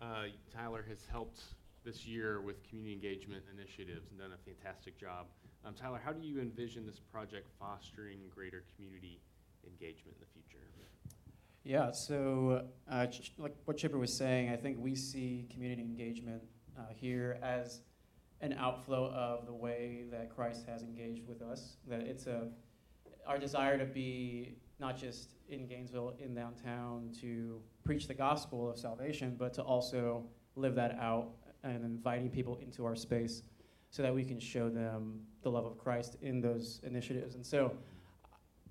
Uh, 0.00 0.26
Tyler 0.52 0.84
has 0.88 1.06
helped 1.10 1.40
this 1.84 2.06
year 2.06 2.40
with 2.40 2.62
community 2.68 2.92
engagement 2.94 3.42
initiatives 3.52 4.10
and 4.10 4.20
done 4.20 4.32
a 4.32 4.38
fantastic 4.44 4.98
job. 4.98 5.26
Um, 5.66 5.74
Tyler, 5.74 6.00
how 6.04 6.12
do 6.12 6.26
you 6.26 6.40
envision 6.40 6.84
this 6.84 7.00
project 7.00 7.48
fostering 7.58 8.18
greater 8.34 8.64
community 8.76 9.20
engagement 9.66 10.16
in 10.16 10.20
the 10.20 10.26
future? 10.32 10.66
Yeah, 11.64 11.90
so 11.90 12.66
uh, 12.90 13.06
ch- 13.06 13.32
like 13.38 13.54
what 13.64 13.78
Chipper 13.78 13.96
was 13.96 14.14
saying, 14.14 14.50
I 14.50 14.56
think 14.56 14.76
we 14.78 14.94
see 14.94 15.46
community 15.50 15.80
engagement 15.80 16.42
uh, 16.78 16.82
here 16.94 17.38
as 17.42 17.80
an 18.42 18.52
outflow 18.58 19.10
of 19.12 19.46
the 19.46 19.54
way 19.54 20.04
that 20.10 20.28
Christ 20.28 20.66
has 20.68 20.82
engaged 20.82 21.26
with 21.26 21.40
us. 21.40 21.76
That 21.88 22.00
it's 22.00 22.26
a 22.26 22.48
our 23.26 23.38
desire 23.38 23.78
to 23.78 23.86
be 23.86 24.56
not 24.78 24.98
just 24.98 25.30
in 25.48 25.66
Gainesville, 25.66 26.16
in 26.18 26.34
downtown, 26.34 27.10
to 27.22 27.62
preach 27.84 28.06
the 28.06 28.14
gospel 28.14 28.70
of 28.70 28.78
salvation, 28.78 29.34
but 29.38 29.54
to 29.54 29.62
also 29.62 30.26
live 30.56 30.74
that 30.74 30.98
out 31.00 31.30
and 31.62 31.82
inviting 31.82 32.28
people 32.28 32.58
into 32.60 32.84
our 32.84 32.94
space. 32.94 33.42
So 33.94 34.02
that 34.02 34.12
we 34.12 34.24
can 34.24 34.40
show 34.40 34.68
them 34.68 35.20
the 35.44 35.48
love 35.48 35.64
of 35.64 35.78
Christ 35.78 36.16
in 36.20 36.40
those 36.40 36.80
initiatives. 36.82 37.36
And 37.36 37.46
so, 37.46 37.76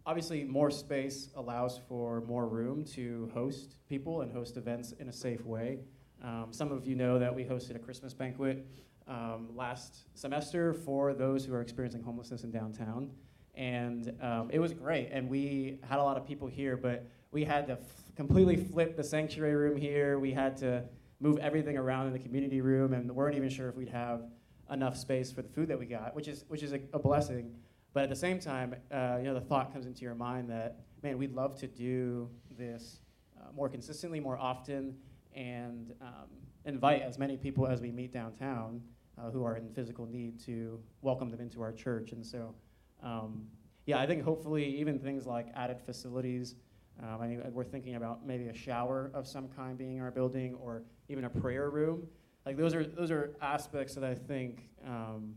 obviously, 0.05 0.43
more 0.43 0.69
space 0.69 1.29
allows 1.37 1.79
for 1.87 2.19
more 2.27 2.45
room 2.45 2.83
to 2.95 3.31
host 3.33 3.77
people 3.87 4.19
and 4.19 4.29
host 4.33 4.57
events 4.57 4.91
in 4.99 5.07
a 5.07 5.13
safe 5.13 5.45
way. 5.45 5.79
Um, 6.21 6.47
some 6.51 6.73
of 6.73 6.85
you 6.85 6.95
know 6.95 7.19
that 7.19 7.33
we 7.33 7.45
hosted 7.45 7.77
a 7.77 7.79
Christmas 7.79 8.13
banquet 8.13 8.67
um, 9.07 9.47
last 9.55 10.09
semester 10.13 10.73
for 10.73 11.13
those 11.13 11.45
who 11.45 11.53
are 11.53 11.61
experiencing 11.61 12.03
homelessness 12.03 12.43
in 12.43 12.51
downtown. 12.51 13.09
And 13.55 14.11
um, 14.21 14.49
it 14.51 14.59
was 14.59 14.73
great. 14.73 15.07
And 15.13 15.29
we 15.29 15.79
had 15.87 15.99
a 15.99 16.03
lot 16.03 16.17
of 16.17 16.27
people 16.27 16.49
here, 16.49 16.75
but 16.75 17.07
we 17.31 17.45
had 17.45 17.67
to 17.67 17.73
f- 17.73 17.79
completely 18.17 18.57
flip 18.57 18.97
the 18.97 19.03
sanctuary 19.05 19.55
room 19.55 19.77
here. 19.77 20.19
We 20.19 20.33
had 20.33 20.57
to 20.57 20.83
move 21.21 21.37
everything 21.37 21.77
around 21.77 22.07
in 22.07 22.11
the 22.11 22.19
community 22.19 22.59
room, 22.59 22.91
and 22.91 23.09
we 23.09 23.15
weren't 23.15 23.37
even 23.37 23.49
sure 23.49 23.69
if 23.69 23.77
we'd 23.77 23.87
have 23.87 24.23
enough 24.71 24.97
space 24.97 25.31
for 25.31 25.41
the 25.41 25.49
food 25.49 25.67
that 25.67 25.77
we 25.77 25.85
got, 25.85 26.15
which 26.15 26.27
is, 26.27 26.45
which 26.47 26.63
is 26.63 26.73
a, 26.73 26.79
a 26.93 26.99
blessing. 26.99 27.53
But 27.93 28.03
at 28.03 28.09
the 28.09 28.15
same 28.15 28.39
time, 28.39 28.75
uh, 28.91 29.17
you 29.19 29.25
know, 29.25 29.33
the 29.33 29.41
thought 29.41 29.71
comes 29.71 29.85
into 29.85 30.01
your 30.01 30.15
mind 30.15 30.49
that, 30.49 30.79
man, 31.03 31.17
we'd 31.17 31.33
love 31.33 31.55
to 31.59 31.67
do 31.67 32.29
this 32.57 33.01
uh, 33.39 33.51
more 33.55 33.69
consistently, 33.69 34.19
more 34.19 34.37
often, 34.37 34.95
and 35.35 35.93
um, 36.01 36.27
invite 36.65 37.01
as 37.01 37.19
many 37.19 37.37
people 37.37 37.67
as 37.67 37.81
we 37.81 37.91
meet 37.91 38.11
downtown 38.11 38.81
uh, 39.17 39.29
who 39.29 39.43
are 39.43 39.57
in 39.57 39.69
physical 39.69 40.05
need 40.05 40.39
to 40.45 40.79
welcome 41.01 41.29
them 41.29 41.39
into 41.39 41.61
our 41.61 41.71
church. 41.71 42.13
And 42.13 42.25
so, 42.25 42.55
um, 43.03 43.45
yeah, 43.85 43.99
I 43.99 44.07
think 44.07 44.23
hopefully 44.23 44.65
even 44.65 44.97
things 44.97 45.25
like 45.25 45.47
added 45.55 45.79
facilities. 45.85 46.55
Um, 47.01 47.21
I 47.21 47.27
mean, 47.27 47.41
we're 47.51 47.63
thinking 47.63 47.95
about 47.95 48.25
maybe 48.25 48.47
a 48.47 48.53
shower 48.53 49.11
of 49.13 49.27
some 49.27 49.49
kind 49.49 49.77
being 49.77 49.97
in 49.97 50.01
our 50.01 50.11
building, 50.11 50.55
or 50.55 50.83
even 51.09 51.25
a 51.25 51.29
prayer 51.29 51.69
room. 51.69 52.07
Like 52.45 52.57
those 52.57 52.75
are 52.75 52.83
those 52.83 53.11
are 53.11 53.35
aspects 53.41 53.95
that 53.95 54.03
I 54.03 54.15
think 54.15 54.69
um, 54.85 55.35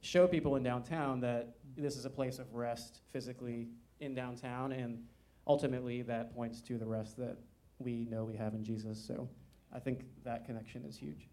show 0.00 0.26
people 0.26 0.56
in 0.56 0.62
downtown 0.62 1.20
that 1.20 1.54
this 1.76 1.96
is 1.96 2.04
a 2.04 2.10
place 2.10 2.38
of 2.38 2.54
rest 2.54 3.00
physically 3.12 3.68
in 4.00 4.14
downtown, 4.14 4.72
and 4.72 5.04
ultimately 5.46 6.02
that 6.02 6.34
points 6.34 6.60
to 6.62 6.78
the 6.78 6.86
rest 6.86 7.16
that 7.16 7.36
we 7.78 8.06
know 8.10 8.24
we 8.24 8.34
have 8.36 8.54
in 8.54 8.64
Jesus. 8.64 9.02
So 9.02 9.28
I 9.72 9.78
think 9.78 10.04
that 10.24 10.44
connection 10.44 10.84
is 10.84 10.96
huge. 10.96 11.28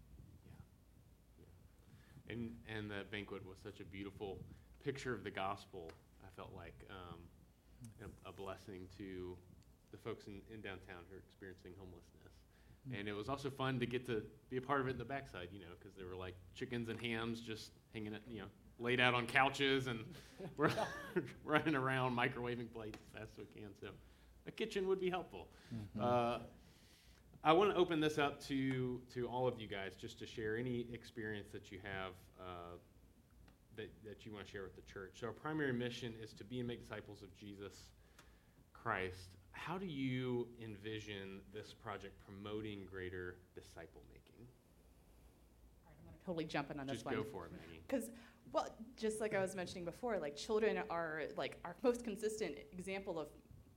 And, 2.28 2.50
and 2.68 2.90
the 2.90 3.04
banquet 3.10 3.46
was 3.46 3.58
such 3.62 3.80
a 3.80 3.84
beautiful 3.84 4.38
picture 4.84 5.14
of 5.14 5.22
the 5.22 5.30
gospel. 5.30 5.90
I 6.24 6.28
felt 6.34 6.52
like 6.56 6.74
um, 6.90 7.20
a, 8.02 8.28
a 8.28 8.32
blessing 8.32 8.88
to 8.98 9.36
the 9.92 9.98
folks 9.98 10.26
in, 10.26 10.40
in 10.52 10.60
downtown 10.60 11.06
who 11.08 11.16
are 11.16 11.18
experiencing 11.18 11.72
homelessness. 11.78 12.15
And 12.92 13.08
it 13.08 13.12
was 13.12 13.28
also 13.28 13.50
fun 13.50 13.80
to 13.80 13.86
get 13.86 14.06
to 14.06 14.22
be 14.48 14.58
a 14.58 14.60
part 14.60 14.80
of 14.80 14.88
it 14.88 14.92
in 14.92 14.98
the 14.98 15.04
backside, 15.04 15.48
you 15.52 15.60
know, 15.60 15.74
because 15.78 15.96
there 15.96 16.06
were 16.06 16.14
like 16.14 16.34
chickens 16.54 16.88
and 16.88 17.00
hams 17.00 17.40
just 17.40 17.72
hanging, 17.92 18.14
out, 18.14 18.20
you 18.28 18.40
know, 18.40 18.46
laid 18.78 19.00
out 19.00 19.14
on 19.14 19.26
couches 19.26 19.86
and 19.86 20.00
we're 20.56 20.70
running 21.44 21.74
around 21.74 22.16
microwaving 22.16 22.72
plates 22.72 22.98
as 23.02 23.20
fast 23.20 23.32
as 23.32 23.46
we 23.54 23.60
can. 23.60 23.70
So 23.80 23.88
a 24.46 24.50
kitchen 24.50 24.86
would 24.88 25.00
be 25.00 25.10
helpful. 25.10 25.48
Uh, 26.00 26.38
I 27.42 27.52
want 27.52 27.70
to 27.70 27.76
open 27.76 28.00
this 28.00 28.18
up 28.18 28.40
to, 28.48 29.00
to 29.14 29.28
all 29.28 29.46
of 29.46 29.60
you 29.60 29.68
guys 29.68 29.92
just 30.00 30.18
to 30.18 30.26
share 30.26 30.56
any 30.56 30.86
experience 30.92 31.48
that 31.52 31.70
you 31.70 31.78
have 31.82 32.12
uh, 32.40 32.76
that, 33.76 33.90
that 34.04 34.26
you 34.26 34.32
want 34.32 34.46
to 34.46 34.50
share 34.52 34.62
with 34.62 34.74
the 34.74 34.92
church. 34.92 35.18
So, 35.20 35.28
our 35.28 35.32
primary 35.32 35.72
mission 35.72 36.14
is 36.22 36.32
to 36.34 36.44
be 36.44 36.58
and 36.58 36.66
make 36.66 36.82
disciples 36.82 37.22
of 37.22 37.34
Jesus 37.36 37.74
Christ. 38.72 39.36
How 39.56 39.78
do 39.78 39.86
you 39.86 40.46
envision 40.62 41.40
this 41.52 41.72
project 41.72 42.14
promoting 42.24 42.86
greater 42.88 43.36
disciple 43.54 44.02
making? 44.08 44.46
All 45.84 45.92
right, 45.92 45.98
I'm 45.98 46.04
going 46.06 46.18
to 46.18 46.24
totally 46.24 46.44
jump 46.44 46.70
in 46.70 46.78
on 46.78 46.86
this 46.86 46.96
Just 46.96 47.06
one. 47.06 47.14
go 47.14 47.24
for 47.24 47.46
it, 47.46 47.52
Maggie. 47.52 47.82
Because, 47.86 48.10
well, 48.52 48.68
just 48.96 49.20
like 49.20 49.34
I 49.34 49.40
was 49.40 49.56
mentioning 49.56 49.84
before, 49.84 50.18
like 50.18 50.36
children 50.36 50.78
are 50.88 51.22
like 51.36 51.58
our 51.64 51.74
most 51.82 52.04
consistent 52.04 52.54
example 52.72 53.18
of 53.18 53.28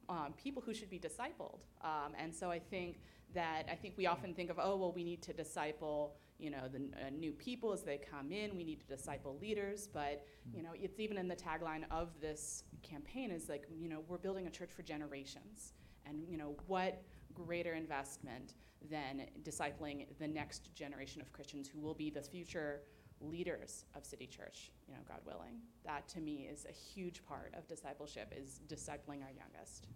um, 0.09 0.33
people 0.35 0.61
who 0.61 0.73
should 0.73 0.89
be 0.89 0.99
discipled. 0.99 1.59
Um, 1.81 2.13
and 2.17 2.33
so 2.33 2.49
I 2.49 2.59
think 2.59 2.99
that 3.33 3.67
I 3.71 3.75
think 3.75 3.93
we 3.95 4.07
often 4.07 4.33
think 4.33 4.49
of, 4.49 4.57
oh, 4.59 4.75
well, 4.75 4.91
we 4.91 5.03
need 5.03 5.21
to 5.23 5.33
disciple, 5.33 6.15
you 6.39 6.49
know, 6.49 6.67
the 6.71 6.79
uh, 6.79 7.09
new 7.11 7.31
people 7.31 7.71
as 7.71 7.83
they 7.83 7.97
come 7.97 8.31
in. 8.31 8.57
We 8.57 8.63
need 8.63 8.79
to 8.81 8.87
disciple 8.87 9.37
leaders. 9.39 9.87
But 9.87 10.25
you 10.53 10.63
know, 10.63 10.71
it's 10.73 10.99
even 10.99 11.17
in 11.17 11.27
the 11.27 11.35
tagline 11.35 11.83
of 11.91 12.09
this 12.19 12.63
campaign 12.81 13.29
is 13.31 13.47
like, 13.47 13.65
you 13.77 13.87
know, 13.87 14.03
we're 14.07 14.17
building 14.17 14.47
a 14.47 14.49
church 14.49 14.71
for 14.71 14.81
generations. 14.81 15.73
And 16.05 16.27
you 16.27 16.37
know, 16.37 16.55
what 16.67 17.03
greater 17.33 17.73
investment 17.73 18.55
than 18.89 19.27
discipling 19.43 20.07
the 20.19 20.27
next 20.27 20.73
generation 20.73 21.21
of 21.21 21.31
Christians 21.31 21.67
who 21.67 21.79
will 21.79 21.93
be 21.93 22.09
the 22.09 22.21
future 22.21 22.81
leaders 23.21 23.85
of 23.95 24.05
City 24.05 24.27
Church, 24.27 24.71
you 24.87 24.93
know, 24.93 24.99
God 25.07 25.19
willing. 25.25 25.59
That 25.85 26.07
to 26.09 26.19
me 26.19 26.47
is 26.51 26.65
a 26.69 26.71
huge 26.71 27.23
part 27.25 27.53
of 27.57 27.67
discipleship 27.67 28.33
is 28.35 28.61
discipling 28.67 29.23
our 29.23 29.31
youngest. 29.31 29.87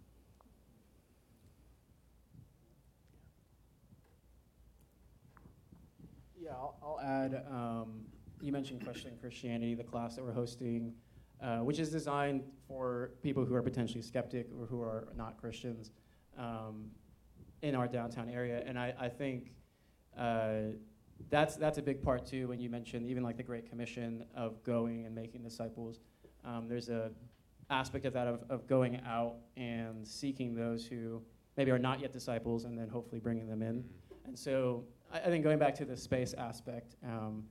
Yeah, 6.36 6.50
I'll, 6.50 6.76
I'll 6.82 7.00
add. 7.00 7.42
Um, 7.50 8.02
you 8.40 8.52
mentioned 8.52 8.84
questioning 8.84 9.16
Christianity, 9.18 9.74
the 9.74 9.84
class 9.84 10.16
that 10.16 10.24
we're 10.24 10.32
hosting, 10.32 10.92
uh, 11.42 11.58
which 11.58 11.78
is 11.78 11.90
designed 11.90 12.42
for 12.68 13.12
people 13.22 13.44
who 13.44 13.54
are 13.54 13.62
potentially 13.62 14.02
skeptic 14.02 14.48
or 14.60 14.66
who 14.66 14.82
are 14.82 15.08
not 15.16 15.38
Christians 15.40 15.92
um, 16.36 16.90
in 17.62 17.74
our 17.74 17.88
downtown 17.88 18.28
area. 18.28 18.62
And 18.66 18.78
I, 18.78 18.94
I 19.00 19.08
think 19.08 19.52
uh, 20.18 20.74
that's 21.30 21.56
that's 21.56 21.78
a 21.78 21.82
big 21.82 22.02
part 22.02 22.26
too. 22.26 22.48
When 22.48 22.60
you 22.60 22.70
mentioned 22.70 23.06
even 23.06 23.22
like 23.22 23.36
the 23.36 23.42
Great 23.42 23.68
Commission 23.68 24.24
of 24.34 24.62
going 24.62 25.06
and 25.06 25.14
making 25.14 25.42
disciples, 25.42 26.00
um, 26.44 26.68
there's 26.68 26.88
a 26.88 27.10
aspect 27.70 28.04
of 28.04 28.12
that 28.12 28.26
of, 28.26 28.42
of 28.50 28.66
going 28.66 29.00
out 29.06 29.36
and 29.56 30.06
seeking 30.06 30.54
those 30.54 30.86
who 30.86 31.22
maybe 31.56 31.70
are 31.70 31.78
not 31.78 32.00
yet 32.00 32.12
disciples, 32.12 32.64
and 32.64 32.78
then 32.78 32.88
hopefully 32.88 33.20
bringing 33.20 33.48
them 33.48 33.62
in. 33.62 33.84
And 34.26 34.38
so 34.38 34.84
I, 35.12 35.20
I 35.20 35.24
think 35.26 35.44
going 35.44 35.58
back 35.58 35.74
to 35.76 35.84
the 35.84 35.96
space 35.96 36.34
aspect, 36.34 36.96
um, 37.04 37.44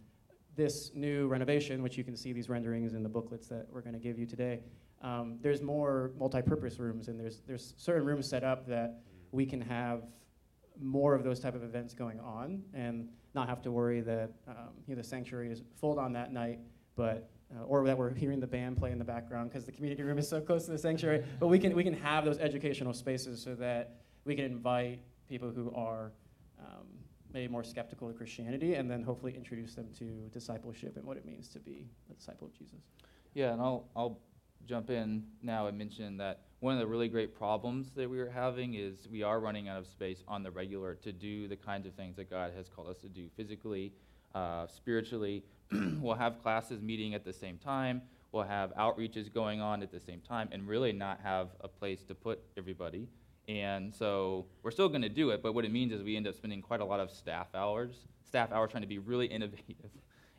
this 0.55 0.91
new 0.93 1.28
renovation, 1.28 1.82
which 1.82 1.97
you 1.97 2.03
can 2.03 2.16
see 2.16 2.32
these 2.34 2.49
renderings 2.49 2.93
in 2.93 3.01
the 3.01 3.09
booklets 3.09 3.47
that 3.47 3.66
we're 3.72 3.82
going 3.82 3.93
to 3.93 3.99
give 3.99 4.20
you 4.20 4.26
today, 4.26 4.59
um, 5.01 5.38
there's 5.41 5.61
more 5.61 6.11
multi-purpose 6.18 6.80
rooms, 6.80 7.07
and 7.07 7.20
there's 7.20 7.41
there's 7.47 7.74
certain 7.78 8.05
rooms 8.05 8.28
set 8.28 8.43
up 8.43 8.68
that 8.68 9.01
we 9.32 9.45
can 9.45 9.61
have 9.61 10.03
more 10.80 11.14
of 11.14 11.24
those 11.24 11.39
type 11.39 11.55
of 11.55 11.64
events 11.64 11.93
going 11.93 12.20
on, 12.20 12.61
and 12.74 13.09
not 13.34 13.50
have 13.50 13.62
to 13.64 13.72
worry 13.72 14.02
that 14.02 14.32
um, 14.48 14.70
you 14.88 14.96
know, 14.96 15.02
the 15.02 15.08
sanctuary 15.08 15.52
is 15.52 15.62
full 15.80 16.00
on 16.00 16.14
that 16.14 16.32
night, 16.32 16.60
but 16.96 17.30
uh, 17.56 17.64
or 17.64 17.86
that 17.86 17.98
we're 17.98 18.14
hearing 18.14 18.40
the 18.40 18.48
band 18.48 18.78
play 18.78 18.92
in 18.92 18.98
the 18.98 19.06
background 19.06 19.50
because 19.50 19.66
the 19.66 19.72
community 19.72 20.04
room 20.04 20.18
is 20.18 20.28
so 20.28 20.42
close 20.42 20.66
to 20.66 20.72
the 20.72 20.78
sanctuary. 20.78 21.24
But 21.40 21.48
we 21.48 21.60
can 21.60 21.76
we 21.76 21.84
can 21.84 21.94
have 21.94 22.26
those 22.26 22.40
educational 22.40 22.94
spaces 22.94 23.42
so 23.42 23.56
that 23.56 23.98
we 24.26 24.36
can 24.36 24.46
invite 24.46 25.02
people 25.28 25.52
who 25.52 25.74
are 25.74 26.12
um, 26.60 26.88
maybe 27.34 27.52
more 27.52 27.64
skeptical 27.64 28.10
of 28.10 28.16
Christianity, 28.16 28.76
and 28.76 28.90
then 28.90 29.04
hopefully 29.04 29.34
introduce 29.36 29.76
them 29.76 29.88
to 29.98 30.30
discipleship 30.32 30.98
and 30.98 31.06
what 31.06 31.18
it 31.18 31.26
means 31.26 31.48
to 31.50 31.60
be 31.60 31.88
a 32.12 32.14
disciple 32.14 32.48
of 32.48 32.54
Jesus. 32.54 32.80
Yeah, 33.34 33.54
and 33.54 33.62
I'll, 33.62 33.90
I'll 33.96 34.20
jump 34.66 34.90
in 34.90 35.24
now 35.42 35.68
and 35.68 35.78
mention 35.78 36.18
that 36.18 36.42
one 36.64 36.74
of 36.74 36.80
the 36.80 36.88
really 36.88 37.09
great 37.09 37.36
problems 37.36 37.91
that 37.93 38.09
we 38.09 38.18
are 38.22 38.30
having 38.30 38.76
is 38.76 39.09
we 39.11 39.22
are 39.22 39.41
running 39.41 39.68
out 39.68 39.78
of 39.78 39.86
space 39.86 40.24
on 40.30 40.43
the 40.43 40.49
regular 40.49 40.95
to 40.95 41.11
do 41.11 41.45
the 41.45 41.57
kinds 41.57 41.86
of 41.86 41.93
things 41.93 42.16
that 42.16 42.30
God 42.30 42.53
has 42.55 42.70
called 42.70 42.88
us 42.88 42.95
to 42.99 43.09
do 43.09 43.28
physically, 43.36 43.91
uh, 44.34 44.66
spiritually. 44.68 45.43
we'll 45.99 46.16
have 46.16 46.41
classes 46.41 46.82
meeting 46.82 47.16
at 47.16 47.26
the 47.26 47.34
same 47.34 47.57
time. 47.57 48.01
We'll 48.32 48.43
have 48.43 48.74
outreaches 48.76 49.32
going 49.32 49.59
on 49.59 49.84
at 49.84 49.91
the 49.91 49.99
same 49.99 50.22
time, 50.22 50.47
and 50.53 50.66
really 50.66 50.93
not 50.93 51.20
have 51.22 51.49
a 51.59 51.68
place 51.68 52.01
to 52.05 52.16
put 52.16 52.39
everybody. 52.55 53.09
And 53.49 53.93
so 53.93 54.45
we're 54.64 54.72
still 54.72 54.88
going 54.88 55.01
to 55.01 55.09
do 55.09 55.32
it, 55.32 55.43
but 55.43 55.53
what 55.53 55.66
it 55.66 55.72
means 55.72 55.91
is 55.91 56.01
we 56.01 56.16
end 56.16 56.28
up 56.28 56.36
spending 56.36 56.61
quite 56.61 56.80
a 56.80 56.86
lot 56.86 57.01
of 57.01 57.11
staff 57.11 57.47
hours, 57.53 58.07
staff 58.26 58.53
hours 58.53 58.72
trying 58.72 58.84
to 58.84 58.88
be 58.88 58.99
really 58.99 59.26
innovative 59.38 59.91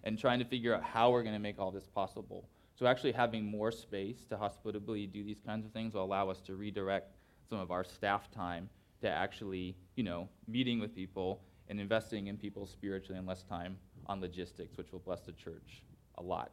and 0.05 0.19
trying 0.19 0.39
to 0.39 0.47
figure 0.47 0.75
out 0.75 0.83
how 0.85 1.11
we're 1.11 1.23
going 1.23 1.35
to 1.35 1.39
make 1.39 1.59
all 1.59 1.71
this 1.71 1.87
possible. 1.87 2.49
So 2.85 2.89
actually 2.89 3.13
having 3.13 3.47
more 3.47 3.73
space 3.73 4.27
to 4.27 4.37
hospitably 4.37 5.07
do 5.07 5.25
these 5.25 5.41
kinds 5.41 5.65
of 5.65 5.73
things 5.73 5.95
will 5.95 6.05
allow 6.05 6.29
us 6.29 6.43
to 6.43 6.55
redirect 6.55 7.17
some 7.49 7.59
of 7.59 7.71
our 7.71 7.83
staff 7.83 8.31
time 8.31 8.69
to 9.01 9.09
actually, 9.09 9.75
you 9.97 10.05
know, 10.05 10.29
meeting 10.47 10.81
with 10.81 10.95
people 10.95 11.41
and 11.71 11.81
investing 11.81 12.27
in 12.27 12.37
people 12.37 12.67
spiritually 12.67 13.17
and 13.19 13.27
less 13.27 13.43
time 13.43 13.79
on 14.05 14.21
logistics, 14.21 14.77
which 14.77 14.93
will 14.93 14.99
bless 14.99 15.23
the 15.23 15.33
church 15.33 15.83
a 16.19 16.23
lot. 16.23 16.51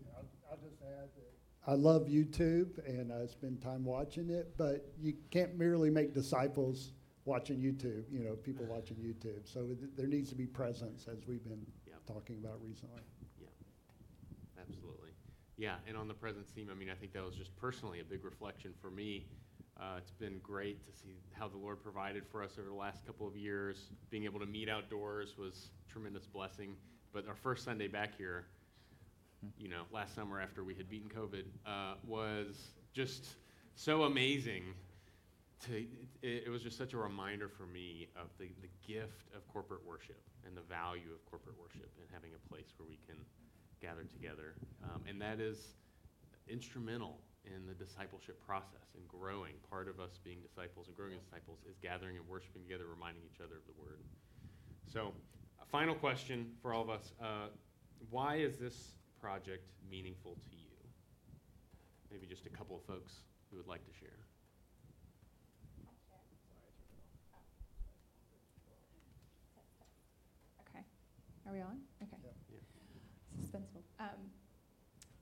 Yeah, 0.00 0.10
I'll, 0.16 0.52
I'll 0.52 0.58
just 0.58 0.80
add 0.82 1.08
that 1.16 1.68
I 1.68 1.74
love 1.74 2.06
YouTube 2.06 2.78
and 2.86 3.12
I 3.12 3.26
spend 3.26 3.60
time 3.60 3.84
watching 3.84 4.30
it, 4.30 4.56
but 4.56 4.92
you 4.96 5.14
can't 5.32 5.58
merely 5.58 5.90
make 5.90 6.14
disciples 6.14 6.92
watching 7.24 7.58
YouTube, 7.58 8.04
you 8.12 8.20
know, 8.20 8.36
people 8.36 8.64
watching 8.66 8.98
YouTube. 8.98 9.52
So 9.52 9.66
th- 9.66 9.90
there 9.96 10.06
needs 10.06 10.28
to 10.28 10.36
be 10.36 10.46
presence, 10.46 11.08
as 11.10 11.26
we've 11.26 11.42
been 11.42 11.66
Yep. 11.88 12.06
talking 12.06 12.36
about 12.36 12.60
recently. 12.62 13.02
Yeah, 15.58 15.76
and 15.88 15.96
on 15.96 16.06
the 16.06 16.14
presence 16.14 16.48
theme, 16.50 16.68
I 16.70 16.74
mean, 16.74 16.90
I 16.90 16.94
think 16.94 17.12
that 17.14 17.24
was 17.24 17.34
just 17.34 17.56
personally 17.56 18.00
a 18.00 18.04
big 18.04 18.24
reflection 18.24 18.74
for 18.80 18.90
me. 18.90 19.24
Uh, 19.80 19.96
it's 19.98 20.10
been 20.10 20.38
great 20.42 20.84
to 20.84 20.92
see 20.92 21.16
how 21.32 21.48
the 21.48 21.56
Lord 21.56 21.82
provided 21.82 22.24
for 22.26 22.42
us 22.42 22.52
over 22.58 22.68
the 22.68 22.74
last 22.74 23.06
couple 23.06 23.26
of 23.26 23.36
years. 23.36 23.90
Being 24.10 24.24
able 24.24 24.40
to 24.40 24.46
meet 24.46 24.68
outdoors 24.68 25.36
was 25.38 25.70
tremendous 25.88 26.26
blessing. 26.26 26.76
but 27.12 27.26
our 27.26 27.34
first 27.34 27.64
Sunday 27.64 27.88
back 27.88 28.16
here, 28.16 28.44
you 29.58 29.68
know, 29.68 29.82
last 29.92 30.14
summer 30.14 30.40
after 30.40 30.62
we 30.64 30.74
had 30.74 30.88
beaten 30.90 31.08
COVID, 31.08 31.44
uh, 31.66 31.94
was 32.06 32.56
just 32.92 33.36
so 33.74 34.04
amazing. 34.04 34.62
To 35.66 35.76
it, 36.22 36.44
it 36.46 36.50
was 36.50 36.62
just 36.62 36.76
such 36.76 36.92
a 36.92 36.98
reminder 36.98 37.48
for 37.48 37.64
me 37.64 38.08
of 38.14 38.28
the, 38.38 38.48
the 38.60 38.68
gift 38.86 39.28
of 39.34 39.46
corporate 39.48 39.86
worship 39.86 40.20
and 40.46 40.54
the 40.54 40.62
value 40.62 41.12
of 41.14 41.24
corporate 41.30 41.56
worship 41.58 41.90
and 41.98 42.06
having 42.12 42.32
a 42.34 42.48
place 42.48 42.66
where 42.76 42.86
we 42.86 42.98
can 43.06 43.16
gather 43.80 44.04
together, 44.04 44.54
um, 44.84 45.02
and 45.08 45.20
that 45.20 45.40
is 45.40 45.74
instrumental 46.48 47.20
in 47.44 47.66
the 47.66 47.74
discipleship 47.74 48.40
process 48.44 48.94
and 48.96 49.06
growing. 49.08 49.54
Part 49.70 49.88
of 49.88 50.00
us 50.00 50.18
being 50.22 50.38
disciples 50.42 50.88
and 50.88 50.96
growing 50.96 51.14
as 51.14 51.22
disciples 51.22 51.58
is 51.68 51.76
gathering 51.78 52.16
and 52.16 52.26
worshiping 52.26 52.62
together, 52.62 52.84
reminding 52.86 53.22
each 53.22 53.40
other 53.40 53.56
of 53.56 53.66
the 53.66 53.76
word. 53.80 54.02
So, 54.92 55.12
a 55.62 55.66
final 55.66 55.94
question 55.94 56.52
for 56.62 56.72
all 56.72 56.82
of 56.82 56.90
us: 56.90 57.12
uh, 57.20 57.48
Why 58.10 58.36
is 58.36 58.58
this 58.58 58.94
project 59.20 59.70
meaningful 59.90 60.34
to 60.34 60.56
you? 60.56 60.74
Maybe 62.10 62.26
just 62.26 62.46
a 62.46 62.50
couple 62.50 62.76
of 62.76 62.82
folks 62.84 63.12
who 63.50 63.56
would 63.56 63.66
like 63.66 63.84
to 63.84 63.92
share. 63.98 64.18
Okay. 70.68 70.84
Are 71.46 71.52
we 71.52 71.60
on? 71.60 71.78
Okay. 72.02 72.25
Yep. 73.56 73.62
Yeah. 73.74 73.80
Suspenseful. 73.80 74.04
Um, 74.04 74.30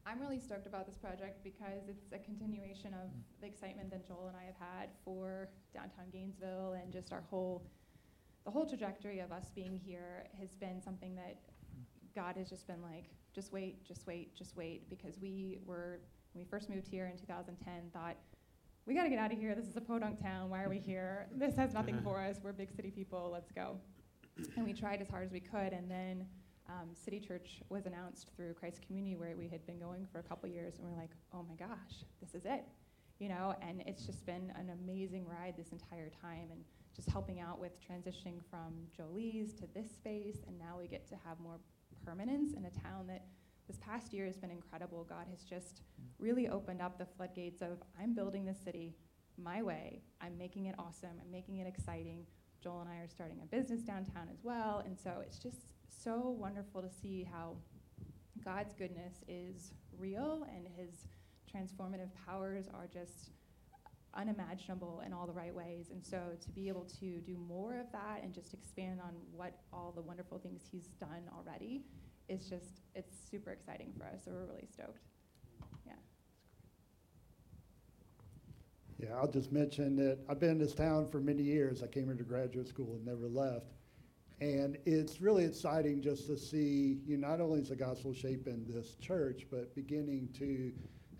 I'm 0.06 0.20
really 0.20 0.38
stoked 0.38 0.66
about 0.66 0.86
this 0.86 0.96
project 0.96 1.42
because 1.42 1.88
it's 1.88 2.12
a 2.12 2.18
continuation 2.18 2.92
of 2.92 3.10
the 3.40 3.46
excitement 3.46 3.90
that 3.90 4.06
Joel 4.06 4.28
and 4.28 4.36
I 4.36 4.44
have 4.44 4.56
had 4.58 4.90
for 5.04 5.48
downtown 5.72 6.06
Gainesville 6.12 6.76
and 6.80 6.92
just 6.92 7.12
our 7.12 7.22
whole, 7.30 7.66
the 8.44 8.50
whole 8.50 8.66
trajectory 8.66 9.20
of 9.20 9.32
us 9.32 9.50
being 9.54 9.80
here 9.82 10.26
has 10.38 10.54
been 10.54 10.82
something 10.82 11.14
that 11.16 11.38
God 12.14 12.36
has 12.36 12.50
just 12.50 12.66
been 12.66 12.82
like, 12.82 13.06
just 13.34 13.52
wait, 13.52 13.84
just 13.84 14.06
wait, 14.06 14.36
just 14.36 14.56
wait, 14.56 14.88
because 14.90 15.18
we 15.18 15.58
were, 15.64 16.00
when 16.34 16.44
we 16.44 16.48
first 16.48 16.68
moved 16.68 16.86
here 16.86 17.06
in 17.06 17.18
2010, 17.18 17.90
thought, 17.92 18.16
we 18.86 18.94
gotta 18.94 19.08
get 19.08 19.18
out 19.18 19.32
of 19.32 19.38
here. 19.38 19.54
This 19.54 19.66
is 19.66 19.76
a 19.76 19.80
podunk 19.80 20.20
town. 20.20 20.50
Why 20.50 20.62
are 20.62 20.68
we 20.68 20.78
here? 20.78 21.28
This 21.34 21.56
has 21.56 21.72
nothing 21.72 21.98
for 22.04 22.20
us. 22.20 22.36
We're 22.42 22.52
big 22.52 22.70
city 22.76 22.90
people. 22.90 23.30
Let's 23.32 23.50
go. 23.50 23.78
And 24.56 24.66
we 24.66 24.74
tried 24.74 25.00
as 25.00 25.08
hard 25.08 25.24
as 25.24 25.32
we 25.32 25.40
could, 25.40 25.72
and 25.72 25.90
then 25.90 26.26
um, 26.68 26.88
City 26.94 27.20
Church 27.20 27.60
was 27.68 27.86
announced 27.86 28.30
through 28.34 28.54
Christ 28.54 28.80
Community, 28.86 29.16
where 29.16 29.36
we 29.36 29.48
had 29.48 29.64
been 29.66 29.78
going 29.78 30.06
for 30.10 30.18
a 30.18 30.22
couple 30.22 30.48
years, 30.48 30.78
and 30.78 30.88
we're 30.88 30.96
like, 30.96 31.10
oh 31.32 31.44
my 31.48 31.54
gosh, 31.54 32.04
this 32.20 32.34
is 32.34 32.46
it, 32.46 32.64
you 33.18 33.28
know. 33.28 33.54
And 33.60 33.82
it's 33.86 34.06
just 34.06 34.24
been 34.24 34.52
an 34.56 34.70
amazing 34.82 35.26
ride 35.26 35.54
this 35.56 35.72
entire 35.72 36.10
time, 36.10 36.48
and 36.50 36.64
just 36.94 37.10
helping 37.10 37.40
out 37.40 37.60
with 37.60 37.72
transitioning 37.80 38.40
from 38.48 38.72
Jolie's 38.96 39.52
to 39.54 39.66
this 39.74 39.90
space, 39.90 40.38
and 40.46 40.58
now 40.58 40.78
we 40.78 40.86
get 40.86 41.06
to 41.08 41.16
have 41.24 41.38
more 41.40 41.58
permanence 42.04 42.52
in 42.54 42.64
a 42.64 42.70
town 42.70 43.06
that 43.08 43.24
this 43.66 43.78
past 43.78 44.12
year 44.12 44.26
has 44.26 44.36
been 44.36 44.50
incredible. 44.50 45.04
God 45.08 45.26
has 45.30 45.42
just 45.42 45.82
really 46.18 46.48
opened 46.48 46.82
up 46.82 46.98
the 46.98 47.06
floodgates 47.06 47.62
of 47.62 47.82
I'm 48.00 48.14
building 48.14 48.44
this 48.44 48.58
city 48.62 48.94
my 49.42 49.62
way. 49.62 50.02
I'm 50.20 50.36
making 50.38 50.66
it 50.66 50.74
awesome. 50.78 51.10
I'm 51.20 51.30
making 51.30 51.58
it 51.58 51.66
exciting. 51.66 52.26
Joel 52.62 52.80
and 52.80 52.88
I 52.88 52.96
are 52.96 53.08
starting 53.08 53.40
a 53.42 53.46
business 53.46 53.82
downtown 53.82 54.28
as 54.32 54.42
well, 54.42 54.82
and 54.86 54.98
so 54.98 55.22
it's 55.22 55.38
just 55.38 55.73
so 56.02 56.36
wonderful 56.38 56.82
to 56.82 56.90
see 56.90 57.26
how 57.30 57.56
God's 58.44 58.74
goodness 58.74 59.24
is 59.28 59.72
real 59.98 60.46
and 60.54 60.66
his 60.76 61.06
transformative 61.52 62.08
powers 62.26 62.66
are 62.72 62.86
just 62.92 63.30
unimaginable 64.14 65.02
in 65.06 65.12
all 65.12 65.26
the 65.26 65.32
right 65.32 65.54
ways. 65.54 65.90
And 65.90 66.04
so 66.04 66.20
to 66.40 66.50
be 66.50 66.68
able 66.68 66.86
to 67.00 67.20
do 67.20 67.36
more 67.36 67.78
of 67.80 67.90
that 67.92 68.20
and 68.22 68.32
just 68.32 68.54
expand 68.54 69.00
on 69.00 69.14
what 69.32 69.58
all 69.72 69.92
the 69.94 70.02
wonderful 70.02 70.38
things 70.38 70.62
he's 70.70 70.86
done 71.00 71.24
already 71.36 71.82
is 72.28 72.48
just, 72.48 72.82
it's 72.94 73.14
super 73.30 73.50
exciting 73.50 73.92
for 73.96 74.04
us. 74.04 74.22
So 74.24 74.32
we're 74.32 74.46
really 74.46 74.68
stoked. 74.72 75.06
Yeah. 75.86 75.92
Yeah, 78.98 79.16
I'll 79.16 79.30
just 79.30 79.52
mention 79.52 79.96
that 79.96 80.18
I've 80.28 80.40
been 80.40 80.50
in 80.50 80.58
this 80.58 80.74
town 80.74 81.08
for 81.08 81.20
many 81.20 81.42
years. 81.42 81.82
I 81.82 81.86
came 81.86 82.04
here 82.04 82.14
to 82.14 82.24
graduate 82.24 82.68
school 82.68 82.94
and 82.94 83.04
never 83.04 83.28
left. 83.28 83.72
And 84.44 84.76
it's 84.84 85.22
really 85.22 85.46
exciting 85.46 86.02
just 86.02 86.26
to 86.26 86.36
see, 86.36 86.98
you 87.06 87.16
know, 87.16 87.28
not 87.28 87.40
only 87.40 87.60
is 87.60 87.70
the 87.70 87.76
gospel 87.76 88.12
shaping 88.12 88.66
this 88.68 88.94
church, 88.96 89.46
but 89.50 89.74
beginning 89.74 90.28
to 90.38 90.70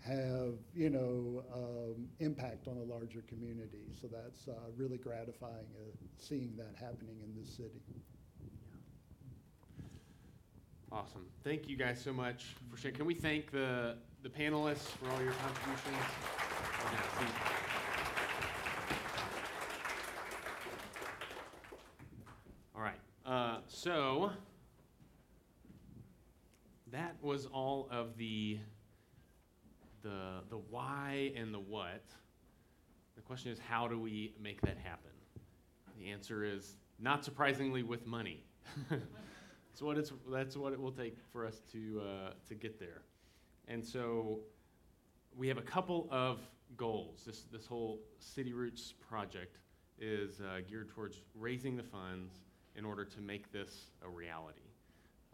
have, 0.05 0.53
you 0.75 0.91
know, 0.91 1.43
um, 1.51 2.07
impact 2.19 2.67
on 2.67 2.77
a 2.77 2.83
larger 2.83 3.23
community. 3.27 3.87
So 3.99 4.07
that's 4.07 4.47
uh, 4.47 4.51
really 4.77 4.99
gratifying 4.99 5.65
uh, 5.75 5.95
seeing 6.19 6.55
that 6.57 6.75
happening 6.79 7.15
in 7.23 7.33
this 7.35 7.49
city. 7.57 7.81
Awesome. 10.91 11.25
Thank 11.43 11.67
you 11.67 11.77
guys 11.77 11.99
so 11.99 12.13
much 12.13 12.55
for 12.69 12.77
sharing. 12.77 12.95
Can 12.95 13.07
we 13.07 13.15
thank 13.15 13.49
the, 13.49 13.95
the 14.21 14.29
panelists 14.29 14.91
for 14.99 15.09
all 15.09 15.21
your 15.23 15.33
contributions? 15.33 15.97
Yeah, 16.93 17.01
please. 17.17 17.31
All 22.75 22.81
right. 22.83 22.99
Uh, 23.25 23.57
so 23.67 24.29
that 26.91 27.15
was 27.23 27.47
all 27.47 27.87
of 27.91 28.17
the 28.17 28.59
the 30.03 30.43
the 30.49 30.57
why 30.69 31.31
and 31.35 31.51
the 31.51 31.59
what. 31.59 32.03
The 33.15 33.21
question 33.21 33.51
is, 33.51 33.57
how 33.57 33.87
do 33.87 33.99
we 33.99 34.35
make 34.39 34.61
that 34.61 34.77
happen? 34.77 35.09
The 35.97 36.11
answer 36.11 36.43
is 36.43 36.77
not 36.99 37.25
surprisingly 37.25 37.81
with 37.81 38.05
money. 38.05 38.43
That's 38.89 39.81
what 39.81 39.97
it's. 39.97 40.13
That's 40.31 40.55
what 40.55 40.73
it 40.73 40.79
will 40.79 40.91
take 40.91 41.17
for 41.31 41.47
us 41.47 41.61
to 41.71 42.01
uh, 42.01 42.29
to 42.47 42.53
get 42.53 42.79
there. 42.79 43.01
And 43.67 43.83
so, 43.83 44.41
we 45.35 45.47
have 45.47 45.57
a 45.57 45.63
couple 45.63 46.07
of 46.11 46.41
goals. 46.77 47.23
This 47.25 47.45
this 47.51 47.65
whole 47.65 48.01
City 48.19 48.53
Roots 48.53 48.93
project 49.09 49.57
is 49.99 50.41
uh, 50.41 50.59
geared 50.69 50.89
towards 50.89 51.21
raising 51.33 51.75
the 51.75 51.83
funds 51.83 52.44
in 52.77 52.85
order 52.85 53.05
to 53.05 53.21
make 53.21 53.51
this 53.51 53.91
a 54.03 54.09
reality. 54.09 54.59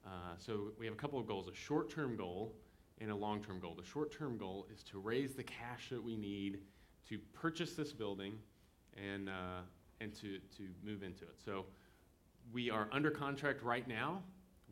Uh, 0.05 0.09
so 0.37 0.71
we 0.79 0.85
have 0.85 0.93
a 0.93 0.97
couple 0.97 1.19
of 1.19 1.27
goals: 1.27 1.47
a 1.47 1.55
short-term 1.55 2.15
goal 2.15 2.53
and 2.99 3.11
a 3.11 3.15
long-term 3.15 3.59
goal. 3.59 3.75
The 3.75 3.85
short-term 3.85 4.37
goal 4.37 4.67
is 4.73 4.83
to 4.83 4.99
raise 4.99 5.33
the 5.33 5.43
cash 5.43 5.89
that 5.89 6.03
we 6.03 6.15
need 6.15 6.59
to 7.09 7.17
purchase 7.33 7.73
this 7.73 7.91
building 7.91 8.33
and 8.95 9.29
uh, 9.29 9.61
and 9.99 10.13
to 10.15 10.39
to 10.57 10.63
move 10.83 11.03
into 11.03 11.23
it. 11.23 11.35
So 11.43 11.65
we 12.53 12.69
are 12.69 12.87
under 12.91 13.11
contract 13.11 13.63
right 13.63 13.87
now. 13.87 14.21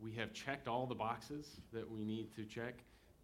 We 0.02 0.14
have 0.14 0.34
checked 0.34 0.68
all 0.68 0.86
the 0.86 0.96
boxes 0.96 1.60
that 1.74 1.90
we 1.90 2.04
need 2.04 2.34
to 2.36 2.46
check 2.46 2.76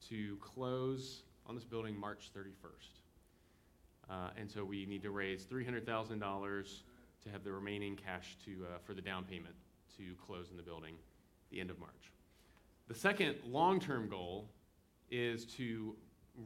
to 0.09 0.37
close 0.37 1.23
on 1.45 1.55
this 1.55 1.63
building 1.63 1.97
March 1.97 2.31
31st. 2.35 2.99
Uh, 4.09 4.29
and 4.37 4.49
so 4.49 4.63
we 4.63 4.85
need 4.85 5.01
to 5.01 5.09
raise 5.09 5.45
$300,000 5.45 6.81
to 7.25 7.31
have 7.31 7.43
the 7.43 7.51
remaining 7.51 7.95
cash 7.95 8.37
to, 8.45 8.51
uh, 8.65 8.77
for 8.85 8.93
the 8.93 9.01
down 9.01 9.23
payment 9.23 9.55
to 9.97 10.03
close 10.25 10.51
in 10.51 10.57
the 10.57 10.63
building 10.63 10.95
the 11.51 11.59
end 11.59 11.69
of 11.69 11.79
March. 11.79 12.11
The 12.87 12.95
second 12.95 13.35
long-term 13.45 14.09
goal 14.09 14.49
is 15.09 15.45
to 15.57 15.95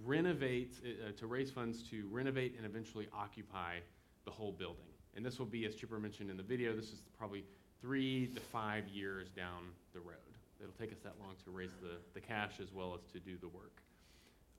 renovate, 0.06 0.76
uh, 0.84 1.12
to 1.18 1.28
raise 1.28 1.52
funds 1.52 1.84
to 1.90 2.08
renovate 2.10 2.56
and 2.58 2.66
eventually 2.66 3.08
occupy 3.14 3.80
the 4.26 4.32
whole 4.32 4.52
building. 4.52 4.86
And 5.16 5.26
this 5.26 5.40
will 5.40 5.46
be, 5.46 5.66
as 5.66 5.76
Chipper 5.76 6.00
mentioned 6.00 6.30
in 6.30 6.38
the 6.38 6.44
video, 6.44 6.76
this 6.76 6.92
is 6.92 7.02
probably 7.18 7.44
three 7.82 8.28
to 8.28 8.40
five 8.40 8.88
years 8.88 9.30
down 9.30 9.72
the 9.94 10.00
road. 10.00 10.16
It'll 10.62 10.74
take 10.74 10.92
us 10.92 11.00
that 11.04 11.16
long 11.20 11.36
to 11.46 11.52
raise 11.52 11.72
the, 11.82 11.98
the 12.14 12.22
cash 12.22 12.60
as 12.62 12.72
well 12.72 12.94
as 12.94 13.12
to 13.12 13.20
do 13.20 13.38
the 13.38 13.48
work. 13.48 13.82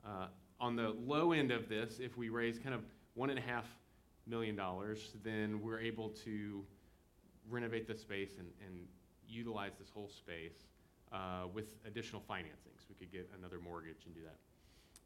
Uh, 0.05 0.27
on 0.59 0.77
the 0.77 0.95
low 1.07 1.33
end 1.33 1.51
of 1.51 1.68
this, 1.68 1.99
if 2.01 2.16
we 2.16 2.29
raise 2.29 2.59
kind 2.59 2.75
of 2.75 2.83
one 3.14 3.31
and 3.31 3.39
a 3.39 3.43
half 3.43 3.66
million 4.27 4.57
dollars, 4.57 5.16
then 5.23 5.61
we're 5.62 5.81
able 5.81 6.11
to 6.11 6.64
renovate 7.49 7.87
the 7.87 7.95
space 7.95 8.33
and, 8.39 8.49
and 8.66 8.87
utilize 9.29 9.73
this 9.79 9.91
whole 9.91 10.09
space 10.09 10.66
uh, 11.12 11.47
with 11.53 11.75
additional 11.87 12.23
financings. 12.29 12.89
We 12.89 12.95
could 12.95 13.12
get 13.12 13.31
another 13.39 13.59
mortgage 13.59 14.05
and 14.07 14.14
do 14.14 14.21
that. 14.23 14.37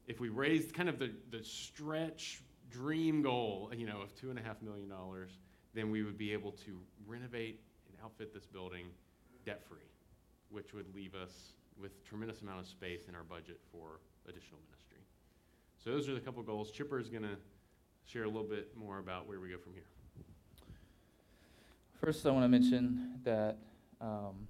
If 0.07 0.21
we 0.21 0.29
raised 0.29 0.75
kind 0.75 0.89
of 0.89 0.99
the, 0.99 1.13
the 1.31 1.43
stretch 1.43 2.43
dream 2.71 3.23
goal, 3.23 3.71
you 3.75 3.87
know, 3.87 4.03
of 4.03 4.15
two 4.15 4.31
and 4.31 4.39
a 4.39 4.43
half 4.43 4.61
million 4.63 4.89
dollars, 4.89 5.39
then 5.75 5.91
we 5.91 6.03
would 6.03 6.19
be 6.19 6.33
able 6.33 6.53
to 6.53 6.79
renovate 7.07 7.61
and 7.89 7.97
outfit 8.05 8.33
this 8.35 8.47
building 8.47 8.87
debt-free, 9.47 9.79
which 10.51 10.75
would 10.75 10.95
leave 10.95 11.15
us 11.15 11.55
with 11.81 12.05
tremendous 12.05 12.43
amount 12.43 12.61
of 12.61 12.67
space 12.67 13.09
in 13.09 13.15
our 13.15 13.25
budget 13.25 13.61
for 13.73 14.01
additional 14.29 14.61
ministry. 14.69 14.99
So 15.83 15.91
those 15.91 16.09
are 16.09 16.15
the 16.15 16.21
couple 16.21 16.43
goals. 16.43 16.71
Chipper 16.71 16.99
is 16.99 17.09
going 17.09 17.25
to 17.25 17.37
share 18.07 18.25
a 18.25 18.27
little 18.27 18.45
bit 18.45 18.77
more 18.77 18.99
about 18.99 19.27
where 19.27 19.41
we 19.41 19.49
go 19.49 19.59
from 19.59 19.73
here. 19.73 19.85
First, 22.01 22.27
I 22.27 22.31
want 22.31 22.45
to 22.45 22.49
mention 22.49 23.21
that, 23.25 23.57
um, 24.01 24.47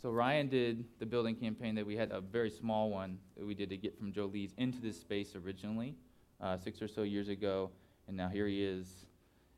so 0.00 0.10
Ryan 0.10 0.48
did 0.48 0.84
the 0.98 1.06
building 1.06 1.34
campaign 1.34 1.74
that 1.74 1.86
we 1.86 1.96
had, 1.96 2.10
a 2.10 2.20
very 2.20 2.50
small 2.50 2.90
one 2.90 3.18
that 3.36 3.46
we 3.46 3.54
did 3.54 3.68
to 3.70 3.76
get 3.76 3.98
from 3.98 4.12
Joe 4.12 4.26
Lee's 4.26 4.54
into 4.56 4.80
this 4.80 4.98
space 4.98 5.36
originally, 5.36 5.94
uh, 6.40 6.56
six 6.56 6.80
or 6.80 6.88
so 6.88 7.02
years 7.02 7.28
ago, 7.28 7.70
and 8.08 8.16
now 8.16 8.28
here 8.28 8.46
he 8.46 8.62
is 8.62 9.06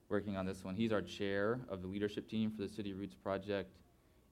working 0.08 0.36
on 0.36 0.46
this 0.46 0.64
one. 0.64 0.74
He's 0.74 0.92
our 0.92 1.02
chair 1.02 1.60
of 1.68 1.82
the 1.82 1.88
leadership 1.88 2.28
team 2.28 2.50
for 2.50 2.62
the 2.62 2.68
City 2.68 2.92
Roots 2.92 3.14
Project, 3.14 3.76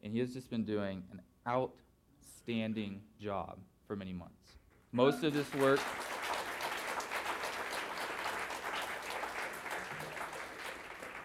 and 0.03 0.13
he 0.13 0.19
has 0.19 0.33
just 0.33 0.51
been 0.51 0.65
doing 0.65 1.03
an 1.13 1.21
outstanding 1.47 3.01
job 3.21 3.59
for 3.87 3.97
many 3.97 4.13
months. 4.13 4.57
Most 4.93 5.25
of 5.25 5.33
this 5.33 5.53
work. 5.55 5.81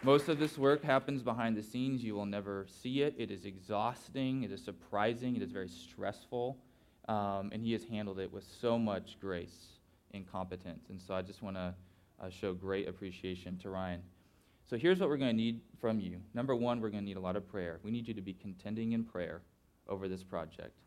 Most 0.02 0.30
of 0.30 0.40
this 0.40 0.58
work 0.58 0.82
happens 0.82 1.22
behind 1.22 1.58
the 1.58 1.62
scenes. 1.62 2.02
You 2.02 2.16
will 2.16 2.26
never 2.26 2.66
see 2.82 3.02
it. 3.02 3.16
It 3.18 3.32
is 3.32 3.44
exhausting. 3.44 4.44
It 4.44 4.52
is 4.52 4.64
surprising. 4.64 5.36
It 5.36 5.42
is 5.42 5.52
very 5.52 5.68
stressful. 5.68 6.58
Um, 7.10 7.50
and 7.52 7.62
he 7.62 7.74
has 7.74 7.84
handled 7.84 8.18
it 8.20 8.32
with 8.32 8.46
so 8.62 8.80
much 8.80 9.18
grace 9.20 9.80
and 10.14 10.26
competence. 10.32 10.86
And 10.90 11.02
so 11.02 11.16
I 11.16 11.22
just 11.22 11.44
want 11.44 11.58
to 11.58 11.74
uh, 12.22 12.30
show 12.30 12.54
great 12.54 12.88
appreciation 12.88 13.58
to 13.58 13.70
Ryan. 13.70 14.02
So 14.70 14.78
here's 14.78 15.02
what 15.02 15.10
we're 15.10 15.18
going 15.18 15.32
to 15.32 15.38
need 15.38 15.60
from 15.82 16.00
you. 16.00 16.22
Number 16.34 16.56
one, 16.56 16.80
we're 16.80 16.92
going 16.92 17.04
to 17.04 17.08
need 17.08 17.18
a 17.18 17.22
lot 17.22 17.36
of 17.36 17.46
prayer. 17.46 17.82
We 17.84 17.92
need 17.92 18.08
you 18.08 18.14
to 18.14 18.22
be 18.22 18.34
contending 18.34 18.94
in 18.94 19.04
prayer 19.04 19.42
over 19.90 20.08
this 20.08 20.24
project. 20.24 20.78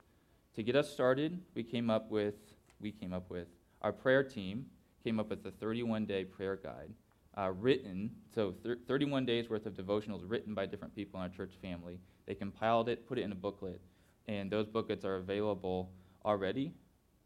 To 0.54 0.62
get 0.62 0.74
us 0.74 0.90
started, 0.90 1.38
we 1.54 1.64
came 1.64 1.90
up 1.90 2.10
with, 2.10 2.36
we 2.80 2.92
came 2.92 3.12
up 3.12 3.28
with, 3.28 3.48
our 3.82 3.92
prayer 3.92 4.22
team 4.22 4.66
came 5.04 5.20
up 5.20 5.28
with 5.28 5.44
a 5.44 5.50
31 5.50 6.06
day 6.06 6.24
prayer 6.24 6.56
guide 6.56 6.94
uh, 7.38 7.50
written, 7.58 8.10
so 8.34 8.54
thir- 8.62 8.78
31 8.86 9.24
days 9.24 9.48
worth 9.48 9.66
of 9.66 9.74
devotionals 9.74 10.22
written 10.26 10.54
by 10.54 10.66
different 10.66 10.94
people 10.94 11.20
in 11.20 11.24
our 11.24 11.28
church 11.28 11.52
family. 11.60 11.98
They 12.26 12.34
compiled 12.34 12.88
it, 12.88 13.06
put 13.06 13.18
it 13.18 13.22
in 13.22 13.32
a 13.32 13.36
booklet, 13.36 13.80
and 14.28 14.50
those 14.50 14.66
booklets 14.66 15.04
are 15.04 15.16
available 15.16 15.90
already 16.24 16.72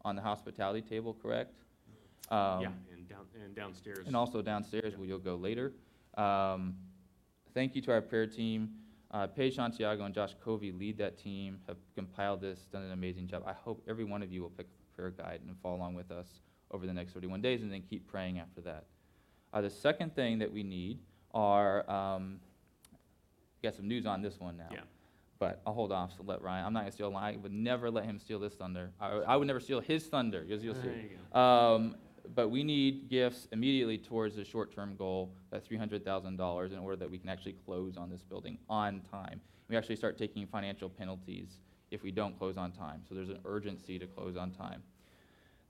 on 0.03 0.15
the 0.15 0.21
hospitality 0.21 0.81
table, 0.81 1.15
correct? 1.21 1.53
Um, 2.29 2.61
yeah, 2.61 2.67
and, 2.91 3.07
down, 3.07 3.25
and 3.43 3.55
downstairs. 3.55 4.07
and 4.07 4.15
also 4.15 4.41
downstairs 4.41 4.97
where 4.97 5.07
you'll 5.07 5.19
go 5.19 5.35
later. 5.35 5.73
Um, 6.17 6.75
thank 7.53 7.75
you 7.75 7.81
to 7.83 7.91
our 7.91 8.01
prayer 8.01 8.27
team. 8.27 8.69
Uh, 9.11 9.27
Paige 9.27 9.55
Santiago 9.55 10.03
and 10.03 10.13
Josh 10.13 10.35
Covey 10.43 10.71
lead 10.71 10.97
that 10.97 11.17
team, 11.17 11.59
have 11.67 11.77
compiled 11.95 12.41
this, 12.41 12.65
done 12.71 12.83
an 12.83 12.91
amazing 12.91 13.27
job. 13.27 13.43
I 13.45 13.53
hope 13.53 13.81
every 13.87 14.03
one 14.03 14.21
of 14.21 14.31
you 14.31 14.41
will 14.41 14.49
pick 14.49 14.65
up 14.65 14.71
a 14.81 14.95
prayer 14.95 15.11
guide 15.11 15.39
and 15.47 15.55
follow 15.61 15.77
along 15.77 15.95
with 15.95 16.11
us 16.11 16.27
over 16.71 16.85
the 16.85 16.93
next 16.93 17.13
31 17.13 17.41
days 17.41 17.61
and 17.61 17.71
then 17.71 17.83
keep 17.89 18.07
praying 18.07 18.39
after 18.39 18.59
that. 18.61 18.85
Uh, 19.57 19.61
the 19.61 19.69
second 19.71 20.13
thing 20.13 20.37
that 20.37 20.53
we 20.53 20.61
need 20.61 20.99
are, 21.33 21.89
um, 21.89 22.39
got 23.63 23.73
some 23.73 23.87
news 23.87 24.05
on 24.05 24.21
this 24.21 24.39
one 24.39 24.55
now. 24.55 24.67
Yeah. 24.71 24.81
But 25.39 25.61
I'll 25.65 25.73
hold 25.73 25.91
off 25.91 26.15
to 26.17 26.21
let 26.21 26.43
Ryan. 26.43 26.63
I'm 26.67 26.73
not 26.73 26.81
gonna 26.81 26.91
steal. 26.91 27.15
I 27.15 27.37
would 27.37 27.51
never 27.51 27.89
let 27.89 28.05
him 28.05 28.19
steal 28.19 28.37
this 28.37 28.53
thunder. 28.53 28.91
I, 29.01 29.07
I 29.07 29.35
would 29.35 29.47
never 29.47 29.59
steal 29.59 29.79
his 29.79 30.05
thunder. 30.05 30.45
As 30.51 30.63
you'll 30.63 30.75
see. 30.75 30.81
There 30.81 30.95
you 30.95 31.17
go. 31.33 31.39
Um, 31.39 31.95
but 32.35 32.49
we 32.49 32.63
need 32.63 33.09
gifts 33.09 33.47
immediately 33.51 33.97
towards 33.97 34.35
the 34.35 34.45
short-term 34.45 34.95
goal, 34.95 35.33
that 35.49 35.65
three 35.65 35.77
hundred 35.77 36.05
thousand 36.05 36.37
dollars, 36.37 36.71
in 36.71 36.77
order 36.77 36.97
that 36.97 37.09
we 37.09 37.17
can 37.17 37.29
actually 37.29 37.55
close 37.65 37.97
on 37.97 38.11
this 38.11 38.21
building 38.21 38.59
on 38.69 39.01
time. 39.11 39.41
We 39.69 39.75
actually 39.75 39.95
start 39.95 40.19
taking 40.19 40.45
financial 40.45 40.87
penalties 40.87 41.61
if 41.89 42.03
we 42.03 42.11
don't 42.11 42.37
close 42.37 42.57
on 42.57 42.71
time. 42.71 43.01
So 43.09 43.15
there's 43.15 43.29
an 43.29 43.39
urgency 43.45 43.97
to 43.97 44.05
close 44.05 44.37
on 44.37 44.51
time. 44.51 44.83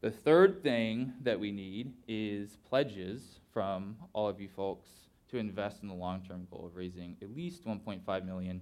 The 0.01 0.11
third 0.11 0.61
thing 0.61 1.13
that 1.23 1.39
we 1.39 1.51
need 1.51 1.91
is 2.07 2.57
pledges 2.69 3.39
from 3.51 3.95
all 4.13 4.27
of 4.27 4.39
you 4.39 4.47
folks 4.47 4.89
to 5.29 5.37
invest 5.37 5.81
in 5.81 5.87
the 5.87 5.95
long-term 5.95 6.47
goal 6.51 6.67
of 6.67 6.75
raising 6.75 7.17
at 7.21 7.35
least 7.35 7.65
1.5 7.65 8.25
million, 8.25 8.61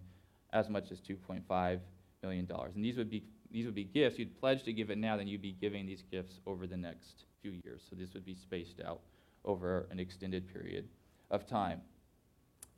as 0.53 0.69
much 0.69 0.91
as 0.91 1.01
2.5 1.01 1.79
million 2.23 2.45
dollars. 2.45 2.75
And 2.75 2.83
these 2.83 2.97
would 2.97 3.09
be 3.09 3.23
these 3.51 3.65
would 3.65 3.75
be 3.75 3.83
gifts. 3.83 4.17
You'd 4.17 4.37
pledge 4.39 4.63
to 4.63 4.73
give 4.73 4.89
it 4.89 4.97
now, 4.97 5.17
then 5.17 5.27
you'd 5.27 5.41
be 5.41 5.55
giving 5.59 5.85
these 5.85 6.03
gifts 6.09 6.39
over 6.45 6.65
the 6.67 6.77
next 6.77 7.25
few 7.41 7.51
years. 7.63 7.83
So 7.89 7.95
this 7.95 8.13
would 8.13 8.25
be 8.25 8.35
spaced 8.35 8.81
out 8.85 9.01
over 9.43 9.87
an 9.91 9.99
extended 9.99 10.51
period 10.51 10.87
of 11.31 11.45
time. 11.45 11.81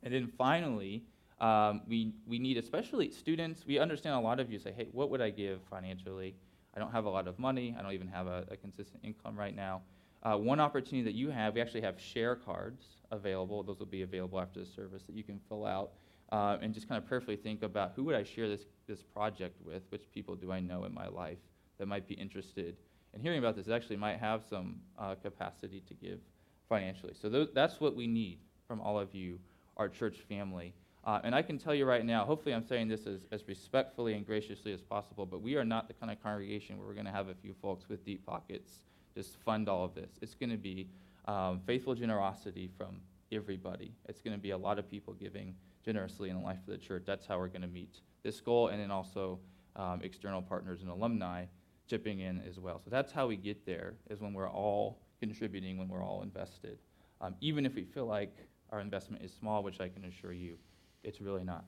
And 0.02 0.12
then 0.12 0.30
finally, 0.36 1.02
um, 1.40 1.82
we, 1.88 2.12
we 2.26 2.38
need, 2.38 2.58
especially 2.58 3.10
students, 3.10 3.64
we 3.66 3.78
understand 3.78 4.14
a 4.14 4.20
lot 4.20 4.38
of 4.38 4.52
you 4.52 4.58
say, 4.58 4.72
hey, 4.72 4.88
what 4.92 5.10
would 5.10 5.20
I 5.20 5.30
give 5.30 5.60
financially? 5.70 6.34
I 6.78 6.80
don't 6.80 6.92
have 6.92 7.06
a 7.06 7.10
lot 7.10 7.26
of 7.26 7.40
money. 7.40 7.74
I 7.76 7.82
don't 7.82 7.92
even 7.92 8.06
have 8.06 8.28
a, 8.28 8.44
a 8.52 8.56
consistent 8.56 9.02
income 9.02 9.36
right 9.36 9.54
now. 9.54 9.82
Uh, 10.22 10.36
one 10.36 10.60
opportunity 10.60 11.02
that 11.02 11.14
you 11.14 11.28
have, 11.28 11.54
we 11.54 11.60
actually 11.60 11.80
have 11.80 12.00
share 12.00 12.36
cards 12.36 12.84
available. 13.10 13.64
Those 13.64 13.80
will 13.80 13.86
be 13.86 14.02
available 14.02 14.40
after 14.40 14.60
the 14.60 14.66
service 14.66 15.02
that 15.08 15.16
you 15.16 15.24
can 15.24 15.40
fill 15.48 15.66
out 15.66 15.90
uh, 16.30 16.56
and 16.62 16.72
just 16.72 16.88
kind 16.88 17.02
of 17.02 17.08
prayerfully 17.08 17.34
think 17.34 17.64
about 17.64 17.94
who 17.96 18.04
would 18.04 18.14
I 18.14 18.22
share 18.22 18.48
this, 18.48 18.62
this 18.86 19.02
project 19.02 19.60
with? 19.66 19.82
Which 19.88 20.08
people 20.12 20.36
do 20.36 20.52
I 20.52 20.60
know 20.60 20.84
in 20.84 20.94
my 20.94 21.08
life 21.08 21.38
that 21.78 21.86
might 21.86 22.06
be 22.06 22.14
interested 22.14 22.76
in 23.12 23.20
hearing 23.20 23.40
about 23.40 23.56
this? 23.56 23.68
Actually, 23.68 23.96
might 23.96 24.18
have 24.18 24.44
some 24.48 24.76
uh, 24.96 25.16
capacity 25.16 25.82
to 25.88 25.94
give 25.94 26.20
financially. 26.68 27.14
So 27.20 27.28
th- 27.28 27.50
that's 27.54 27.80
what 27.80 27.96
we 27.96 28.06
need 28.06 28.38
from 28.68 28.80
all 28.80 29.00
of 29.00 29.16
you, 29.16 29.40
our 29.76 29.88
church 29.88 30.18
family. 30.28 30.74
Uh, 31.04 31.20
and 31.24 31.34
I 31.34 31.42
can 31.42 31.58
tell 31.58 31.74
you 31.74 31.86
right 31.86 32.04
now, 32.04 32.24
hopefully 32.24 32.54
I'm 32.54 32.66
saying 32.66 32.88
this 32.88 33.06
as, 33.06 33.20
as 33.32 33.46
respectfully 33.48 34.14
and 34.14 34.26
graciously 34.26 34.72
as 34.72 34.82
possible, 34.82 35.24
but 35.24 35.40
we 35.40 35.56
are 35.56 35.64
not 35.64 35.88
the 35.88 35.94
kind 35.94 36.12
of 36.12 36.22
congregation 36.22 36.76
where 36.76 36.86
we're 36.86 36.94
going 36.94 37.06
to 37.06 37.12
have 37.12 37.28
a 37.28 37.34
few 37.34 37.54
folks 37.62 37.88
with 37.88 38.04
deep 38.04 38.26
pockets 38.26 38.84
just 39.14 39.36
fund 39.44 39.68
all 39.68 39.84
of 39.84 39.94
this. 39.94 40.10
It's 40.20 40.34
going 40.34 40.50
to 40.50 40.56
be 40.56 40.88
um, 41.26 41.60
faithful 41.66 41.94
generosity 41.94 42.70
from 42.76 43.00
everybody. 43.32 43.92
It's 44.08 44.20
going 44.20 44.36
to 44.36 44.40
be 44.40 44.50
a 44.50 44.58
lot 44.58 44.78
of 44.78 44.90
people 44.90 45.14
giving 45.14 45.54
generously 45.84 46.30
in 46.30 46.36
the 46.36 46.42
life 46.42 46.58
of 46.58 46.66
the 46.66 46.78
church. 46.78 47.04
That's 47.06 47.26
how 47.26 47.38
we're 47.38 47.48
going 47.48 47.62
to 47.62 47.68
meet 47.68 48.00
this 48.22 48.40
goal, 48.40 48.68
and 48.68 48.80
then 48.80 48.90
also 48.90 49.38
um, 49.76 50.00
external 50.02 50.42
partners 50.42 50.82
and 50.82 50.90
alumni 50.90 51.46
chipping 51.88 52.20
in 52.20 52.42
as 52.46 52.58
well. 52.58 52.80
So 52.84 52.90
that's 52.90 53.10
how 53.10 53.26
we 53.26 53.36
get 53.36 53.64
there, 53.64 53.94
is 54.10 54.20
when 54.20 54.34
we're 54.34 54.50
all 54.50 54.98
contributing, 55.20 55.78
when 55.78 55.88
we're 55.88 56.04
all 56.04 56.22
invested. 56.22 56.78
Um, 57.20 57.34
even 57.40 57.66
if 57.66 57.74
we 57.74 57.84
feel 57.84 58.06
like 58.06 58.36
our 58.70 58.80
investment 58.80 59.22
is 59.24 59.32
small, 59.32 59.62
which 59.62 59.80
I 59.80 59.88
can 59.88 60.04
assure 60.04 60.32
you, 60.32 60.56
it's 61.04 61.20
really 61.20 61.44
not. 61.44 61.64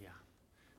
Yeah. 0.00 0.08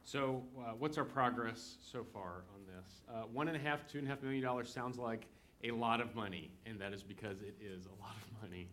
So, 0.03 0.43
uh, 0.57 0.73
what's 0.77 0.97
our 0.97 1.05
progress 1.05 1.77
so 1.81 2.03
far 2.03 2.43
on 2.53 2.65
this? 2.65 3.01
Uh, 3.09 3.23
one 3.31 3.47
and 3.47 3.57
a 3.57 3.59
half, 3.59 3.87
two 3.87 3.97
and 3.97 4.07
a 4.07 4.09
half 4.09 4.21
million 4.21 4.43
dollars 4.43 4.71
sounds 4.71 4.97
like 4.97 5.27
a 5.63 5.71
lot 5.71 6.01
of 6.01 6.15
money, 6.15 6.51
and 6.65 6.79
that 6.81 6.93
is 6.93 7.03
because 7.03 7.41
it 7.41 7.55
is 7.61 7.85
a 7.85 8.01
lot 8.01 8.15
of 8.15 8.41
money. 8.41 8.67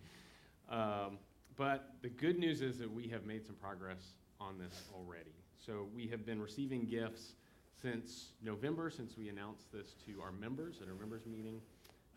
Um, 0.70 1.18
but 1.56 1.94
the 2.02 2.08
good 2.08 2.38
news 2.38 2.62
is 2.62 2.78
that 2.78 2.92
we 2.92 3.08
have 3.08 3.24
made 3.24 3.44
some 3.44 3.56
progress 3.56 4.14
on 4.40 4.58
this 4.58 4.84
already. 4.94 5.34
So, 5.64 5.86
we 5.94 6.06
have 6.08 6.24
been 6.24 6.40
receiving 6.40 6.84
gifts 6.84 7.34
since 7.80 8.32
November, 8.42 8.90
since 8.90 9.16
we 9.16 9.28
announced 9.28 9.70
this 9.72 9.94
to 10.06 10.20
our 10.20 10.32
members 10.32 10.80
at 10.82 10.88
our 10.88 10.94
members 10.94 11.26
meeting. 11.26 11.60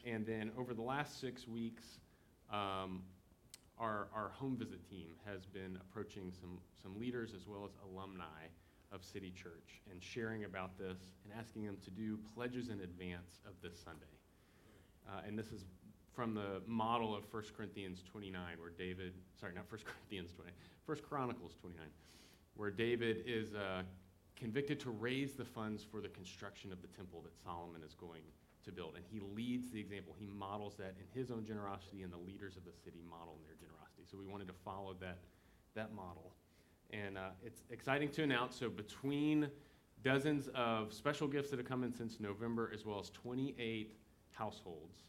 And 0.06 0.26
then 0.26 0.52
over 0.58 0.74
the 0.74 0.82
last 0.82 1.20
six 1.22 1.48
weeks, 1.48 1.84
um, 2.52 3.04
our, 3.82 4.08
our 4.14 4.30
home 4.30 4.56
visit 4.56 4.88
team 4.88 5.08
has 5.26 5.46
been 5.46 5.78
approaching 5.82 6.32
some, 6.40 6.60
some 6.82 6.98
leaders 7.00 7.34
as 7.36 7.48
well 7.48 7.66
as 7.66 7.72
alumni 7.90 8.46
of 8.92 9.04
City 9.04 9.32
Church 9.32 9.82
and 9.90 10.02
sharing 10.02 10.44
about 10.44 10.78
this 10.78 11.00
and 11.26 11.34
asking 11.38 11.66
them 11.66 11.78
to 11.84 11.90
do 11.90 12.20
pledges 12.36 12.70
in 12.70 12.82
advance 12.82 13.40
of 13.48 13.54
this 13.64 13.82
Sunday. 13.84 14.06
Uh, 15.10 15.22
and 15.26 15.38
this 15.38 15.48
is 15.48 15.66
from 16.14 16.36
the 16.36 16.62
model 16.68 17.16
of 17.16 17.24
1 17.32 17.44
Corinthians 17.58 18.04
29, 18.12 18.42
where 18.60 18.70
David, 18.70 19.14
sorry, 19.40 19.54
not 19.56 19.66
1 19.72 19.82
Corinthians 19.86 20.32
20, 20.36 20.52
1 20.86 20.98
Chronicles 21.10 21.56
29, 21.60 21.84
where 22.56 22.70
David 22.70 23.24
is 23.26 23.56
uh, 23.56 23.82
convicted 24.36 24.80
to 24.82 24.92
raise 24.92 25.34
the 25.34 25.46
funds 25.46 25.84
for 25.84 26.02
the 26.02 26.10
construction 26.10 26.72
of 26.72 26.82
the 26.82 26.88
temple 26.90 27.22
that 27.24 27.34
Solomon 27.44 27.82
is 27.84 27.96
going 27.96 28.22
to 28.66 28.72
build. 28.72 28.94
And 28.96 29.06
he 29.12 29.20
leads 29.20 29.72
the 29.72 29.80
example. 29.80 30.16
He 30.18 30.28
models 30.28 30.76
that 30.78 30.96
in 31.00 31.20
his 31.20 31.32
own 31.32 31.46
generosity, 31.46 32.04
and 32.04 32.12
the 32.12 32.18
leaders 32.18 32.58
of 32.58 32.66
the 32.66 32.74
city 32.74 33.02
model 33.10 33.38
in 33.40 33.46
their 33.46 33.56
generosity. 33.56 34.04
So 34.10 34.18
we 34.18 34.26
wanted 34.26 34.48
to 34.48 34.54
follow 34.66 34.96
that, 35.02 35.20
that 35.76 35.94
model. 35.94 36.34
And 36.92 37.18
uh, 37.18 37.30
it's 37.44 37.64
exciting 37.70 38.10
to 38.10 38.24
announce. 38.24 38.56
So 38.56 38.70
between 38.70 39.50
dozens 40.04 40.50
of 40.56 40.94
special 40.94 41.28
gifts 41.28 41.50
that 41.52 41.60
have 41.60 41.68
come 41.68 41.84
in 41.84 41.94
since 41.94 42.20
November, 42.20 42.72
as 42.74 42.86
well 42.86 43.00
as 43.00 43.10
28 43.12 43.96
households, 44.32 45.04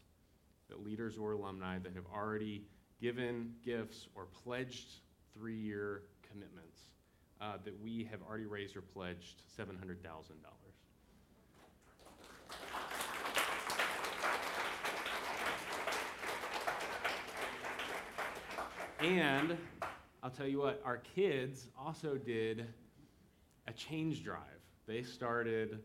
that 0.69 0.83
leaders 0.83 1.17
or 1.17 1.33
alumni 1.33 1.77
that 1.79 1.93
have 1.93 2.05
already 2.13 2.65
given 3.01 3.51
gifts 3.63 4.07
or 4.15 4.25
pledged 4.43 5.01
three-year 5.33 6.03
commitments, 6.29 6.79
uh, 7.41 7.57
that 7.65 7.77
we 7.81 8.07
have 8.09 8.21
already 8.27 8.45
raised 8.45 8.77
or 8.77 8.81
pledged 8.81 9.43
$700,000. 9.59 9.97
And 19.03 19.57
I'll 20.23 20.29
tell 20.29 20.47
you 20.47 20.59
what, 20.59 20.81
our 20.85 20.95
kids 20.95 21.67
also 21.77 22.15
did 22.15 22.65
a 23.67 23.73
change 23.73 24.23
drive. 24.23 24.39
They 24.87 25.03
started 25.03 25.79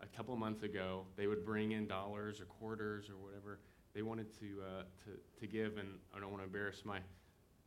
a 0.00 0.06
couple 0.16 0.34
months 0.34 0.62
ago. 0.62 1.04
They 1.14 1.26
would 1.26 1.44
bring 1.44 1.72
in 1.72 1.86
dollars 1.86 2.40
or 2.40 2.46
quarters 2.46 3.10
or 3.10 3.16
whatever 3.22 3.58
they 3.94 4.00
wanted 4.00 4.32
to, 4.40 4.46
uh, 4.62 4.82
to, 5.04 5.40
to 5.40 5.46
give. 5.46 5.76
And 5.76 5.88
I 6.16 6.20
don't 6.20 6.30
want 6.30 6.40
to 6.40 6.46
embarrass 6.46 6.86
my 6.86 7.00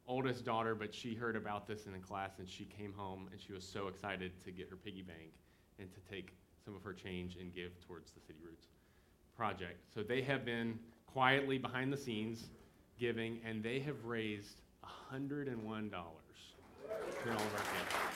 oldest 0.08 0.46
daughter, 0.46 0.74
but 0.74 0.96
she 0.96 1.14
heard 1.14 1.36
about 1.36 1.68
this 1.68 1.86
in 1.86 1.94
the 1.94 2.00
class 2.00 2.40
and 2.40 2.50
she 2.50 2.66
came 2.66 2.92
home 2.92 3.30
and 3.32 3.40
she 3.40 3.54
was 3.54 3.64
so 3.64 3.88
excited 3.88 4.32
to 4.46 4.52
get 4.52 4.68
her 4.68 4.78
piggy 4.78 5.04
bank 5.04 5.30
and 5.78 5.90
to 5.94 6.00
take 6.12 6.34
some 6.66 6.76
of 6.76 6.82
her 6.84 6.94
change 6.94 7.36
and 7.40 7.54
give 7.54 7.80
towards 7.86 8.10
the 8.14 8.20
City 8.20 8.40
Roots 8.44 8.66
project. 9.38 9.94
So 9.94 10.02
they 10.02 10.24
have 10.24 10.44
been 10.44 10.80
quietly 11.06 11.60
behind 11.60 11.94
the 11.94 11.98
scenes 11.98 12.50
giving, 12.98 13.42
and 13.46 13.62
they 13.62 13.80
have 13.80 14.06
raised 14.06 14.62
$101 14.86 15.92
for 15.92 17.30
all 17.30 17.36
of 17.36 17.54
our 17.54 17.60
kids. 17.60 18.12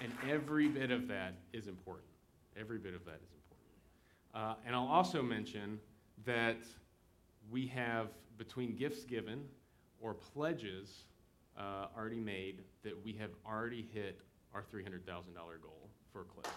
And 0.00 0.12
every 0.30 0.68
bit 0.68 0.90
of 0.90 1.08
that 1.08 1.34
is 1.52 1.66
important. 1.66 2.06
Every 2.58 2.78
bit 2.78 2.94
of 2.94 3.04
that 3.06 3.20
is 3.24 3.32
important. 3.32 3.56
Uh, 4.34 4.54
and 4.66 4.74
I'll 4.74 4.86
also 4.86 5.22
mention 5.22 5.80
that 6.24 6.58
we 7.50 7.66
have, 7.68 8.08
between 8.38 8.76
gifts 8.76 9.04
given 9.04 9.44
or 10.00 10.14
pledges 10.14 11.04
uh, 11.58 11.86
already 11.96 12.20
made, 12.20 12.62
that 12.84 13.04
we 13.04 13.12
have 13.14 13.30
already 13.46 13.88
hit 13.92 14.20
our 14.54 14.62
$300,000 14.62 15.04
goal 15.62 15.90
for 16.12 16.24
Cliff. 16.24 16.52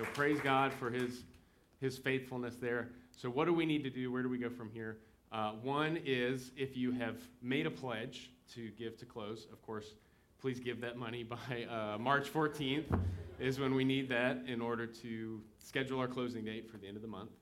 So 0.00 0.06
praise 0.14 0.40
God 0.40 0.72
for 0.72 0.88
his, 0.88 1.24
his 1.78 1.98
faithfulness 1.98 2.56
there. 2.56 2.88
So, 3.10 3.28
what 3.28 3.44
do 3.44 3.52
we 3.52 3.66
need 3.66 3.84
to 3.84 3.90
do? 3.90 4.10
Where 4.10 4.22
do 4.22 4.30
we 4.30 4.38
go 4.38 4.48
from 4.48 4.70
here? 4.70 4.96
Uh, 5.30 5.50
one 5.62 5.98
is 6.06 6.52
if 6.56 6.74
you 6.74 6.90
have 6.92 7.18
made 7.42 7.66
a 7.66 7.70
pledge 7.70 8.30
to 8.54 8.70
give 8.78 8.96
to 9.00 9.04
close, 9.04 9.46
of 9.52 9.60
course, 9.60 9.92
please 10.40 10.58
give 10.58 10.80
that 10.80 10.96
money 10.96 11.22
by 11.48 11.66
uh, 11.70 11.98
March 11.98 12.32
14th, 12.32 12.98
is 13.38 13.60
when 13.60 13.74
we 13.74 13.84
need 13.84 14.08
that 14.08 14.42
in 14.46 14.62
order 14.62 14.86
to 14.86 15.42
schedule 15.58 16.00
our 16.00 16.08
closing 16.08 16.46
date 16.46 16.70
for 16.70 16.78
the 16.78 16.88
end 16.88 16.96
of 16.96 17.02
the 17.02 17.08
month. 17.08 17.32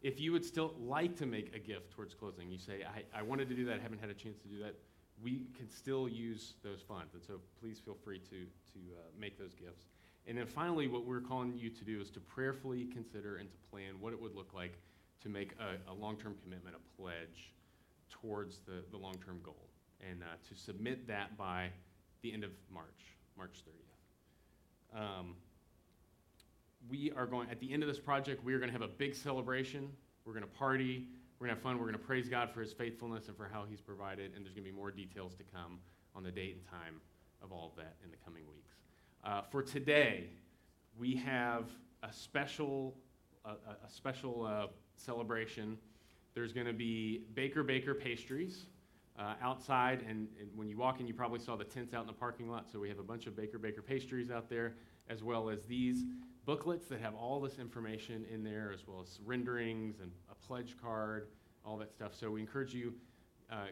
If 0.00 0.20
you 0.20 0.30
would 0.30 0.44
still 0.44 0.74
like 0.78 1.16
to 1.16 1.26
make 1.26 1.56
a 1.56 1.58
gift 1.58 1.90
towards 1.90 2.14
closing, 2.14 2.48
you 2.48 2.58
say, 2.58 2.84
I, 2.84 3.18
I 3.18 3.22
wanted 3.22 3.48
to 3.48 3.56
do 3.56 3.64
that, 3.64 3.80
I 3.80 3.82
haven't 3.82 3.98
had 3.98 4.10
a 4.10 4.14
chance 4.14 4.38
to 4.42 4.48
do 4.48 4.60
that, 4.60 4.76
we 5.20 5.48
can 5.56 5.68
still 5.68 6.08
use 6.08 6.54
those 6.62 6.82
funds. 6.82 7.14
And 7.14 7.22
so 7.24 7.40
please 7.60 7.80
feel 7.80 7.96
free 8.04 8.20
to, 8.20 8.30
to 8.30 8.78
uh, 8.94 9.00
make 9.18 9.36
those 9.36 9.54
gifts. 9.56 9.86
And 10.26 10.36
then 10.36 10.46
finally, 10.46 10.88
what 10.88 11.06
we're 11.06 11.20
calling 11.20 11.56
you 11.56 11.70
to 11.70 11.84
do 11.84 12.00
is 12.00 12.10
to 12.10 12.20
prayerfully 12.20 12.86
consider 12.86 13.36
and 13.36 13.48
to 13.50 13.56
plan 13.70 13.94
what 14.00 14.12
it 14.12 14.20
would 14.20 14.34
look 14.34 14.52
like 14.52 14.78
to 15.22 15.28
make 15.28 15.52
a, 15.60 15.90
a 15.90 15.94
long-term 15.94 16.34
commitment, 16.42 16.74
a 16.74 17.00
pledge 17.00 17.52
towards 18.10 18.58
the, 18.66 18.82
the 18.90 18.96
long-term 18.96 19.40
goal, 19.42 19.68
and 20.08 20.22
uh, 20.22 20.26
to 20.48 20.60
submit 20.60 21.06
that 21.06 21.36
by 21.36 21.68
the 22.22 22.32
end 22.32 22.42
of 22.42 22.50
March, 22.72 23.16
March 23.36 23.62
30th. 23.64 25.00
Um, 25.00 25.34
we 26.88 27.12
are 27.16 27.26
going, 27.26 27.48
at 27.50 27.60
the 27.60 27.72
end 27.72 27.82
of 27.82 27.88
this 27.88 27.98
project, 27.98 28.44
we 28.44 28.52
are 28.54 28.58
going 28.58 28.68
to 28.68 28.78
have 28.78 28.88
a 28.88 28.92
big 28.92 29.14
celebration. 29.14 29.88
We're 30.24 30.32
going 30.32 30.44
to 30.44 30.58
party. 30.58 31.06
We're 31.38 31.46
going 31.46 31.56
to 31.56 31.60
have 31.60 31.62
fun. 31.62 31.78
We're 31.78 31.86
going 31.86 31.98
to 31.98 32.06
praise 32.06 32.28
God 32.28 32.50
for 32.50 32.60
his 32.60 32.72
faithfulness 32.72 33.28
and 33.28 33.36
for 33.36 33.48
how 33.52 33.64
he's 33.68 33.80
provided. 33.80 34.32
And 34.34 34.44
there's 34.44 34.54
going 34.54 34.64
to 34.64 34.70
be 34.70 34.76
more 34.76 34.90
details 34.90 35.34
to 35.36 35.44
come 35.44 35.78
on 36.14 36.22
the 36.22 36.30
date 36.30 36.56
and 36.56 36.64
time 36.66 37.00
of 37.42 37.52
all 37.52 37.68
of 37.68 37.76
that 37.76 37.96
in 38.04 38.10
the 38.10 38.16
coming 38.24 38.42
weeks. 38.48 38.85
Uh, 39.26 39.42
for 39.50 39.60
today, 39.60 40.28
we 40.96 41.16
have 41.16 41.64
a 42.04 42.12
special, 42.12 42.94
a, 43.44 43.50
a 43.50 43.90
special 43.90 44.46
uh, 44.46 44.66
celebration. 44.94 45.76
There's 46.32 46.52
going 46.52 46.68
to 46.68 46.72
be 46.72 47.24
Baker 47.34 47.64
Baker 47.64 47.92
pastries 47.92 48.66
uh, 49.18 49.34
outside, 49.42 50.04
and, 50.08 50.28
and, 50.38 50.48
when 50.54 50.68
you 50.68 50.76
walk 50.76 51.00
in, 51.00 51.08
you 51.08 51.14
probably 51.14 51.40
saw 51.40 51.56
the 51.56 51.64
tents 51.64 51.92
out 51.92 52.02
in 52.02 52.06
the 52.06 52.12
parking 52.12 52.48
lot. 52.48 52.70
So 52.70 52.78
we 52.78 52.88
have 52.88 53.00
a 53.00 53.02
bunch 53.02 53.26
of 53.26 53.34
Baker 53.34 53.58
Baker 53.58 53.82
pastries 53.82 54.30
out 54.30 54.48
there, 54.48 54.74
as 55.08 55.24
well 55.24 55.50
as 55.50 55.64
these 55.64 56.04
booklets 56.44 56.86
that 56.86 57.00
have 57.00 57.16
all 57.16 57.40
this 57.40 57.58
information 57.58 58.24
in 58.32 58.44
there, 58.44 58.70
as 58.72 58.86
well 58.86 59.00
as 59.02 59.18
renderings 59.24 59.98
and 59.98 60.12
a 60.30 60.36
pledge 60.36 60.76
card, 60.80 61.26
all 61.64 61.76
that 61.78 61.92
stuff. 61.92 62.14
So 62.14 62.30
we 62.30 62.40
encourage 62.40 62.74
you 62.74 62.94
uh, 63.50 63.66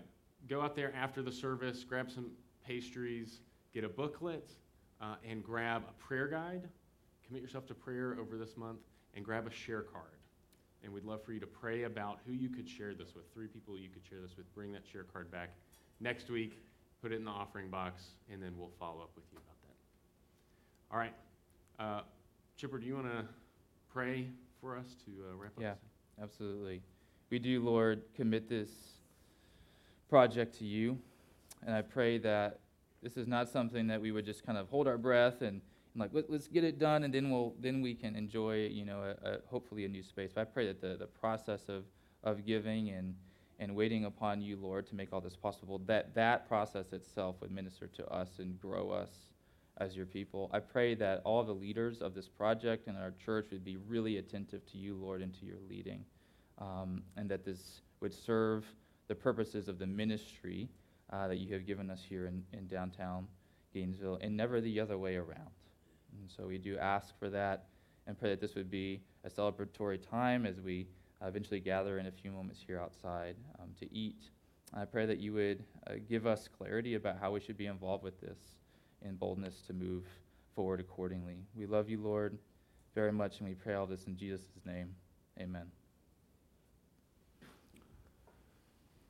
go 0.48 0.60
out 0.62 0.74
there 0.74 0.92
after 0.96 1.22
the 1.22 1.30
service, 1.30 1.84
grab 1.84 2.10
some 2.10 2.32
pastries, 2.66 3.38
get 3.72 3.84
a 3.84 3.88
booklet, 3.88 4.50
uh, 5.04 5.16
and 5.28 5.44
grab 5.44 5.82
a 5.88 5.92
prayer 6.02 6.28
guide. 6.28 6.68
Commit 7.26 7.42
yourself 7.42 7.66
to 7.66 7.74
prayer 7.74 8.16
over 8.20 8.36
this 8.36 8.56
month, 8.56 8.80
and 9.14 9.24
grab 9.24 9.46
a 9.46 9.50
share 9.50 9.82
card. 9.82 10.04
And 10.82 10.92
we'd 10.92 11.04
love 11.04 11.22
for 11.24 11.32
you 11.32 11.40
to 11.40 11.46
pray 11.46 11.84
about 11.84 12.18
who 12.26 12.32
you 12.32 12.48
could 12.48 12.68
share 12.68 12.94
this 12.94 13.14
with. 13.14 13.24
Three 13.32 13.46
people 13.46 13.78
you 13.78 13.88
could 13.88 14.04
share 14.08 14.20
this 14.20 14.36
with. 14.36 14.52
Bring 14.54 14.72
that 14.72 14.82
share 14.90 15.04
card 15.04 15.30
back 15.30 15.50
next 16.00 16.30
week. 16.30 16.62
Put 17.02 17.12
it 17.12 17.16
in 17.16 17.24
the 17.24 17.30
offering 17.30 17.70
box, 17.70 18.02
and 18.30 18.42
then 18.42 18.52
we'll 18.58 18.72
follow 18.78 19.02
up 19.02 19.10
with 19.14 19.24
you 19.32 19.38
about 19.38 19.56
that. 19.62 20.94
All 20.94 20.98
right. 20.98 21.14
Uh, 21.78 22.02
Chipper, 22.56 22.78
do 22.78 22.86
you 22.86 22.94
want 22.94 23.06
to 23.06 23.24
pray 23.92 24.28
for 24.60 24.76
us 24.76 24.94
to 25.06 25.10
uh, 25.30 25.36
wrap 25.36 25.52
up? 25.56 25.62
Yeah, 25.62 25.74
absolutely. 26.22 26.82
We 27.30 27.38
do, 27.38 27.62
Lord, 27.62 28.02
commit 28.14 28.48
this 28.48 28.70
project 30.08 30.58
to 30.58 30.64
you. 30.64 30.98
And 31.66 31.74
I 31.74 31.82
pray 31.82 32.18
that 32.18 32.60
this 33.04 33.18
is 33.18 33.28
not 33.28 33.50
something 33.50 33.86
that 33.88 34.00
we 34.00 34.10
would 34.10 34.24
just 34.24 34.44
kind 34.44 34.56
of 34.56 34.68
hold 34.70 34.88
our 34.88 34.96
breath 34.96 35.42
and, 35.42 35.60
and 35.92 35.96
like, 35.96 36.10
Let, 36.12 36.30
us 36.30 36.48
get 36.48 36.64
it 36.64 36.78
done, 36.78 37.04
and 37.04 37.12
then, 37.12 37.30
we'll, 37.30 37.54
then 37.60 37.82
we 37.82 37.94
can 37.94 38.16
enjoy, 38.16 38.66
you 38.66 38.86
know, 38.86 39.02
a, 39.02 39.28
a, 39.28 39.38
hopefully 39.46 39.84
a 39.84 39.88
new 39.88 40.02
space. 40.02 40.32
But 40.34 40.40
I 40.40 40.44
pray 40.44 40.66
that 40.66 40.80
the, 40.80 40.96
the 40.96 41.06
process 41.06 41.68
of, 41.68 41.84
of 42.24 42.46
giving 42.46 42.88
and, 42.88 43.14
and 43.58 43.76
waiting 43.76 44.06
upon 44.06 44.40
you, 44.40 44.56
Lord, 44.56 44.86
to 44.86 44.94
make 44.94 45.12
all 45.12 45.20
this 45.20 45.36
possible, 45.36 45.78
that 45.86 46.14
that 46.14 46.48
process 46.48 46.94
itself 46.94 47.36
would 47.42 47.52
minister 47.52 47.86
to 47.88 48.06
us 48.08 48.38
and 48.38 48.58
grow 48.58 48.90
us 48.90 49.10
as 49.78 49.94
your 49.94 50.06
people. 50.06 50.50
I 50.54 50.60
pray 50.60 50.94
that 50.94 51.20
all 51.24 51.44
the 51.44 51.52
leaders 51.52 52.00
of 52.00 52.14
this 52.14 52.26
project 52.26 52.86
and 52.86 52.96
our 52.96 53.12
church 53.22 53.48
would 53.52 53.64
be 53.64 53.76
really 53.76 54.16
attentive 54.16 54.64
to 54.72 54.78
you, 54.78 54.94
Lord, 54.94 55.20
and 55.20 55.34
to 55.40 55.44
your 55.44 55.58
leading, 55.68 56.06
um, 56.58 57.02
and 57.18 57.28
that 57.28 57.44
this 57.44 57.82
would 58.00 58.14
serve 58.14 58.64
the 59.08 59.14
purposes 59.14 59.68
of 59.68 59.78
the 59.78 59.86
ministry 59.86 60.70
uh, 61.14 61.28
that 61.28 61.36
you 61.36 61.52
have 61.54 61.66
given 61.66 61.90
us 61.90 62.02
here 62.08 62.26
in, 62.26 62.42
in 62.52 62.66
downtown 62.66 63.26
Gainesville, 63.72 64.18
and 64.20 64.36
never 64.36 64.60
the 64.60 64.80
other 64.80 64.98
way 64.98 65.16
around. 65.16 65.50
And 66.20 66.30
so 66.36 66.46
we 66.46 66.58
do 66.58 66.76
ask 66.78 67.16
for 67.18 67.30
that 67.30 67.66
and 68.06 68.18
pray 68.18 68.30
that 68.30 68.40
this 68.40 68.54
would 68.54 68.70
be 68.70 69.00
a 69.24 69.30
celebratory 69.30 69.98
time 70.10 70.46
as 70.46 70.60
we 70.60 70.86
uh, 71.22 71.26
eventually 71.26 71.60
gather 71.60 71.98
in 71.98 72.06
a 72.06 72.10
few 72.10 72.30
moments 72.30 72.60
here 72.64 72.80
outside 72.80 73.36
um, 73.60 73.70
to 73.80 73.94
eat. 73.94 74.24
I 74.72 74.84
pray 74.84 75.06
that 75.06 75.18
you 75.18 75.32
would 75.34 75.64
uh, 75.86 75.94
give 76.08 76.26
us 76.26 76.48
clarity 76.48 76.94
about 76.94 77.18
how 77.20 77.30
we 77.30 77.40
should 77.40 77.56
be 77.56 77.66
involved 77.66 78.02
with 78.02 78.20
this 78.20 78.38
and 79.02 79.18
boldness 79.18 79.62
to 79.66 79.72
move 79.72 80.04
forward 80.54 80.80
accordingly. 80.80 81.38
We 81.56 81.66
love 81.66 81.88
you, 81.88 82.00
Lord, 82.00 82.38
very 82.94 83.12
much, 83.12 83.38
and 83.38 83.48
we 83.48 83.54
pray 83.54 83.74
all 83.74 83.86
this 83.86 84.06
in 84.06 84.16
Jesus' 84.16 84.46
name. 84.64 84.94
Amen. 85.40 85.83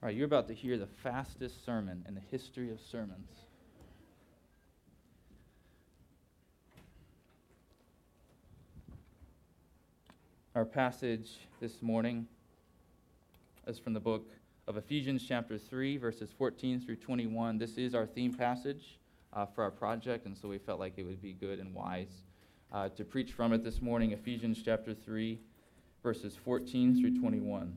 All 0.04 0.08
right, 0.08 0.16
you're 0.18 0.26
about 0.26 0.48
to 0.48 0.54
hear 0.54 0.76
the 0.76 0.86
fastest 0.86 1.64
sermon 1.64 2.04
in 2.06 2.14
the 2.14 2.20
history 2.30 2.70
of 2.70 2.78
sermons. 2.78 3.30
Our 10.54 10.66
passage 10.66 11.38
this 11.58 11.80
morning 11.80 12.26
is 13.66 13.78
from 13.78 13.94
the 13.94 14.00
book 14.00 14.28
of 14.68 14.76
Ephesians, 14.76 15.24
chapter 15.26 15.56
3, 15.56 15.96
verses 15.96 16.28
14 16.36 16.82
through 16.82 16.96
21. 16.96 17.56
This 17.56 17.78
is 17.78 17.94
our 17.94 18.04
theme 18.04 18.34
passage 18.34 18.98
uh, 19.32 19.46
for 19.46 19.64
our 19.64 19.70
project, 19.70 20.26
and 20.26 20.36
so 20.36 20.48
we 20.48 20.58
felt 20.58 20.80
like 20.80 20.98
it 20.98 21.04
would 21.04 21.22
be 21.22 21.32
good 21.32 21.58
and 21.58 21.72
wise 21.72 22.24
uh, 22.74 22.90
to 22.90 23.06
preach 23.06 23.32
from 23.32 23.54
it 23.54 23.64
this 23.64 23.80
morning. 23.80 24.12
Ephesians 24.12 24.60
chapter 24.62 24.92
3, 24.92 25.40
verses 26.02 26.36
14 26.44 27.00
through 27.00 27.18
21. 27.18 27.74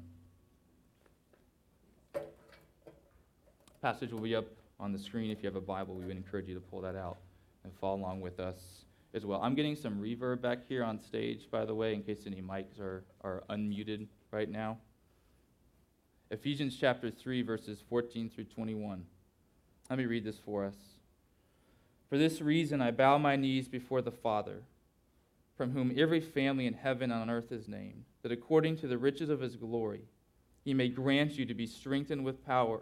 Passage 3.82 4.12
will 4.12 4.22
be 4.22 4.36
up 4.36 4.48
on 4.80 4.92
the 4.92 4.98
screen. 4.98 5.30
If 5.30 5.44
you 5.44 5.48
have 5.48 5.56
a 5.56 5.62
Bible, 5.62 5.94
we 5.94 6.06
would 6.06 6.18
encourage 6.18 6.48
you 6.48 6.56
to 6.56 6.60
pull 6.60 6.82
that 6.82 6.96
out 6.96 7.18
and 7.64 7.72
follow 7.80 7.96
along 7.96 8.22
with 8.22 8.40
us 8.40 8.86
as 9.14 9.26
well. 9.26 9.40
I'm 9.42 9.54
getting 9.54 9.76
some 9.76 10.02
reverb 10.02 10.42
back 10.42 10.68
here 10.68 10.84
on 10.84 11.00
stage, 11.00 11.48
by 11.52 11.64
the 11.64 11.76
way, 11.76 11.94
in 11.94 12.02
case 12.02 12.24
any 12.26 12.42
mics 12.42 12.80
are, 12.80 13.04
are 13.22 13.44
unmuted 13.50 14.08
right 14.32 14.50
now. 14.50 14.78
Ephesians 16.32 16.76
chapter 16.80 17.12
3, 17.12 17.44
verses 17.44 17.80
14 17.88 18.30
through 18.30 18.46
21. 18.46 19.06
Let 19.90 20.00
me 20.00 20.06
read 20.06 20.24
this 20.24 20.40
for 20.40 20.66
us. 20.66 20.76
For 22.10 22.18
this 22.18 22.42
reason, 22.42 22.82
I 22.82 22.92
bow 22.92 23.18
my 23.18 23.36
knees 23.36 23.68
before 23.68 24.02
the 24.02 24.12
Father, 24.12 24.64
from 25.56 25.72
whom 25.72 25.94
every 25.96 26.20
family 26.20 26.66
in 26.66 26.74
heaven 26.74 27.12
and 27.12 27.22
on 27.22 27.30
earth 27.30 27.52
is 27.52 27.68
named, 27.68 28.06
that 28.24 28.32
according 28.32 28.78
to 28.78 28.88
the 28.88 28.98
riches 28.98 29.30
of 29.30 29.40
his 29.40 29.56
glory, 29.56 30.02
he 30.64 30.74
may 30.74 30.90
grant 30.90 31.38
you 31.38 31.46
to 31.46 31.54
be 31.54 31.68
strengthened 31.68 32.26
with 32.26 32.46
power 32.46 32.82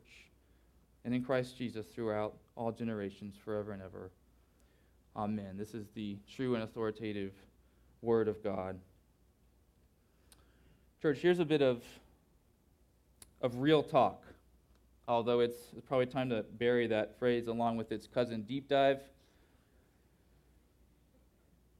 and 1.03 1.13
in 1.13 1.23
Christ 1.23 1.57
Jesus 1.57 1.87
throughout 1.87 2.35
all 2.55 2.71
generations, 2.71 3.35
forever 3.43 3.71
and 3.71 3.81
ever. 3.81 4.11
Amen. 5.15 5.57
This 5.57 5.73
is 5.73 5.87
the 5.93 6.17
true 6.33 6.55
and 6.55 6.63
authoritative 6.63 7.33
Word 8.01 8.27
of 8.27 8.43
God. 8.43 8.79
Church, 11.01 11.17
here's 11.19 11.39
a 11.39 11.45
bit 11.45 11.61
of, 11.61 11.83
of 13.41 13.57
real 13.57 13.83
talk. 13.83 14.23
although 15.07 15.39
it's 15.41 15.57
probably 15.87 16.05
time 16.05 16.29
to 16.29 16.43
bury 16.57 16.87
that 16.87 17.17
phrase 17.19 17.47
along 17.47 17.75
with 17.77 17.91
its 17.91 18.07
cousin 18.07 18.43
deep 18.43 18.69
dive. 18.69 19.01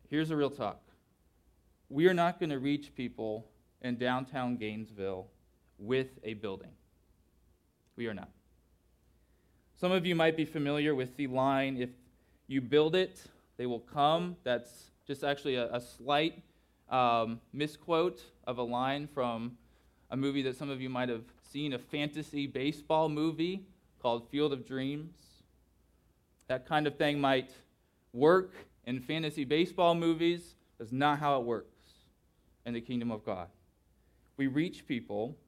Here's 0.10 0.32
a 0.32 0.36
real 0.36 0.50
talk. 0.50 0.82
We 1.90 2.08
are 2.08 2.14
not 2.14 2.40
going 2.40 2.50
to 2.50 2.60
reach 2.60 2.94
people 2.96 3.48
in 3.82 3.98
downtown 3.98 4.58
Gainesville 4.58 5.28
with 5.78 6.20
a 6.24 6.34
building. 6.34 6.72
We 7.96 8.08
are 8.08 8.14
not. 8.14 8.30
Some 9.82 9.92
of 9.92 10.06
you 10.06 10.14
might 10.14 10.38
be 10.38 10.46
familiar 10.46 10.94
with 10.94 11.18
the 11.18 11.26
line 11.26 11.76
if 11.76 11.90
you 12.46 12.62
build 12.62 12.94
it, 12.94 13.20
they 13.58 13.66
will 13.66 13.80
come. 13.80 14.36
That's 14.44 14.92
just 15.08 15.24
actually 15.24 15.56
a, 15.56 15.74
a 15.74 15.82
slight 15.82 16.44
um, 16.88 17.42
misquote 17.52 18.22
of 18.46 18.60
a 18.60 18.62
line 18.62 19.10
from 19.12 19.58
a 20.12 20.16
movie 20.16 20.44
that 20.44 20.56
some 20.56 20.70
of 20.70 20.82
you 20.82 20.90
might 20.92 21.10
have 21.10 21.24
seen, 21.52 21.74
a 21.74 21.80
fantasy 21.80 22.46
baseball 22.46 23.10
movie 23.10 23.66
called 24.00 24.30
Field 24.30 24.54
of 24.54 24.68
Dreams. 24.68 25.16
That 26.48 26.68
kind 26.68 26.86
of 26.86 26.96
thing 27.00 27.20
might 27.20 27.50
work 28.14 28.54
in 28.86 29.00
fantasy 29.00 29.46
baseball 29.46 29.96
movies. 29.96 30.54
That's 30.78 30.92
not 30.92 31.18
how 31.18 31.40
it 31.40 31.44
works 31.44 31.90
in 32.68 32.76
the 32.76 32.82
kingdom 32.82 33.10
of 33.10 33.26
God. 33.26 33.48
We 34.38 34.46
reach 34.46 34.88
people 34.88 35.40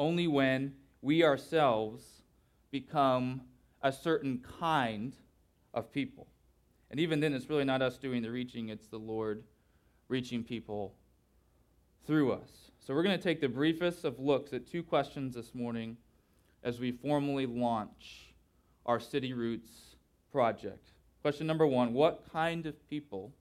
only 0.00 0.26
when 0.26 0.74
we 1.00 1.22
ourselves 1.22 2.02
become 2.74 3.40
a 3.82 3.92
certain 3.92 4.44
kind 4.58 5.14
of 5.74 5.92
people. 5.92 6.26
And 6.90 6.98
even 6.98 7.20
then, 7.20 7.32
it's 7.32 7.48
really 7.48 7.64
not 7.64 7.82
us 7.82 7.98
doing 7.98 8.20
the 8.20 8.32
reaching, 8.32 8.68
it's 8.68 8.88
the 8.88 8.98
Lord 8.98 9.44
reaching 10.08 10.42
people 10.42 10.92
through 12.04 12.32
us. 12.32 12.72
So, 12.80 12.92
we're 12.92 13.04
going 13.04 13.16
to 13.16 13.22
take 13.22 13.40
the 13.40 13.48
briefest 13.48 14.04
of 14.04 14.18
looks 14.18 14.52
at 14.52 14.66
two 14.66 14.82
questions 14.82 15.36
this 15.36 15.54
morning 15.54 15.96
as 16.64 16.80
we 16.80 16.90
formally 16.90 17.46
launch 17.46 18.34
our 18.86 18.98
City 18.98 19.32
Roots 19.32 19.94
project. 20.32 20.88
Question 21.22 21.46
number 21.46 21.68
one 21.68 21.92
What 21.92 22.24
kind 22.32 22.66
of 22.66 22.74
people 22.90 23.32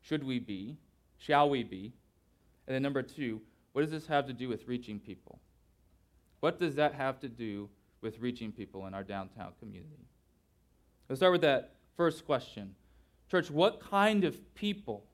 should 0.00 0.22
we 0.22 0.38
be? 0.38 0.76
Shall 1.18 1.50
we 1.50 1.64
be? 1.64 1.92
And 2.68 2.74
then 2.76 2.82
number 2.82 3.02
two, 3.02 3.40
what 3.72 3.80
does 3.80 3.90
this 3.90 4.06
have 4.06 4.28
to 4.28 4.32
do 4.32 4.48
with 4.48 4.68
reaching 4.68 5.00
people? 5.00 5.40
What 6.38 6.60
does 6.60 6.76
that 6.76 6.94
have 6.94 7.18
to 7.20 7.28
do 7.28 7.68
with 8.00 8.18
reaching 8.20 8.52
people 8.52 8.86
in 8.86 8.94
our 8.94 9.02
downtown 9.02 9.52
community? 9.58 10.06
Let's 11.08 11.20
start 11.20 11.32
with 11.32 11.42
that 11.42 11.74
first 11.96 12.26
question. 12.26 12.74
Church, 13.30 13.50
what 13.50 13.80
kind 13.80 14.24
of 14.24 14.54
people 14.54 15.04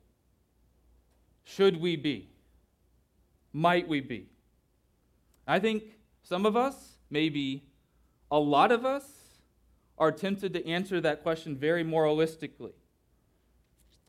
should 1.45 1.81
we 1.81 1.97
be? 1.97 2.31
Might 3.53 3.89
we 3.89 4.01
be? 4.01 4.29
I 5.47 5.59
think 5.59 5.85
some 6.23 6.47
of 6.47 6.57
us, 6.57 6.97
maybe 7.11 7.65
a 8.31 8.39
lot 8.39 8.73
of 8.73 8.85
us, 8.85 9.05
are 9.99 10.11
tempted 10.11 10.53
to 10.55 10.67
answer 10.67 11.01
that 11.01 11.23
question 11.23 11.57
very 11.57 11.85
moralistically. 11.85 12.73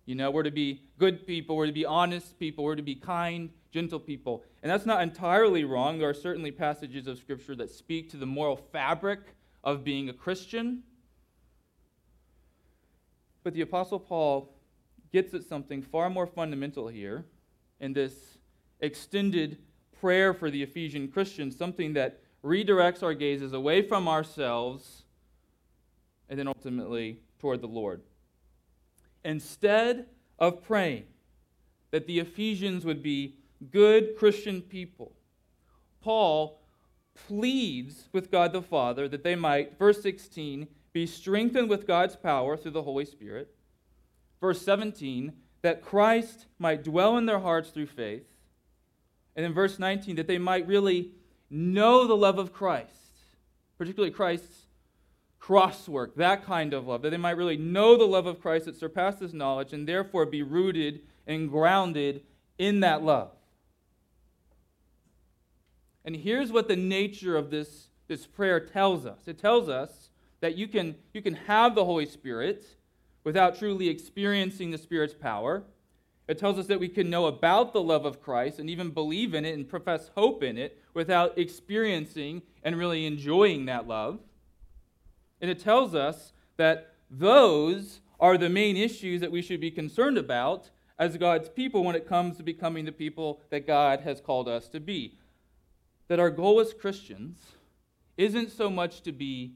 You 0.05 0.15
know, 0.15 0.31
we're 0.31 0.43
to 0.43 0.51
be 0.51 0.81
good 0.97 1.25
people, 1.25 1.55
we're 1.55 1.67
to 1.67 1.71
be 1.71 1.85
honest 1.85 2.39
people, 2.39 2.63
we're 2.63 2.75
to 2.75 2.81
be 2.81 2.95
kind, 2.95 3.49
gentle 3.71 3.99
people. 3.99 4.43
And 4.63 4.71
that's 4.71 4.85
not 4.85 5.03
entirely 5.03 5.65
wrong. 5.65 5.99
There 5.99 6.07
are 6.07 6.13
certainly 6.13 6.49
passages 6.49 7.05
of 7.05 7.17
Scripture 7.19 7.53
that 7.57 7.69
speak 7.69 8.09
to 8.11 8.17
the 8.17 8.25
moral 8.25 8.55
fabric 8.55 9.19
of 9.61 9.83
being 9.83 10.07
a 10.07 10.13
Christian. 10.13 10.83
But 13.43 13.53
the 13.53 13.59
Apostle 13.59 13.99
Paul 13.99 14.55
gets 15.11 15.33
at 15.33 15.43
something 15.43 15.81
far 15.81 16.09
more 16.09 16.25
fundamental 16.25 16.87
here 16.87 17.25
in 17.81 17.91
this 17.91 18.37
extended 18.79 19.57
prayer 19.99 20.33
for 20.33 20.49
the 20.49 20.63
Ephesian 20.63 21.09
Christians, 21.09 21.57
something 21.57 21.91
that 21.93 22.21
redirects 22.41 23.03
our 23.03 23.13
gazes 23.13 23.51
away 23.51 23.81
from 23.81 24.07
ourselves 24.07 25.03
and 26.29 26.39
then 26.39 26.47
ultimately 26.47 27.19
toward 27.39 27.59
the 27.59 27.67
Lord. 27.67 28.01
Instead 29.25 30.05
of 30.39 30.63
praying 30.63 31.03
that 31.91 32.07
the 32.07 32.19
Ephesians 32.19 32.85
would 32.85 33.03
be 33.03 33.35
good 33.71 34.15
Christian 34.17 34.61
people, 34.61 35.13
Paul 36.01 36.59
pleads 37.15 38.09
with 38.11 38.31
God 38.31 38.53
the 38.53 38.61
Father 38.61 39.07
that 39.07 39.23
they 39.23 39.35
might, 39.35 39.77
verse 39.77 40.01
16, 40.01 40.67
be 40.91 41.07
strengthened 41.07 41.69
with 41.69 41.87
God's 41.87 42.15
power 42.15 42.57
through 42.57 42.71
the 42.71 42.83
Holy 42.83 43.05
Spirit. 43.05 43.53
Verse 44.41 44.61
17, 44.61 45.33
that 45.61 45.81
Christ 45.81 46.45
might 46.59 46.83
dwell 46.83 47.17
in 47.17 47.25
their 47.25 47.39
hearts 47.39 47.69
through 47.69 47.87
faith. 47.87 48.25
And 49.35 49.45
in 49.45 49.53
verse 49.53 49.79
19, 49.79 50.17
that 50.17 50.27
they 50.27 50.37
might 50.37 50.67
really 50.67 51.11
know 51.49 52.05
the 52.05 52.15
love 52.15 52.37
of 52.37 52.53
Christ, 52.53 52.89
particularly 53.77 54.11
Christ's 54.11 54.67
crosswork, 55.41 56.15
that 56.15 56.45
kind 56.45 56.73
of 56.73 56.87
love, 56.87 57.01
that 57.01 57.09
they 57.09 57.17
might 57.17 57.37
really 57.37 57.57
know 57.57 57.97
the 57.97 58.05
love 58.05 58.25
of 58.25 58.41
Christ 58.41 58.65
that 58.65 58.75
surpasses 58.75 59.33
knowledge 59.33 59.73
and 59.73 59.87
therefore 59.87 60.25
be 60.25 60.41
rooted 60.43 61.01
and 61.27 61.49
grounded 61.49 62.21
in 62.57 62.81
that 62.81 63.03
love. 63.03 63.31
And 66.05 66.15
here's 66.15 66.51
what 66.51 66.67
the 66.67 66.75
nature 66.75 67.37
of 67.37 67.49
this, 67.49 67.87
this 68.07 68.25
prayer 68.25 68.59
tells 68.59 69.05
us 69.05 69.27
it 69.27 69.37
tells 69.37 69.69
us 69.69 70.09
that 70.41 70.57
you 70.57 70.67
can, 70.67 70.95
you 71.13 71.21
can 71.21 71.35
have 71.35 71.73
the 71.73 71.85
Holy 71.85 72.05
Spirit 72.05 72.65
without 73.23 73.57
truly 73.57 73.87
experiencing 73.87 74.71
the 74.71 74.77
Spirit's 74.77 75.13
power. 75.13 75.63
It 76.27 76.37
tells 76.37 76.57
us 76.57 76.67
that 76.67 76.79
we 76.79 76.87
can 76.87 77.09
know 77.09 77.25
about 77.25 77.73
the 77.73 77.81
love 77.81 78.05
of 78.05 78.21
Christ 78.21 78.59
and 78.59 78.69
even 78.69 78.91
believe 78.91 79.33
in 79.33 79.45
it 79.45 79.53
and 79.53 79.67
profess 79.67 80.09
hope 80.15 80.43
in 80.43 80.57
it 80.57 80.81
without 80.93 81.37
experiencing 81.37 82.41
and 82.63 82.77
really 82.77 83.05
enjoying 83.05 83.65
that 83.65 83.87
love. 83.87 84.19
And 85.41 85.51
it 85.51 85.59
tells 85.59 85.93
us 85.95 86.31
that 86.57 86.93
those 87.09 87.99
are 88.19 88.37
the 88.37 88.49
main 88.49 88.77
issues 88.77 89.19
that 89.21 89.31
we 89.31 89.41
should 89.41 89.59
be 89.59 89.71
concerned 89.71 90.17
about 90.17 90.69
as 90.97 91.17
God's 91.17 91.49
people 91.49 91.83
when 91.83 91.95
it 91.95 92.07
comes 92.07 92.37
to 92.37 92.43
becoming 92.43 92.85
the 92.85 92.91
people 92.91 93.41
that 93.49 93.67
God 93.67 94.01
has 94.01 94.21
called 94.21 94.47
us 94.47 94.69
to 94.69 94.79
be. 94.79 95.17
That 96.13 96.19
our 96.19 96.29
goal 96.29 96.59
as 96.59 96.75
Christians 96.75 97.39
isn't 98.17 98.51
so 98.51 98.69
much 98.69 99.01
to 99.01 99.11
be 99.11 99.55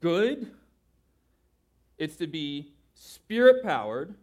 good, 0.00 0.52
it's 1.96 2.16
to 2.16 2.26
be 2.26 2.74
spirit 2.92 3.62
powered 3.64 4.14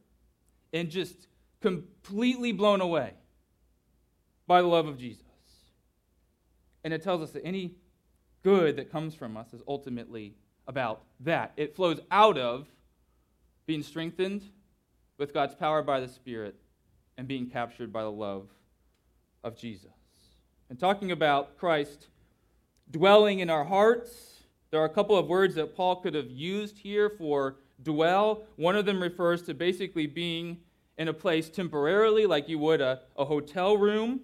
and 0.71 0.87
just 0.87 1.25
completely 1.59 2.51
blown 2.51 2.79
away 2.79 3.15
by 4.45 4.61
the 4.61 4.67
love 4.67 4.85
of 4.85 4.99
Jesus. 4.99 5.23
And 6.83 6.93
it 6.93 7.01
tells 7.01 7.23
us 7.23 7.31
that 7.31 7.43
any 7.43 7.73
good 8.43 8.75
that 8.75 8.91
comes 8.91 9.15
from 9.15 9.35
us 9.35 9.51
is 9.51 9.63
ultimately 9.67 10.35
about 10.67 11.05
that. 11.21 11.53
It 11.57 11.75
flows 11.75 11.99
out 12.11 12.37
of 12.37 12.67
being 13.65 13.81
strengthened 13.81 14.43
with 15.17 15.33
God's 15.33 15.55
power 15.55 15.81
by 15.81 16.01
the 16.01 16.07
Spirit 16.07 16.53
and 17.17 17.27
being 17.27 17.49
captured 17.49 17.91
by 17.91 18.03
the 18.03 18.11
love 18.11 18.47
of 19.43 19.57
Jesus. 19.57 19.96
And 20.69 20.79
talking 20.79 21.11
about 21.11 21.57
Christ 21.57 22.07
dwelling 22.91 23.39
in 23.39 23.49
our 23.49 23.65
hearts 23.65 24.37
there 24.69 24.81
are 24.81 24.85
a 24.85 24.89
couple 24.89 25.17
of 25.17 25.27
words 25.27 25.55
that 25.55 25.75
Paul 25.75 25.97
could 25.97 26.13
have 26.13 26.29
used 26.29 26.77
here 26.77 27.09
for 27.09 27.55
dwell. 27.81 28.43
One 28.57 28.75
of 28.75 28.85
them 28.85 29.01
refers 29.01 29.41
to 29.43 29.53
basically 29.53 30.07
being 30.07 30.57
in 30.97 31.07
a 31.07 31.13
place 31.13 31.49
temporarily, 31.49 32.25
like 32.25 32.49
you 32.49 32.59
would 32.59 32.81
a, 32.81 33.01
a 33.15 33.23
hotel 33.23 33.77
room. 33.77 34.21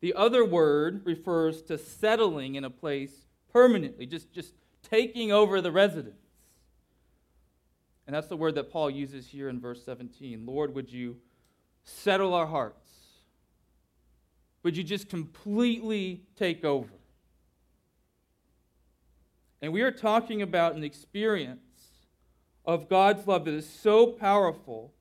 The 0.00 0.14
other 0.14 0.44
word 0.44 1.02
refers 1.04 1.62
to 1.62 1.78
settling 1.78 2.56
in 2.56 2.64
a 2.64 2.70
place 2.70 3.26
permanently, 3.52 4.06
just, 4.06 4.32
just 4.32 4.54
taking 4.82 5.32
over 5.32 5.60
the 5.60 5.70
residence. 5.70 6.16
And 8.06 8.14
that's 8.14 8.28
the 8.28 8.36
word 8.36 8.54
that 8.56 8.70
Paul 8.70 8.90
uses 8.90 9.26
here 9.26 9.48
in 9.48 9.60
verse 9.60 9.84
17. 9.84 10.44
Lord, 10.44 10.74
would 10.74 10.92
you 10.92 11.16
settle 11.84 12.34
our 12.34 12.46
hearts? 12.46 12.85
Would 14.66 14.76
you 14.76 14.82
just 14.82 15.08
completely 15.08 16.24
take 16.34 16.64
over? 16.64 16.90
And 19.62 19.72
we 19.72 19.82
are 19.82 19.92
talking 19.92 20.42
about 20.42 20.74
an 20.74 20.82
experience 20.82 21.60
of 22.64 22.88
God's 22.88 23.28
love 23.28 23.44
that 23.44 23.54
is 23.54 23.70
so 23.70 24.08
powerful 24.08 24.92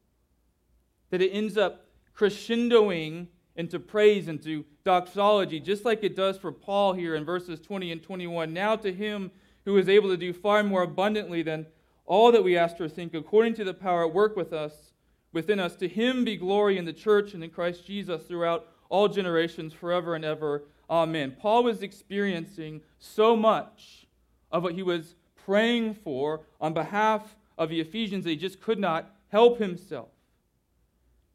that 1.10 1.20
it 1.20 1.32
ends 1.32 1.58
up 1.58 1.88
crescendoing 2.16 3.26
into 3.56 3.80
praise, 3.80 4.28
into 4.28 4.66
doxology, 4.84 5.60
just 5.60 5.84
like 5.84 6.04
it 6.04 6.16
does 6.16 6.38
for 6.38 6.52
Paul 6.52 6.94
here 6.94 7.16
in 7.16 7.26
verses 7.26 7.60
20 7.60 7.92
and 7.92 8.04
21. 8.04 8.54
Now 8.54 8.76
to 8.76 8.94
him 8.94 9.32
who 9.66 9.80
is 9.80 9.90
able 9.90 10.10
to 10.10 10.18
do 10.18 10.32
far 10.32 10.62
more 10.62 10.84
abundantly 10.84 11.42
than 11.42 11.66
all 12.06 12.32
that 12.34 12.44
we 12.44 12.56
ask 12.56 12.80
or 12.80 12.88
think, 12.88 13.16
according 13.16 13.56
to 13.56 13.64
the 13.64 13.74
power 13.74 14.06
at 14.06 14.14
work 14.14 14.36
with 14.36 14.54
us, 14.54 14.94
within 15.34 15.60
us, 15.60 15.76
to 15.78 15.88
him 15.88 16.24
be 16.24 16.38
glory 16.38 16.78
in 16.78 16.86
the 16.86 16.94
church 16.94 17.34
and 17.34 17.44
in 17.44 17.50
Christ 17.50 17.84
Jesus 17.84 18.22
throughout 18.28 18.68
all 18.90 19.08
generations, 19.08 19.74
forever 19.74 20.16
and 20.16 20.24
ever. 20.24 20.64
Amen. 20.90 21.36
Paul 21.40 21.64
was 21.64 21.82
experiencing 21.82 22.82
so 23.00 23.36
much 23.36 24.08
of 24.52 24.64
what 24.64 24.74
he 24.74 24.84
was 24.84 25.16
praying 25.46 25.96
for 25.96 26.42
on 26.60 26.74
behalf 26.74 27.36
of 27.58 27.70
the 27.70 27.80
Ephesians 27.80 28.24
that 28.24 28.32
he 28.32 28.36
just 28.36 28.62
could 28.62 28.80
not 28.80 29.12
help 29.30 29.60
himself. 29.60 30.10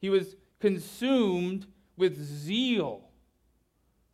He 0.01 0.11
was 0.11 0.37
consumed 0.61 1.67
with 1.97 2.17
zeal 2.23 3.03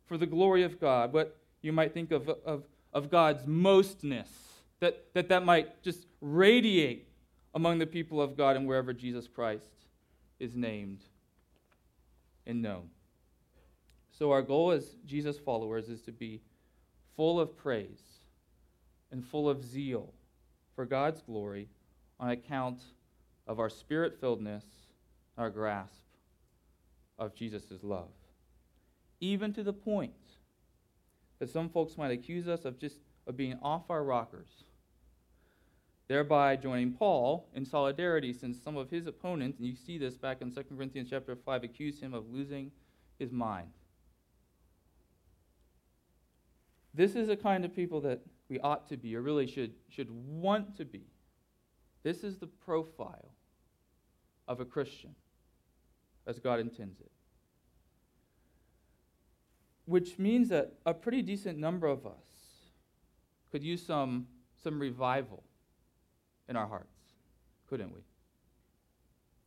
for 0.05 0.17
the 0.17 0.25
glory 0.25 0.63
of 0.63 0.79
God, 0.79 1.13
what 1.13 1.37
you 1.61 1.71
might 1.71 1.93
think 1.93 2.11
of, 2.11 2.29
of, 2.29 2.63
of 2.93 3.09
God's 3.09 3.43
mostness, 3.43 4.27
that, 4.79 5.05
that 5.13 5.29
that 5.29 5.45
might 5.45 5.81
just 5.83 6.05
radiate 6.21 7.07
among 7.53 7.79
the 7.79 7.85
people 7.85 8.21
of 8.21 8.37
God 8.37 8.55
and 8.55 8.67
wherever 8.67 8.93
Jesus 8.93 9.27
Christ 9.27 9.71
is 10.39 10.55
named 10.55 11.01
and 12.45 12.61
known. 12.61 12.89
So, 14.17 14.31
our 14.31 14.41
goal 14.41 14.71
as 14.71 14.95
Jesus 15.05 15.37
followers 15.37 15.89
is 15.89 16.01
to 16.01 16.11
be 16.11 16.41
full 17.15 17.39
of 17.39 17.55
praise 17.55 18.01
and 19.11 19.23
full 19.23 19.47
of 19.47 19.63
zeal 19.63 20.11
for 20.75 20.85
God's 20.85 21.21
glory 21.21 21.69
on 22.19 22.31
account 22.31 22.81
of 23.45 23.59
our 23.59 23.69
spirit 23.69 24.19
filledness, 24.19 24.63
our 25.37 25.51
grasp 25.51 26.01
of 27.19 27.35
Jesus' 27.35 27.83
love. 27.83 28.09
Even 29.19 29.53
to 29.53 29.61
the 29.61 29.73
point 29.73 30.13
that 31.37 31.51
some 31.51 31.69
folks 31.69 31.95
might 31.95 32.11
accuse 32.11 32.47
us 32.47 32.65
of 32.65 32.79
just 32.79 32.97
of 33.27 33.37
being 33.37 33.59
off 33.61 33.83
our 33.91 34.03
rockers, 34.03 34.63
thereby 36.07 36.55
joining 36.55 36.91
Paul 36.91 37.47
in 37.53 37.65
solidarity 37.65 38.33
since 38.33 38.59
some 38.59 38.77
of 38.77 38.89
his 38.89 39.05
opponents, 39.05 39.59
and 39.59 39.67
you 39.67 39.75
see 39.75 39.99
this 39.99 40.17
back 40.17 40.41
in 40.41 40.51
2 40.51 40.63
Corinthians 40.75 41.11
chapter 41.11 41.35
5, 41.35 41.63
accused 41.63 42.01
him 42.01 42.15
of 42.15 42.31
losing 42.31 42.71
his 43.19 43.31
mind. 43.31 43.69
This 46.97 47.15
is 47.15 47.27
the 47.27 47.37
kind 47.37 47.63
of 47.63 47.75
people 47.75 48.01
that 48.01 48.21
we 48.49 48.59
ought 48.59 48.89
to 48.89 48.97
be, 48.97 49.15
or 49.15 49.21
really 49.21 49.45
should, 49.45 49.73
should 49.87 50.09
want 50.09 50.75
to 50.77 50.83
be. 50.83 51.05
This 52.01 52.23
is 52.23 52.39
the 52.39 52.47
profile 52.47 53.33
of 54.47 54.59
a 54.59 54.65
Christian 54.65 55.13
as 56.25 56.39
God 56.39 56.59
intends 56.59 56.99
it. 56.99 57.11
Which 59.85 60.17
means 60.17 60.49
that 60.49 60.73
a 60.87 60.93
pretty 60.93 61.21
decent 61.21 61.59
number 61.59 61.85
of 61.85 62.07
us 62.07 62.25
could 63.51 63.63
use 63.63 63.85
some, 63.85 64.25
some 64.63 64.79
revival 64.79 65.43
in 66.49 66.55
our 66.55 66.65
hearts, 66.65 66.97
couldn't 67.69 67.93
we? 67.93 68.01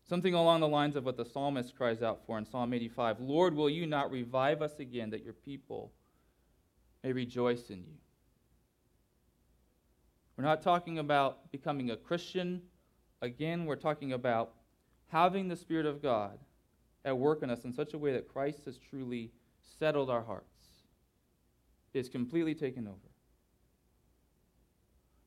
Something 0.08 0.34
along 0.34 0.60
the 0.60 0.68
lines 0.68 0.94
of 0.94 1.04
what 1.04 1.16
the 1.16 1.24
psalmist 1.24 1.76
cries 1.76 2.00
out 2.00 2.20
for 2.26 2.38
in 2.38 2.46
Psalm 2.46 2.72
85 2.72 3.18
Lord, 3.18 3.56
will 3.56 3.68
you 3.68 3.86
not 3.86 4.12
revive 4.12 4.62
us 4.62 4.78
again 4.78 5.10
that 5.10 5.24
your 5.24 5.34
people 5.34 5.90
may 7.02 7.12
rejoice 7.12 7.70
in 7.70 7.78
you? 7.78 7.98
We're 10.36 10.44
not 10.44 10.62
talking 10.62 10.98
about 10.98 11.50
becoming 11.52 11.90
a 11.90 11.96
Christian. 11.96 12.62
Again, 13.20 13.66
we're 13.66 13.76
talking 13.76 14.12
about 14.12 14.52
having 15.08 15.48
the 15.48 15.56
Spirit 15.56 15.86
of 15.86 16.00
God 16.00 16.38
at 17.04 17.18
work 17.18 17.42
in 17.42 17.50
us 17.50 17.64
in 17.64 17.72
such 17.72 17.94
a 17.94 17.98
way 17.98 18.12
that 18.12 18.28
Christ 18.28 18.60
has 18.64 18.78
truly 18.78 19.32
settled 19.78 20.10
our 20.10 20.22
hearts, 20.22 20.46
is 21.92 22.08
completely 22.08 22.54
taken 22.54 22.86
over. 22.86 22.96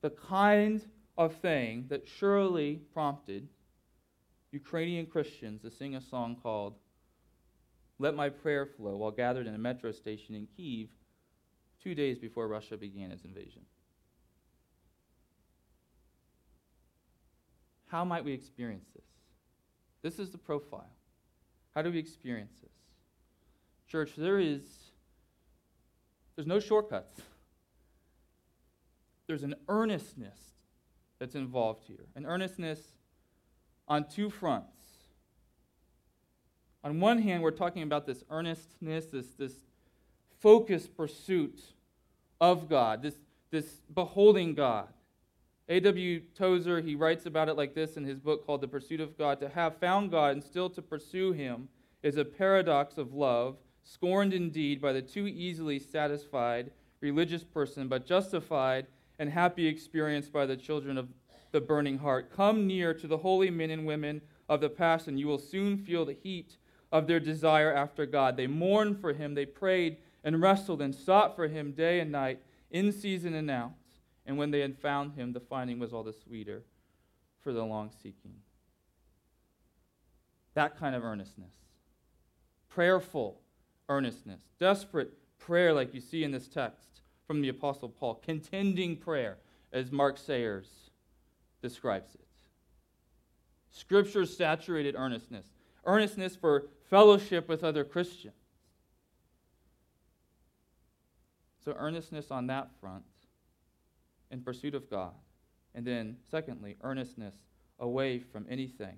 The 0.02 0.12
kind 0.12 0.84
of 1.18 1.36
thing 1.36 1.86
that 1.90 2.08
surely 2.08 2.82
prompted 2.94 3.48
Ukrainian 4.52 5.06
Christians 5.06 5.62
to 5.62 5.72
sing 5.72 5.95
a 5.95 6.02
song 6.02 6.38
called 6.41 6.76
Let 8.00 8.16
My 8.16 8.30
Prayer 8.30 8.66
Flow 8.66 8.98
while 8.98 9.12
gathered 9.12 9.48
in 9.48 9.56
a 9.56 9.60
metro 9.60 9.91
station 9.91 10.36
in 10.36 10.48
Kiev 10.56 10.90
two 11.84 11.94
days 11.96 12.18
before 12.18 12.48
Russia 12.48 12.78
began 12.78 13.12
its 13.12 13.26
invasion. 13.26 13.64
How 17.88 18.06
might 18.06 18.24
we 18.24 18.34
experience 18.34 18.88
this? 18.96 19.06
This 20.02 20.20
is 20.20 20.32
the 20.32 20.38
profile. 20.38 20.90
How 21.76 21.82
do 21.82 21.92
we 21.92 22.00
experience 22.00 22.54
this? 22.62 22.72
Church, 23.88 24.12
there 24.18 24.40
is 24.40 24.62
there's 26.36 26.48
no 26.48 26.60
shortcuts. 26.60 27.22
There's 29.28 29.44
an 29.44 29.56
earnestness 29.70 30.40
that's 31.20 31.36
involved 31.36 31.84
here. 31.86 32.08
An 32.16 32.26
earnestness 32.26 32.80
on 33.88 34.08
two 34.10 34.30
fronts. 34.30 34.76
On 36.84 37.00
one 37.00 37.20
hand, 37.20 37.44
we're 37.44 37.52
talking 37.52 37.84
about 37.84 38.06
this 38.06 38.24
earnestness, 38.30 39.06
this, 39.06 39.28
this 39.38 39.54
focused 40.44 40.95
pursuit 40.98 41.61
of 42.41 42.68
God, 42.68 43.02
this, 43.02 43.15
this 43.49 43.65
beholding 43.94 44.53
God. 44.53 44.90
A.W. 45.70 46.22
Tozer, 46.36 46.82
he 46.82 46.95
writes 46.95 47.26
about 47.26 47.48
it 47.48 47.56
like 47.56 47.74
this 47.74 47.95
in 47.95 48.03
his 48.03 48.20
book 48.20 48.45
called 48.45 48.60
The 48.60 48.68
Pursuit 48.68 48.99
of 48.99 49.18
God. 49.18 49.40
To 49.40 49.48
have 49.48 49.78
found 49.78 50.11
God 50.11 50.34
and 50.34 50.44
still 50.44 50.70
to 50.72 50.82
pursue 50.82 51.32
him 51.32 51.70
is 52.03 52.18
a 52.18 52.26
paradox 52.26 52.98
of 52.98 53.14
love, 53.14 53.56
scorned 53.86 54.34
indeed 54.34 54.82
by 54.82 54.91
the 54.91 55.02
too 55.02 55.28
easily 55.28 55.80
satisfied 55.80 56.72
religious 56.99 57.45
person, 57.45 57.88
but 57.88 58.06
justified 58.06 58.88
and 59.20 59.30
happy 59.30 59.65
experience 59.65 60.28
by 60.28 60.45
the 60.45 60.57
children 60.57 60.98
of 60.98 61.07
the 61.53 61.61
burning 61.61 61.99
heart. 61.99 62.36
Come 62.36 62.68
near 62.68 62.94
to 62.95 63.07
the 63.07 63.18
holy 63.18 63.49
men 63.49 63.70
and 63.70 63.86
women 63.86 64.22
of 64.49 64.60
the 64.60 64.70
past, 64.70 65.07
and 65.07 65.18
you 65.18 65.28
will 65.28 65.40
soon 65.40 65.78
feel 65.78 66.03
the 66.03 66.18
heat 66.22 66.57
of 66.91 67.07
their 67.07 67.22
desire 67.22 67.74
after 67.74 68.06
God. 68.06 68.36
They 68.36 68.48
mourned 68.48 68.99
for 68.99 69.14
him, 69.14 69.36
they 69.36 69.45
prayed 69.45 69.98
and 70.24 70.41
wrestled 70.41 70.82
and 70.82 70.95
sought 70.95 71.36
for 71.36 71.48
him 71.48 71.72
day 71.72 72.00
and 72.00 72.12
night, 72.12 72.40
in 72.72 72.91
season 72.91 73.34
and 73.34 73.50
out. 73.52 73.72
And 74.26 74.38
when 74.38 74.52
they 74.52 74.62
had 74.62 74.78
found 74.78 75.14
him, 75.14 75.34
the 75.34 75.40
finding 75.40 75.80
was 75.80 75.94
all 75.94 76.04
the 76.04 76.14
sweeter 76.14 76.64
for 77.41 77.54
the 77.54 77.64
long 77.64 77.91
seeking. 78.02 78.36
That 80.54 80.78
kind 80.78 80.95
of 80.95 81.04
earnestness. 81.04 81.54
Prayerful 82.70 83.40
earnestness. 83.90 84.41
Desperate 84.60 85.12
prayer, 85.40 85.74
like 85.74 85.94
you 85.94 86.00
see 86.00 86.24
in 86.24 86.32
this 86.32 86.48
text 86.48 87.02
from 87.28 87.41
the 87.41 87.50
Apostle 87.50 87.90
Paul. 87.90 88.16
Contending 88.16 88.95
prayer, 88.95 89.38
as 89.72 89.91
Mark 89.91 90.18
Sayers 90.18 90.68
describes 91.62 92.16
it. 92.16 92.22
Scripture 93.72 94.26
saturated 94.26 94.95
earnestness. 94.95 95.48
Earnestness 95.86 96.36
for 96.36 96.68
fellowship 96.90 97.50
with 97.50 97.64
other 97.64 97.84
Christians. 97.84 98.36
So, 101.64 101.73
earnestness 101.77 102.31
on 102.31 102.48
that 102.48 102.69
front 102.80 103.03
in 104.31 104.41
pursuit 104.41 104.76
of 104.76 104.90
God. 104.90 105.14
And 105.76 105.85
then, 105.85 106.18
secondly, 106.30 106.76
earnestness 106.81 107.35
away 107.80 108.19
from 108.19 108.45
anything 108.49 108.98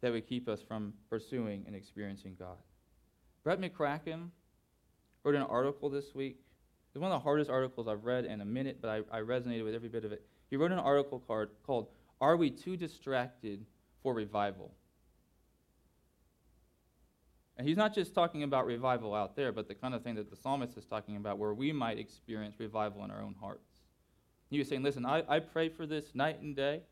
that 0.00 0.12
would 0.12 0.26
keep 0.26 0.48
us 0.48 0.60
from 0.60 0.92
pursuing 1.08 1.64
and 1.66 1.74
experiencing 1.74 2.36
God. 2.38 2.56
Brett 3.42 3.60
McCracken 3.60 4.28
wrote 5.22 5.34
an 5.34 5.42
article 5.42 5.88
this 5.88 6.14
week. 6.14 6.40
It's 6.88 7.00
one 7.00 7.10
of 7.10 7.18
the 7.18 7.24
hardest 7.24 7.50
articles 7.50 7.88
I've 7.88 8.04
read 8.04 8.24
in 8.24 8.40
a 8.40 8.44
minute, 8.44 8.78
but 8.80 8.90
I, 8.90 9.18
I 9.18 9.20
resonated 9.20 9.64
with 9.64 9.74
every 9.74 9.88
bit 9.88 10.04
of 10.04 10.12
it. 10.12 10.24
He 10.50 10.56
wrote 10.56 10.72
an 10.72 10.78
article 10.78 11.18
called, 11.18 11.48
called 11.66 11.88
Are 12.20 12.36
We 12.36 12.50
Too 12.50 12.76
Distracted 12.76 13.64
for 14.02 14.14
Revival? 14.14 14.72
And 17.56 17.68
he's 17.68 17.76
not 17.76 17.94
just 17.94 18.14
talking 18.14 18.42
about 18.42 18.66
revival 18.66 19.14
out 19.14 19.36
there, 19.36 19.52
but 19.52 19.68
the 19.68 19.74
kind 19.74 19.94
of 19.94 20.02
thing 20.02 20.16
that 20.16 20.28
the 20.28 20.36
psalmist 20.36 20.76
is 20.76 20.84
talking 20.84 21.16
about 21.16 21.38
where 21.38 21.54
we 21.54 21.72
might 21.72 21.98
experience 21.98 22.56
revival 22.58 23.04
in 23.04 23.10
our 23.10 23.22
own 23.22 23.34
hearts. 23.40 23.70
He 24.50 24.58
was 24.58 24.68
saying, 24.68 24.82
listen, 24.82 25.06
I, 25.06 25.22
I 25.28 25.38
pray 25.38 25.68
for 25.68 25.86
this 25.86 26.14
night 26.14 26.40
and 26.40 26.56
day, 26.56 26.82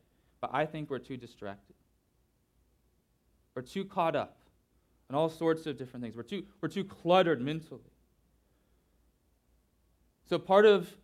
but 0.41 0.51
I 0.53 0.67
think 0.67 0.89
we're 0.89 0.99
too 0.99 1.17
distracted. 1.17 1.75
We're 3.55 3.63
too 3.63 3.85
caught 3.85 4.17
up 4.17 4.39
in 5.11 5.17
all 5.17 5.29
sorts 5.29 5.67
of 5.67 5.77
different 5.77 6.03
things. 6.03 6.17
We're 6.17 6.23
too, 6.23 6.45
we're 6.61 6.69
too 6.69 6.85
cluttered 6.85 7.41
mentally. 7.41 7.81
So 10.29 10.39
part 10.39 10.65
of 10.65 10.95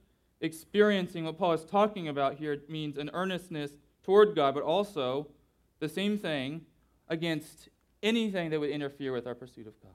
experiencing 0.41 1.25
what 1.25 1.37
Paul 1.37 1.53
is 1.53 1.65
talking 1.65 2.09
about 2.09 2.37
here 2.37 2.63
means 2.69 2.97
an 2.97 3.11
earnestness 3.13 3.73
toward 4.05 4.35
God, 4.35 4.55
but 4.55 4.63
also 4.63 5.27
the 5.81 5.89
same 5.89 6.17
thing 6.17 6.63
against 7.09 7.69
anything 8.03 8.51
that 8.51 8.61
would 8.61 8.71
interfere 8.71 9.13
with 9.13 9.27
our 9.27 9.35
pursuit 9.35 9.67
of 9.67 9.81
God. 9.83 9.93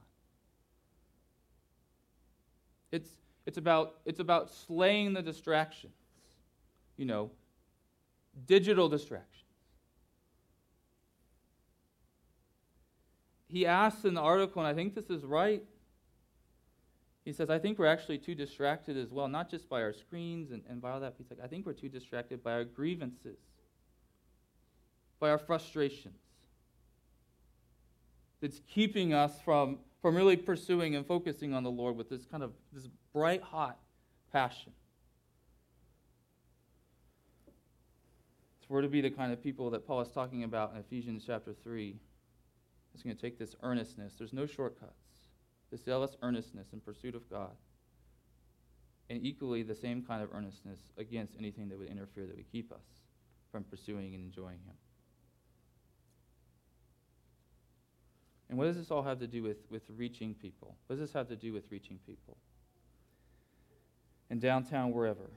It's, 2.92 3.08
it's, 3.46 3.58
about, 3.58 3.96
it's 4.04 4.20
about 4.20 4.50
slaying 4.50 5.14
the 5.14 5.22
distractions, 5.22 5.94
you 6.96 7.06
know, 7.06 7.30
digital 8.46 8.88
distractions. 8.88 9.30
He 13.48 13.66
asks 13.66 14.04
in 14.04 14.14
the 14.14 14.20
article, 14.20 14.62
and 14.62 14.68
I 14.68 14.74
think 14.74 14.94
this 14.94 15.10
is 15.10 15.24
right. 15.24 15.62
He 17.24 17.32
says, 17.32 17.50
I 17.50 17.58
think 17.58 17.78
we're 17.78 17.86
actually 17.86 18.18
too 18.18 18.34
distracted 18.34 18.96
as 18.96 19.10
well, 19.10 19.28
not 19.28 19.50
just 19.50 19.68
by 19.68 19.80
our 19.80 19.92
screens 19.92 20.50
and, 20.50 20.62
and 20.68 20.80
by 20.80 20.90
all 20.90 21.00
that. 21.00 21.14
He's 21.16 21.30
like, 21.30 21.38
I 21.42 21.46
think 21.46 21.64
we're 21.64 21.72
too 21.72 21.88
distracted 21.88 22.42
by 22.42 22.52
our 22.52 22.64
grievances, 22.64 23.38
by 25.20 25.30
our 25.30 25.38
frustrations 25.38 26.23
that's 28.44 28.60
keeping 28.68 29.14
us 29.14 29.40
from, 29.42 29.78
from 30.02 30.14
really 30.14 30.36
pursuing 30.36 30.94
and 30.96 31.06
focusing 31.06 31.54
on 31.54 31.62
the 31.62 31.70
Lord 31.70 31.96
with 31.96 32.10
this 32.10 32.26
kind 32.26 32.42
of 32.42 32.52
this 32.74 32.90
bright, 33.14 33.40
hot 33.40 33.78
passion. 34.30 34.72
So 38.60 38.66
we're 38.68 38.82
to 38.82 38.88
be 38.88 39.00
the 39.00 39.08
kind 39.08 39.32
of 39.32 39.42
people 39.42 39.70
that 39.70 39.86
Paul 39.86 40.02
is 40.02 40.10
talking 40.10 40.44
about 40.44 40.72
in 40.74 40.78
Ephesians 40.78 41.24
chapter 41.26 41.54
3. 41.54 41.96
It's 42.92 43.02
going 43.02 43.16
to 43.16 43.22
take 43.22 43.38
this 43.38 43.56
earnestness. 43.62 44.12
There's 44.18 44.34
no 44.34 44.44
shortcuts. 44.44 44.92
This 45.70 45.82
zealous 45.82 46.14
earnestness 46.20 46.74
in 46.74 46.80
pursuit 46.80 47.14
of 47.14 47.30
God. 47.30 47.56
and 49.08 49.24
equally 49.24 49.62
the 49.62 49.74
same 49.74 50.02
kind 50.02 50.22
of 50.22 50.34
earnestness 50.34 50.92
against 50.98 51.34
anything 51.38 51.70
that 51.70 51.78
would 51.78 51.88
interfere 51.88 52.26
that 52.26 52.36
would 52.36 52.52
keep 52.52 52.70
us 52.72 53.00
from 53.50 53.64
pursuing 53.64 54.14
and 54.14 54.22
enjoying 54.22 54.58
Him. 54.66 54.74
And 58.54 58.58
what 58.60 58.66
does 58.66 58.76
this 58.76 58.92
all 58.92 59.02
have 59.02 59.18
to 59.18 59.26
do 59.26 59.42
with, 59.42 59.56
with 59.68 59.82
reaching 59.96 60.32
people? 60.32 60.76
What 60.86 60.94
does 60.94 61.08
this 61.08 61.12
have 61.12 61.26
to 61.26 61.34
do 61.34 61.52
with 61.52 61.64
reaching 61.72 61.98
people? 62.06 62.36
In 64.30 64.38
downtown, 64.38 64.92
wherever. 64.92 65.28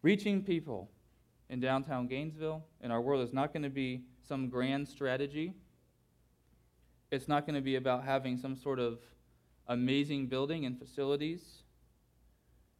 Reaching 0.00 0.42
people 0.42 0.88
in 1.50 1.60
downtown 1.60 2.06
Gainesville 2.06 2.64
in 2.80 2.90
our 2.90 3.02
world 3.02 3.22
is 3.22 3.34
not 3.34 3.52
going 3.52 3.64
to 3.64 3.68
be 3.68 4.04
some 4.26 4.48
grand 4.48 4.88
strategy. 4.88 5.52
It's 7.10 7.28
not 7.28 7.44
going 7.44 7.56
to 7.56 7.60
be 7.60 7.76
about 7.76 8.04
having 8.04 8.38
some 8.38 8.56
sort 8.56 8.78
of 8.78 9.00
amazing 9.68 10.28
building 10.28 10.64
and 10.64 10.78
facilities. 10.78 11.42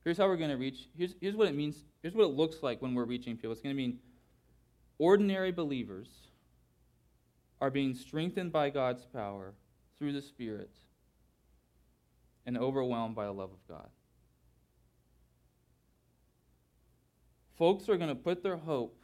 Here's 0.05 0.17
how 0.17 0.27
we're 0.27 0.39
going 0.39 0.49
to 0.49 0.57
reach. 0.57 0.89
Here's, 0.97 1.15
here's 1.21 1.37
what 1.37 1.49
it 1.49 1.55
means. 1.55 1.85
Here's 2.01 2.15
what 2.15 2.25
it 2.25 2.33
looks 2.35 2.63
like 2.63 2.81
when 2.81 2.95
we're 2.95 3.05
reaching 3.05 3.37
people. 3.37 3.53
It's 3.53 3.61
going 3.61 3.77
to 3.77 3.77
mean 3.77 3.99
ordinary 4.99 5.53
believers 5.53 6.09
are 7.61 7.71
being 7.71 7.95
strengthened 7.95 8.53
by 8.53 8.71
God's 8.71 9.05
power 9.07 9.55
through 9.99 10.13
the 10.13 10.23
Spirit 10.23 10.71
and 12.45 12.57
overwhelmed 12.57 13.15
by 13.15 13.25
the 13.25 13.33
love 13.33 13.51
of 13.51 13.67
God. 13.69 13.89
Folks 17.57 17.89
are 17.89 17.97
going 17.97 18.11
to 18.11 18.15
put 18.15 18.43
their 18.43 18.59
hope 18.59 19.01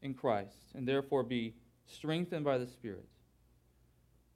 in 0.00 0.14
Christ 0.14 0.72
and 0.74 0.86
therefore 0.86 1.24
be 1.24 1.54
strengthened 1.86 2.44
by 2.44 2.56
the 2.58 2.66
Spirit 2.66 3.08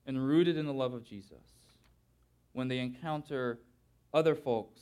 and 0.06 0.26
rooted 0.26 0.56
in 0.56 0.66
the 0.66 0.72
love 0.72 0.92
of 0.92 1.04
Jesus 1.04 1.38
when 2.52 2.68
they 2.68 2.78
encounter 2.78 3.60
other 4.12 4.34
folks 4.34 4.80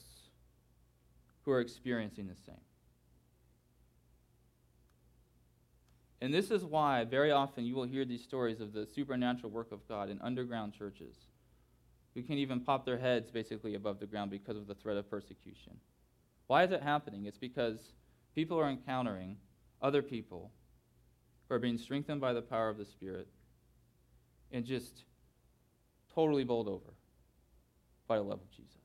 who 1.44 1.50
are 1.50 1.60
experiencing 1.60 2.26
the 2.26 2.34
same. 2.34 2.54
And 6.22 6.32
this 6.32 6.52
is 6.52 6.64
why 6.64 7.02
very 7.02 7.32
often 7.32 7.66
you 7.66 7.74
will 7.74 7.82
hear 7.82 8.04
these 8.04 8.22
stories 8.22 8.60
of 8.60 8.72
the 8.72 8.86
supernatural 8.86 9.50
work 9.50 9.72
of 9.72 9.88
God 9.88 10.08
in 10.08 10.20
underground 10.20 10.72
churches 10.72 11.16
who 12.14 12.22
can't 12.22 12.38
even 12.38 12.60
pop 12.60 12.86
their 12.86 12.96
heads 12.96 13.28
basically 13.28 13.74
above 13.74 13.98
the 13.98 14.06
ground 14.06 14.30
because 14.30 14.56
of 14.56 14.68
the 14.68 14.74
threat 14.76 14.96
of 14.96 15.10
persecution. 15.10 15.72
Why 16.46 16.62
is 16.62 16.70
it 16.70 16.80
happening? 16.80 17.26
It's 17.26 17.38
because 17.38 17.94
people 18.36 18.56
are 18.60 18.70
encountering 18.70 19.36
other 19.82 20.00
people 20.00 20.52
who 21.48 21.56
are 21.56 21.58
being 21.58 21.76
strengthened 21.76 22.20
by 22.20 22.32
the 22.32 22.40
power 22.40 22.68
of 22.68 22.78
the 22.78 22.84
Spirit 22.84 23.26
and 24.52 24.64
just 24.64 25.02
totally 26.14 26.44
bowled 26.44 26.68
over 26.68 26.94
by 28.06 28.18
the 28.18 28.22
love 28.22 28.38
of 28.40 28.50
Jesus. 28.52 28.81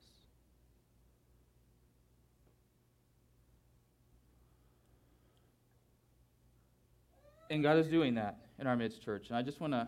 And 7.50 7.64
God 7.64 7.78
is 7.78 7.88
doing 7.88 8.16
that 8.16 8.38
in 8.60 8.68
our 8.68 8.76
midst, 8.76 9.02
church. 9.04 9.28
And 9.30 9.38
I 9.38 9.42
just 9.42 9.60
want 9.60 9.74
to 9.74 9.88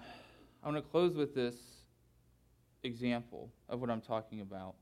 I 0.64 0.68
want 0.70 0.84
to 0.84 0.90
close 0.90 1.16
with 1.16 1.34
this 1.36 1.56
example 2.84 3.52
of 3.68 3.82
what 3.82 3.90
I'm 3.90 4.02
talking 4.02 4.42
about 4.42 4.76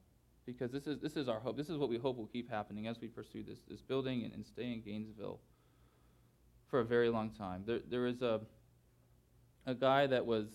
because 0.46 0.72
this 0.72 0.88
is 0.88 1.00
this 1.00 1.16
is 1.16 1.28
our 1.28 1.40
hope. 1.40 1.58
This 1.58 1.70
is 1.70 1.78
what 1.78 1.90
we 1.90 1.98
hope 1.98 2.18
will 2.18 2.28
keep 2.28 2.50
happening 2.50 2.88
as 2.88 3.00
we 3.02 3.08
pursue 3.08 3.44
this 3.44 3.60
this 3.70 3.82
building 3.82 4.24
and, 4.24 4.34
and 4.34 4.46
stay 4.46 4.74
in 4.74 4.82
Gainesville 4.82 5.40
for 6.70 6.80
a 6.80 6.86
very 6.86 7.10
long 7.10 7.32
time. 7.32 7.64
There 7.66 7.80
there 7.90 8.08
is 8.08 8.22
a 8.22 8.42
a 9.66 9.76
guy 9.76 10.08
that 10.08 10.26
was 10.26 10.48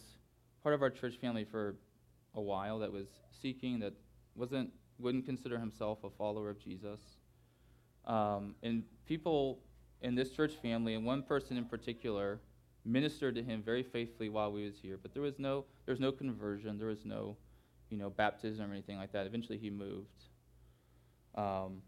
part 0.62 0.74
of 0.74 0.82
our 0.82 0.90
church 0.90 1.16
family 1.20 1.44
for 1.44 1.76
a 2.34 2.40
while 2.40 2.78
that 2.78 2.92
was 2.92 3.08
seeking 3.40 3.80
that 3.80 3.94
wasn't 4.34 4.70
wouldn't 4.98 5.26
consider 5.26 5.58
himself 5.58 5.98
a 6.04 6.10
follower 6.10 6.50
of 6.50 6.58
Jesus. 6.58 7.00
Um, 8.04 8.54
and 8.62 8.82
people 9.06 9.60
in 10.02 10.14
this 10.14 10.30
church 10.30 10.52
family, 10.60 10.94
and 10.94 11.04
one 11.04 11.22
person 11.22 11.56
in 11.56 11.64
particular, 11.64 12.40
ministered 12.84 13.34
to 13.36 13.42
him 13.42 13.62
very 13.62 13.82
faithfully 13.82 14.28
while 14.28 14.52
we 14.52 14.64
was 14.64 14.74
here. 14.80 14.98
But 15.00 15.14
there 15.14 15.22
was 15.22 15.38
no 15.38 15.64
there 15.86 15.92
was 15.92 16.00
no 16.00 16.12
conversion. 16.12 16.78
There 16.78 16.88
was 16.88 17.04
no, 17.04 17.36
you 17.88 17.96
know, 17.96 18.10
baptism 18.10 18.68
or 18.68 18.72
anything 18.72 18.98
like 18.98 19.12
that. 19.12 19.26
Eventually, 19.26 19.58
he 19.58 19.70
moved 19.70 20.24
um, 21.34 21.82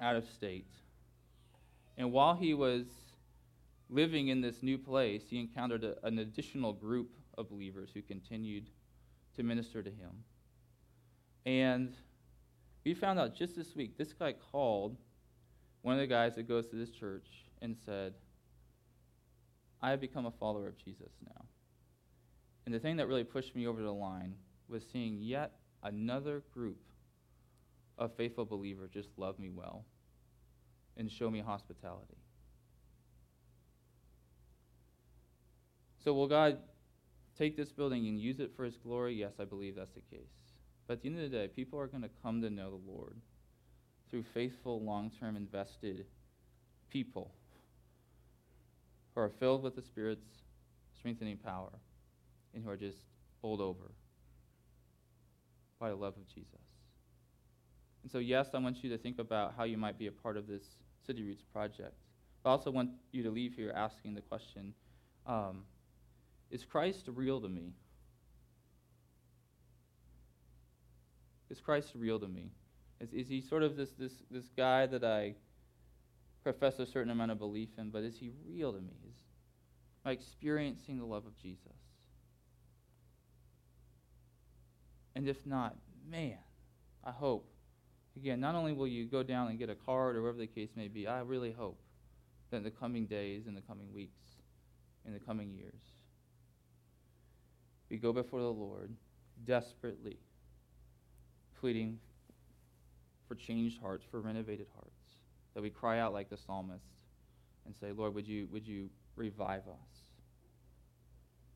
out 0.00 0.16
of 0.16 0.24
state. 0.28 0.70
And 1.98 2.12
while 2.12 2.34
he 2.34 2.54
was 2.54 2.86
living 3.88 4.28
in 4.28 4.40
this 4.40 4.62
new 4.62 4.78
place, 4.78 5.22
he 5.28 5.38
encountered 5.40 5.84
a, 5.84 5.94
an 6.04 6.18
additional 6.18 6.72
group 6.72 7.10
of 7.38 7.48
believers 7.48 7.90
who 7.94 8.02
continued 8.02 8.70
to 9.36 9.42
minister 9.42 9.82
to 9.82 9.90
him. 9.90 10.24
And 11.44 11.94
we 12.84 12.94
found 12.94 13.18
out 13.18 13.34
just 13.34 13.56
this 13.56 13.74
week, 13.74 13.96
this 13.96 14.12
guy 14.12 14.34
called 14.52 14.96
one 15.86 15.94
of 15.94 16.00
the 16.00 16.06
guys 16.08 16.34
that 16.34 16.48
goes 16.48 16.66
to 16.66 16.74
this 16.74 16.90
church 16.90 17.28
and 17.62 17.76
said, 17.86 18.12
I 19.80 19.90
have 19.90 20.00
become 20.00 20.26
a 20.26 20.32
follower 20.32 20.66
of 20.66 20.76
Jesus 20.76 21.12
now. 21.24 21.44
And 22.64 22.74
the 22.74 22.80
thing 22.80 22.96
that 22.96 23.06
really 23.06 23.22
pushed 23.22 23.54
me 23.54 23.68
over 23.68 23.80
the 23.80 23.92
line 23.92 24.34
was 24.68 24.82
seeing 24.92 25.18
yet 25.20 25.52
another 25.84 26.42
group 26.52 26.80
of 27.98 28.12
faithful 28.16 28.44
believers 28.44 28.90
just 28.92 29.10
love 29.16 29.38
me 29.38 29.48
well 29.48 29.84
and 30.96 31.08
show 31.08 31.30
me 31.30 31.38
hospitality. 31.38 32.18
So, 36.02 36.12
will 36.14 36.26
God 36.26 36.58
take 37.38 37.56
this 37.56 37.70
building 37.70 38.08
and 38.08 38.18
use 38.18 38.40
it 38.40 38.50
for 38.56 38.64
His 38.64 38.76
glory? 38.76 39.14
Yes, 39.14 39.34
I 39.38 39.44
believe 39.44 39.76
that's 39.76 39.94
the 39.94 40.00
case. 40.00 40.32
But 40.88 40.94
at 40.94 41.02
the 41.02 41.10
end 41.10 41.18
of 41.20 41.30
the 41.30 41.36
day, 41.36 41.46
people 41.46 41.78
are 41.78 41.86
going 41.86 42.02
to 42.02 42.10
come 42.24 42.42
to 42.42 42.50
know 42.50 42.70
the 42.70 42.90
Lord 42.90 43.14
through 44.10 44.24
faithful, 44.34 44.82
long 44.82 45.10
term, 45.18 45.36
invested 45.36 46.06
people 46.90 47.32
who 49.14 49.20
are 49.20 49.30
filled 49.40 49.62
with 49.62 49.74
the 49.74 49.82
Spirit's 49.82 50.26
strengthening 50.96 51.36
power 51.36 51.72
and 52.54 52.64
who 52.64 52.70
are 52.70 52.76
just 52.76 52.98
bowled 53.42 53.60
over 53.60 53.92
by 55.78 55.90
the 55.90 55.96
love 55.96 56.16
of 56.16 56.26
Jesus. 56.26 56.60
And 58.02 58.10
so, 58.10 58.18
yes, 58.18 58.48
I 58.54 58.58
want 58.58 58.82
you 58.84 58.90
to 58.90 58.98
think 58.98 59.18
about 59.18 59.54
how 59.56 59.64
you 59.64 59.76
might 59.76 59.98
be 59.98 60.06
a 60.06 60.12
part 60.12 60.36
of 60.36 60.46
this 60.46 60.62
City 61.06 61.22
Roots 61.22 61.42
project. 61.52 61.94
But 62.42 62.50
I 62.50 62.52
also 62.52 62.70
want 62.70 62.90
you 63.12 63.22
to 63.24 63.30
leave 63.30 63.54
here 63.54 63.72
asking 63.74 64.14
the 64.14 64.20
question 64.20 64.74
um, 65.26 65.64
Is 66.50 66.64
Christ 66.64 67.08
real 67.12 67.40
to 67.40 67.48
me? 67.48 67.72
Is 71.50 71.60
Christ 71.60 71.92
real 71.94 72.18
to 72.20 72.28
me? 72.28 72.50
Is, 73.00 73.12
is 73.12 73.28
he 73.28 73.40
sort 73.40 73.62
of 73.62 73.76
this, 73.76 73.90
this, 73.98 74.12
this 74.30 74.48
guy 74.56 74.86
that 74.86 75.04
I 75.04 75.34
profess 76.42 76.78
a 76.78 76.86
certain 76.86 77.10
amount 77.10 77.32
of 77.32 77.38
belief 77.38 77.70
in, 77.78 77.90
but 77.90 78.02
is 78.02 78.16
he 78.16 78.30
real 78.48 78.72
to 78.72 78.80
me? 78.80 78.94
Is, 79.08 79.16
am 80.04 80.10
I 80.10 80.12
experiencing 80.12 80.98
the 80.98 81.04
love 81.04 81.26
of 81.26 81.36
Jesus? 81.36 81.60
And 85.14 85.28
if 85.28 85.44
not, 85.46 85.76
man, 86.08 86.38
I 87.04 87.10
hope. 87.10 87.48
Again, 88.16 88.40
not 88.40 88.54
only 88.54 88.72
will 88.72 88.86
you 88.86 89.04
go 89.06 89.22
down 89.22 89.48
and 89.48 89.58
get 89.58 89.68
a 89.68 89.74
card 89.74 90.16
or 90.16 90.22
whatever 90.22 90.38
the 90.38 90.46
case 90.46 90.70
may 90.76 90.88
be, 90.88 91.06
I 91.06 91.20
really 91.20 91.52
hope 91.52 91.78
that 92.50 92.58
in 92.58 92.62
the 92.62 92.70
coming 92.70 93.06
days, 93.06 93.46
in 93.46 93.54
the 93.54 93.60
coming 93.60 93.92
weeks, 93.92 94.20
in 95.04 95.12
the 95.12 95.18
coming 95.18 95.52
years, 95.52 95.82
we 97.90 97.98
go 97.98 98.12
before 98.12 98.40
the 98.40 98.46
Lord 98.46 98.90
desperately 99.44 100.18
pleading 101.60 101.98
for 103.28 103.34
changed 103.34 103.80
hearts, 103.80 104.04
for 104.10 104.20
renovated 104.20 104.66
hearts. 104.74 104.90
That 105.54 105.62
we 105.62 105.70
cry 105.70 105.98
out 105.98 106.12
like 106.12 106.28
the 106.28 106.36
psalmist 106.36 106.84
and 107.64 107.74
say, 107.74 107.92
Lord, 107.92 108.14
would 108.14 108.26
you, 108.26 108.48
would 108.52 108.66
you 108.66 108.90
revive 109.16 109.62
us? 109.68 109.98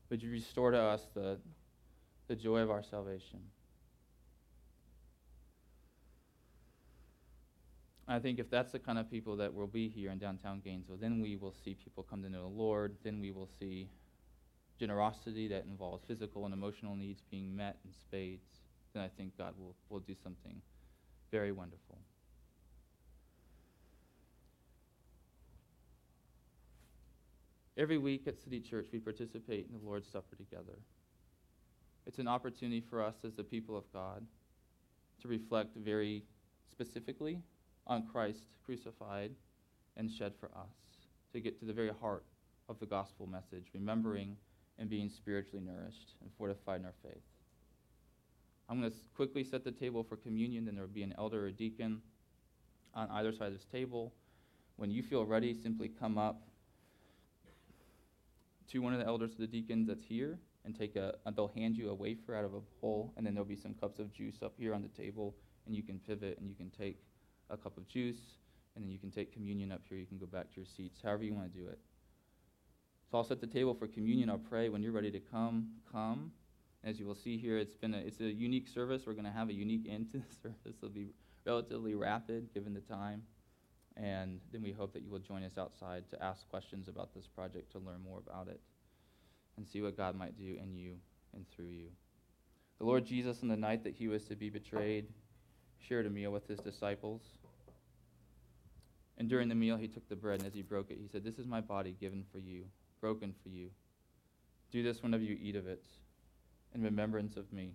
Would 0.09 0.21
you 0.21 0.31
restore 0.31 0.71
to 0.71 0.79
us 0.79 1.07
the, 1.13 1.37
the 2.27 2.35
joy 2.35 2.59
of 2.59 2.69
our 2.69 2.83
salvation? 2.83 3.39
I 8.07 8.19
think 8.19 8.39
if 8.39 8.49
that's 8.49 8.73
the 8.73 8.79
kind 8.79 8.99
of 8.99 9.09
people 9.09 9.37
that 9.37 9.53
will 9.53 9.67
be 9.67 9.87
here 9.87 10.11
in 10.11 10.17
downtown 10.17 10.59
Gainesville, 10.59 10.97
then 10.99 11.21
we 11.21 11.37
will 11.37 11.53
see 11.63 11.75
people 11.75 12.03
come 12.03 12.21
to 12.23 12.29
know 12.29 12.41
the 12.41 12.47
Lord. 12.47 12.97
Then 13.03 13.21
we 13.21 13.31
will 13.31 13.47
see 13.57 13.87
generosity 14.77 15.47
that 15.47 15.63
involves 15.65 16.03
physical 16.05 16.43
and 16.43 16.53
emotional 16.53 16.95
needs 16.95 17.21
being 17.31 17.55
met 17.55 17.77
in 17.85 17.93
spades. 17.93 18.43
Then 18.93 19.03
I 19.03 19.07
think 19.07 19.37
God 19.37 19.53
will, 19.57 19.75
will 19.89 20.01
do 20.01 20.15
something 20.21 20.61
very 21.31 21.51
wonderful. 21.51 21.97
Every 27.77 27.97
week 27.97 28.27
at 28.27 28.37
City 28.37 28.59
Church, 28.59 28.87
we 28.91 28.99
participate 28.99 29.67
in 29.67 29.79
the 29.79 29.85
Lord's 29.85 30.07
Supper 30.07 30.35
together. 30.35 30.77
It's 32.05 32.19
an 32.19 32.27
opportunity 32.27 32.81
for 32.81 33.01
us 33.01 33.15
as 33.25 33.33
the 33.33 33.43
people 33.43 33.77
of 33.77 33.91
God 33.93 34.25
to 35.21 35.27
reflect 35.27 35.75
very 35.75 36.23
specifically 36.69 37.39
on 37.87 38.07
Christ 38.07 38.45
crucified 38.65 39.31
and 39.97 40.11
shed 40.11 40.33
for 40.39 40.47
us, 40.47 40.75
to 41.33 41.39
get 41.39 41.59
to 41.59 41.65
the 41.65 41.73
very 41.73 41.91
heart 42.01 42.25
of 42.69 42.79
the 42.79 42.85
gospel 42.85 43.27
message, 43.27 43.67
remembering 43.73 44.35
and 44.77 44.89
being 44.89 45.09
spiritually 45.09 45.63
nourished 45.65 46.15
and 46.21 46.29
fortified 46.37 46.81
in 46.81 46.85
our 46.85 46.93
faith. 47.03 47.23
I'm 48.71 48.79
going 48.79 48.89
to 48.89 48.97
quickly 49.17 49.43
set 49.43 49.65
the 49.65 49.71
table 49.71 50.01
for 50.01 50.15
communion, 50.15 50.63
then 50.63 50.75
there 50.75 50.85
will 50.85 50.93
be 50.93 51.03
an 51.03 51.13
elder 51.17 51.45
or 51.45 51.51
deacon 51.51 52.01
on 52.95 53.09
either 53.11 53.33
side 53.33 53.47
of 53.47 53.53
this 53.53 53.65
table. 53.65 54.13
When 54.77 54.89
you 54.89 55.03
feel 55.03 55.25
ready, 55.25 55.53
simply 55.53 55.89
come 55.89 56.17
up 56.17 56.41
to 58.69 58.79
one 58.79 58.93
of 58.93 58.99
the 58.99 59.05
elders 59.05 59.33
or 59.33 59.39
the 59.39 59.47
deacons 59.47 59.89
that's 59.89 60.05
here 60.05 60.39
and 60.63 60.73
take 60.73 60.95
a, 60.95 61.15
they'll 61.35 61.51
hand 61.53 61.75
you 61.75 61.89
a 61.89 61.93
wafer 61.93 62.33
out 62.33 62.45
of 62.45 62.53
a 62.53 62.61
bowl, 62.79 63.11
and 63.17 63.25
then 63.25 63.33
there'll 63.33 63.45
be 63.45 63.57
some 63.57 63.73
cups 63.73 63.99
of 63.99 64.13
juice 64.13 64.37
up 64.41 64.53
here 64.57 64.73
on 64.73 64.81
the 64.81 64.87
table, 64.87 65.35
and 65.65 65.75
you 65.75 65.83
can 65.83 65.99
pivot 65.99 66.37
and 66.39 66.47
you 66.47 66.55
can 66.55 66.69
take 66.69 67.03
a 67.49 67.57
cup 67.57 67.75
of 67.75 67.85
juice, 67.89 68.37
and 68.75 68.85
then 68.85 68.89
you 68.89 68.99
can 68.99 69.11
take 69.11 69.33
communion 69.33 69.73
up 69.73 69.81
here. 69.89 69.97
You 69.97 70.05
can 70.05 70.17
go 70.17 70.27
back 70.27 70.49
to 70.49 70.55
your 70.55 70.65
seats, 70.65 71.01
however 71.03 71.25
you 71.25 71.33
want 71.33 71.53
to 71.53 71.59
do 71.59 71.67
it. 71.67 71.79
So 73.11 73.17
I'll 73.17 73.25
set 73.25 73.41
the 73.41 73.47
table 73.47 73.73
for 73.73 73.87
communion. 73.87 74.29
I'll 74.29 74.37
pray. 74.37 74.69
When 74.69 74.81
you're 74.81 74.93
ready 74.93 75.11
to 75.11 75.19
come, 75.19 75.71
come. 75.91 76.31
As 76.83 76.99
you 76.99 77.05
will 77.05 77.15
see 77.15 77.37
here, 77.37 77.57
it's 77.57 77.75
been 77.75 77.93
a, 77.93 77.97
it's 77.97 78.19
a 78.19 78.31
unique 78.31 78.67
service. 78.67 79.03
We're 79.05 79.13
going 79.13 79.25
to 79.25 79.31
have 79.31 79.49
a 79.49 79.53
unique 79.53 79.87
end 79.89 80.11
to 80.11 80.17
the 80.29 80.35
service. 80.41 80.77
It'll 80.77 80.89
be 80.89 81.07
relatively 81.45 81.95
rapid 81.95 82.53
given 82.53 82.73
the 82.73 82.81
time. 82.81 83.23
And 83.97 84.39
then 84.51 84.63
we 84.63 84.71
hope 84.71 84.93
that 84.93 85.03
you 85.03 85.11
will 85.11 85.19
join 85.19 85.43
us 85.43 85.57
outside 85.57 86.09
to 86.09 86.23
ask 86.23 86.49
questions 86.49 86.87
about 86.87 87.13
this 87.13 87.27
project, 87.27 87.71
to 87.73 87.79
learn 87.79 88.01
more 88.03 88.19
about 88.25 88.47
it, 88.47 88.59
and 89.57 89.67
see 89.67 89.81
what 89.81 89.97
God 89.97 90.15
might 90.15 90.37
do 90.37 90.57
in 90.61 90.75
you 90.75 90.95
and 91.33 91.45
through 91.49 91.67
you. 91.67 91.89
The 92.79 92.85
Lord 92.85 93.05
Jesus, 93.05 93.43
on 93.43 93.49
the 93.49 93.57
night 93.57 93.83
that 93.83 93.93
he 93.93 94.07
was 94.07 94.23
to 94.25 94.35
be 94.35 94.49
betrayed, 94.49 95.07
shared 95.77 96.05
a 96.05 96.09
meal 96.09 96.31
with 96.31 96.47
his 96.47 96.59
disciples. 96.59 97.21
And 99.17 99.29
during 99.29 99.49
the 99.49 99.55
meal, 99.55 99.77
he 99.77 99.87
took 99.87 100.07
the 100.09 100.15
bread, 100.15 100.39
and 100.39 100.47
as 100.47 100.53
he 100.53 100.61
broke 100.63 100.89
it, 100.89 100.97
he 100.99 101.07
said, 101.07 101.23
This 101.23 101.37
is 101.37 101.45
my 101.45 101.61
body 101.61 101.95
given 101.99 102.23
for 102.31 102.39
you, 102.39 102.63
broken 102.99 103.35
for 103.43 103.49
you. 103.49 103.69
Do 104.71 104.81
this 104.81 105.03
whenever 105.03 105.21
you 105.21 105.37
eat 105.39 105.55
of 105.55 105.67
it, 105.67 105.85
in 106.73 106.81
remembrance 106.81 107.37
of 107.37 107.51
me. 107.51 107.73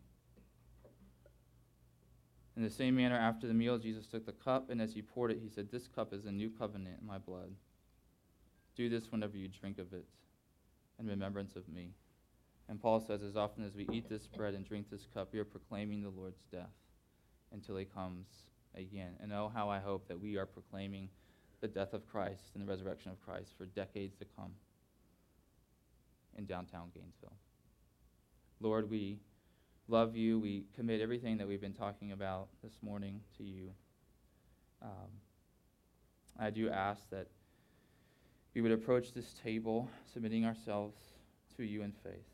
In 2.56 2.62
the 2.62 2.70
same 2.70 2.96
manner, 2.96 3.16
after 3.16 3.46
the 3.46 3.54
meal, 3.54 3.78
Jesus 3.78 4.06
took 4.06 4.24
the 4.24 4.32
cup, 4.32 4.70
and 4.70 4.80
as 4.80 4.94
he 4.94 5.02
poured 5.02 5.30
it, 5.30 5.40
he 5.42 5.48
said, 5.48 5.70
This 5.70 5.88
cup 5.88 6.14
is 6.14 6.24
a 6.24 6.32
new 6.32 6.48
covenant 6.48 6.96
in 7.00 7.06
my 7.06 7.18
blood. 7.18 7.52
Do 8.74 8.88
this 8.88 9.12
whenever 9.12 9.36
you 9.36 9.48
drink 9.48 9.78
of 9.78 9.92
it, 9.92 10.06
in 10.98 11.06
remembrance 11.06 11.54
of 11.54 11.68
me. 11.68 11.90
And 12.68 12.80
Paul 12.80 13.00
says, 13.00 13.22
As 13.22 13.36
often 13.36 13.62
as 13.64 13.74
we 13.74 13.86
eat 13.92 14.08
this 14.08 14.26
bread 14.26 14.54
and 14.54 14.66
drink 14.66 14.90
this 14.90 15.06
cup, 15.12 15.28
we 15.32 15.38
are 15.38 15.44
proclaiming 15.44 16.02
the 16.02 16.08
Lord's 16.08 16.42
death 16.50 16.72
until 17.52 17.76
he 17.76 17.84
comes 17.84 18.26
again. 18.74 19.12
And 19.20 19.32
oh, 19.32 19.52
how 19.54 19.68
I 19.68 19.78
hope 19.78 20.08
that 20.08 20.20
we 20.20 20.36
are 20.38 20.46
proclaiming 20.46 21.10
the 21.60 21.68
death 21.68 21.92
of 21.92 22.06
Christ 22.06 22.52
and 22.54 22.62
the 22.62 22.70
resurrection 22.70 23.10
of 23.10 23.20
Christ 23.20 23.52
for 23.56 23.66
decades 23.66 24.16
to 24.16 24.24
come 24.36 24.52
in 26.36 26.46
downtown 26.46 26.90
Gainesville. 26.94 27.36
Lord, 28.60 28.90
we 28.90 29.18
love 29.86 30.16
you. 30.16 30.38
We 30.38 30.64
commit 30.74 31.00
everything 31.02 31.36
that 31.38 31.46
we've 31.46 31.60
been 31.60 31.74
talking 31.74 32.12
about 32.12 32.48
this 32.62 32.72
morning 32.82 33.20
to 33.36 33.44
you. 33.44 33.70
Um, 34.80 35.10
I 36.38 36.50
do 36.50 36.70
ask 36.70 37.02
that 37.10 37.26
we 38.54 38.62
would 38.62 38.72
approach 38.72 39.12
this 39.12 39.34
table 39.44 39.90
submitting 40.12 40.46
ourselves 40.46 40.96
to 41.56 41.64
you 41.64 41.82
in 41.82 41.92
faith, 42.02 42.24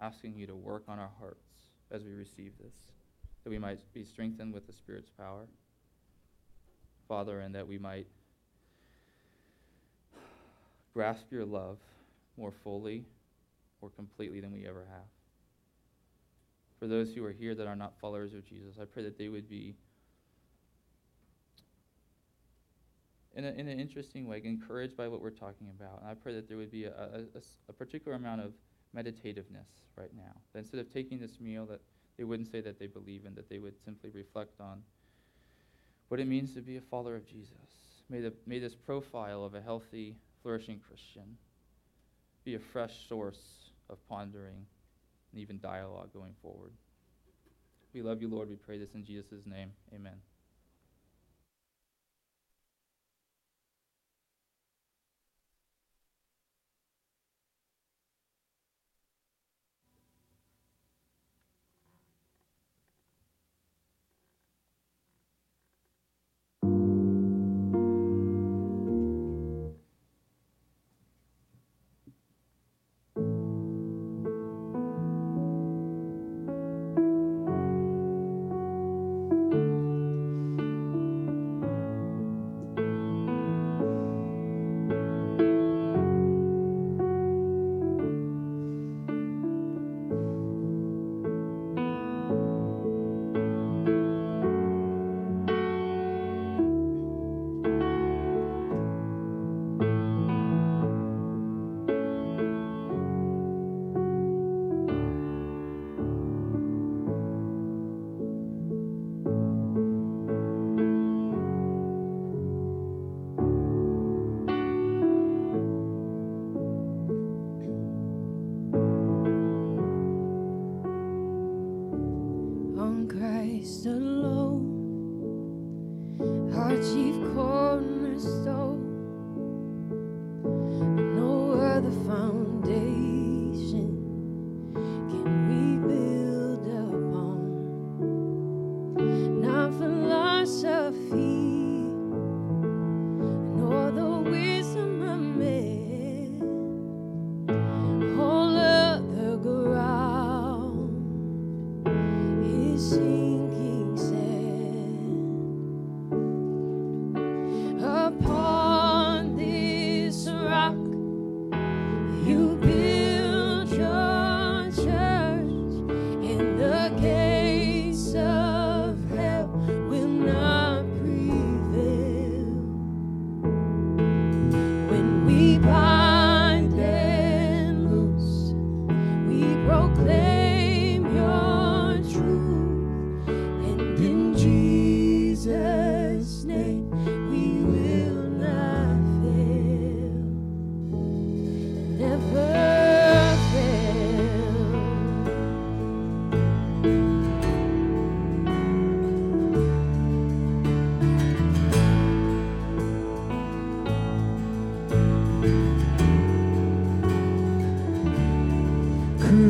asking 0.00 0.34
you 0.34 0.46
to 0.46 0.54
work 0.54 0.84
on 0.88 0.98
our 0.98 1.10
hearts 1.20 1.44
as 1.90 2.02
we 2.04 2.12
receive 2.12 2.52
this, 2.58 2.74
that 3.44 3.50
we 3.50 3.58
might 3.58 3.78
be 3.92 4.02
strengthened 4.02 4.54
with 4.54 4.66
the 4.66 4.72
Spirit's 4.72 5.10
power. 5.10 5.46
Father, 7.06 7.40
and 7.40 7.54
that 7.54 7.68
we 7.68 7.78
might 7.78 8.06
grasp 10.94 11.26
your 11.30 11.44
love 11.44 11.78
more 12.38 12.50
fully 12.64 13.04
or 13.82 13.90
completely 13.90 14.40
than 14.40 14.50
we 14.50 14.66
ever 14.66 14.86
have 14.90 15.15
for 16.78 16.86
those 16.86 17.14
who 17.14 17.24
are 17.24 17.32
here 17.32 17.54
that 17.54 17.66
are 17.66 17.76
not 17.76 17.94
followers 18.00 18.34
of 18.34 18.44
Jesus. 18.44 18.76
I 18.80 18.84
pray 18.84 19.02
that 19.02 19.16
they 19.18 19.28
would 19.28 19.48
be, 19.48 19.74
in, 23.34 23.44
a, 23.44 23.50
in 23.50 23.68
an 23.68 23.80
interesting 23.80 24.26
way, 24.26 24.42
encouraged 24.44 24.96
by 24.96 25.08
what 25.08 25.20
we're 25.20 25.30
talking 25.30 25.68
about. 25.70 26.00
And 26.02 26.10
I 26.10 26.14
pray 26.14 26.34
that 26.34 26.48
there 26.48 26.56
would 26.56 26.70
be 26.70 26.84
a, 26.84 26.90
a, 27.34 27.40
a 27.68 27.72
particular 27.72 28.16
amount 28.16 28.42
of 28.42 28.52
meditativeness 28.94 29.68
right 29.96 30.10
now. 30.16 30.32
That 30.52 30.60
instead 30.60 30.80
of 30.80 30.92
taking 30.92 31.18
this 31.18 31.40
meal, 31.40 31.66
that 31.66 31.80
they 32.18 32.24
wouldn't 32.24 32.50
say 32.50 32.60
that 32.60 32.78
they 32.78 32.86
believe 32.86 33.24
in, 33.26 33.34
that 33.34 33.48
they 33.48 33.58
would 33.58 33.74
simply 33.84 34.10
reflect 34.10 34.60
on 34.60 34.82
what 36.08 36.20
it 36.20 36.26
means 36.26 36.54
to 36.54 36.60
be 36.60 36.76
a 36.76 36.80
follower 36.80 37.16
of 37.16 37.26
Jesus. 37.26 37.50
May, 38.08 38.20
the, 38.20 38.32
may 38.46 38.58
this 38.58 38.74
profile 38.74 39.44
of 39.44 39.54
a 39.54 39.60
healthy, 39.60 40.16
flourishing 40.42 40.80
Christian 40.86 41.36
be 42.44 42.54
a 42.54 42.58
fresh 42.60 43.08
source 43.08 43.70
of 43.90 43.98
pondering 44.08 44.64
and 45.36 45.42
even 45.42 45.58
dialogue 45.60 46.12
going 46.14 46.34
forward. 46.40 46.72
We 47.92 48.00
love 48.00 48.22
you, 48.22 48.28
Lord. 48.28 48.48
We 48.48 48.56
pray 48.56 48.78
this 48.78 48.94
in 48.94 49.04
Jesus' 49.04 49.44
name. 49.44 49.72
Amen. 49.94 50.14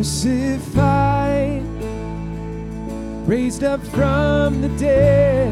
Crucified, 0.06 1.64
raised 3.26 3.64
up 3.64 3.84
from 3.88 4.62
the 4.62 4.68
dead. 4.78 5.50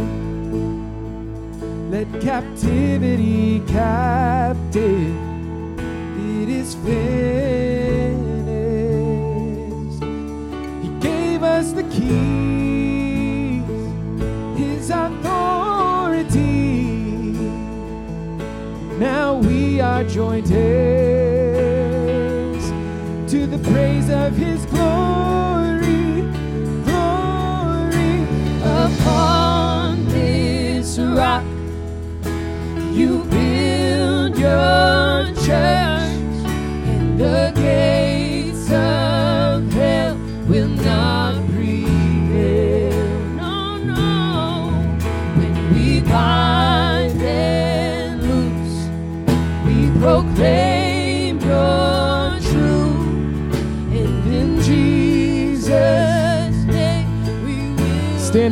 Let 1.91 2.07
captivity 2.21 3.61
captive. 3.67 5.17
It 6.41 6.49
is 6.49 6.77
finished. 6.77 6.95
He 10.85 10.89
gave 11.01 11.43
us 11.43 11.73
the 11.73 11.83
keys, 11.91 13.65
His 14.57 14.89
authority. 14.91 16.45
Now 19.01 19.35
we 19.35 19.81
are 19.81 20.05
joint 20.05 20.49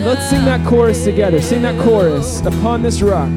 let's 0.01 0.31
sing 0.31 0.45
that 0.45 0.67
chorus 0.67 1.05
together. 1.05 1.41
Sing 1.41 1.63
that 1.63 1.79
chorus. 1.85 2.41
Upon 2.41 2.83
this 2.83 3.03
rock. 3.03 3.31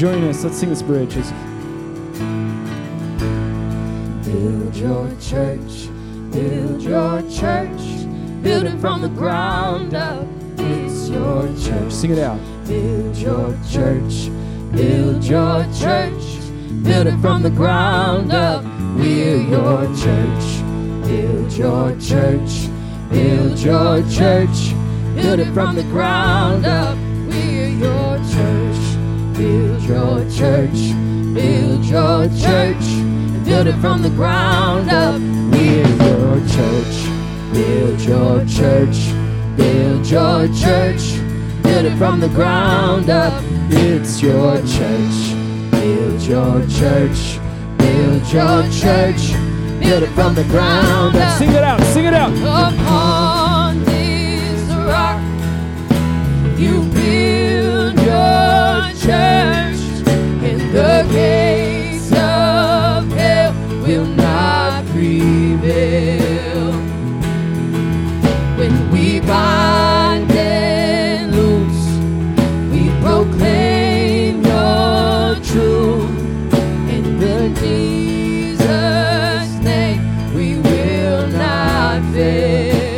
Join 0.00 0.24
us. 0.24 0.42
Let's 0.42 0.56
sing 0.56 0.70
this 0.70 0.80
bridge. 0.80 1.14
Build 4.24 4.74
your 4.74 5.10
church, 5.20 5.90
build 6.30 6.80
your 6.80 7.20
church, 7.30 8.06
build 8.42 8.64
it 8.64 8.80
from 8.80 9.02
the 9.02 9.10
ground 9.10 9.92
up. 9.92 10.26
It's 10.56 11.10
your 11.10 11.42
church. 11.48 11.92
Sing 11.92 12.12
it 12.12 12.18
out. 12.18 12.40
Build 12.66 13.14
your 13.18 13.54
church, 13.70 14.30
build 14.72 15.22
your 15.22 15.66
church, 15.78 16.24
build 16.82 17.06
it 17.06 17.20
from 17.20 17.42
the 17.42 17.50
ground 17.50 18.32
up. 18.32 18.64
We're 18.96 19.36
your 19.36 19.84
church. 19.98 20.62
Build 21.04 21.52
your 21.52 21.94
church, 22.00 22.70
build 23.10 23.58
your 23.58 24.00
church, 24.08 24.72
build 25.14 25.40
it 25.40 25.52
from 25.52 25.76
the 25.76 25.82
ground 25.92 26.64
up. 26.64 26.96
We're 27.28 27.68
your 27.68 28.16
church. 28.32 28.59
Build 29.40 29.82
your 29.84 30.30
church, 30.30 30.92
build 31.32 31.82
your 31.86 32.28
church, 32.28 32.84
build 33.42 33.66
it 33.68 33.76
from 33.80 34.02
the 34.02 34.10
ground 34.10 34.90
up. 34.90 35.18
We're 35.50 35.88
your 35.88 36.46
church. 36.46 36.96
Build 37.54 38.00
your 38.02 38.44
church, 38.44 38.98
build 39.56 40.06
your 40.06 40.46
church, 40.48 41.16
build 41.62 41.86
it 41.86 41.96
from 41.96 42.20
the 42.20 42.28
ground 42.28 43.08
up. 43.08 43.42
It's 43.70 44.20
your 44.20 44.58
church. 44.58 45.32
Build 45.70 46.20
your 46.20 46.60
church, 46.66 47.40
build 47.78 48.22
your 48.30 48.62
church, 48.70 49.32
build 49.80 50.02
it 50.02 50.10
from 50.10 50.34
the 50.34 50.44
ground 50.44 51.16
up. 51.16 51.38
Sing 51.38 51.48
it 51.48 51.64
out. 51.64 51.80
Sing 51.94 52.04
it 52.04 52.12
out. 52.12 52.30
Upon 52.30 53.39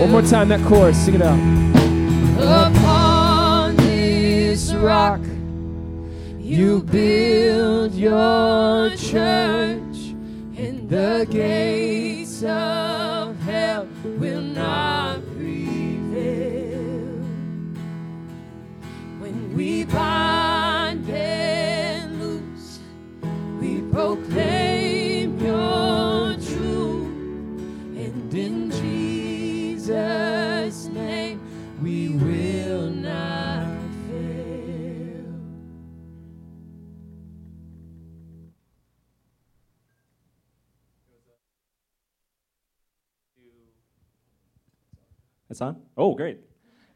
One 0.03 0.11
more 0.11 0.31
time, 0.31 0.49
that 0.49 0.61
chorus. 0.67 1.03
Sing 1.03 1.15
it 1.15 1.23
out. 1.23 1.82
You 6.53 6.83
build 6.83 7.95
your 7.95 8.91
church, 8.91 10.13
and 10.55 10.87
the 10.87 11.27
gates 11.31 12.43
of 12.43 13.41
hell 13.41 13.89
will 14.05 14.43
not 14.43 15.25
prevail. 15.35 17.23
When 19.19 19.57
we 19.57 19.85
bind 19.85 20.42
Oh, 45.95 46.15
great. 46.15 46.39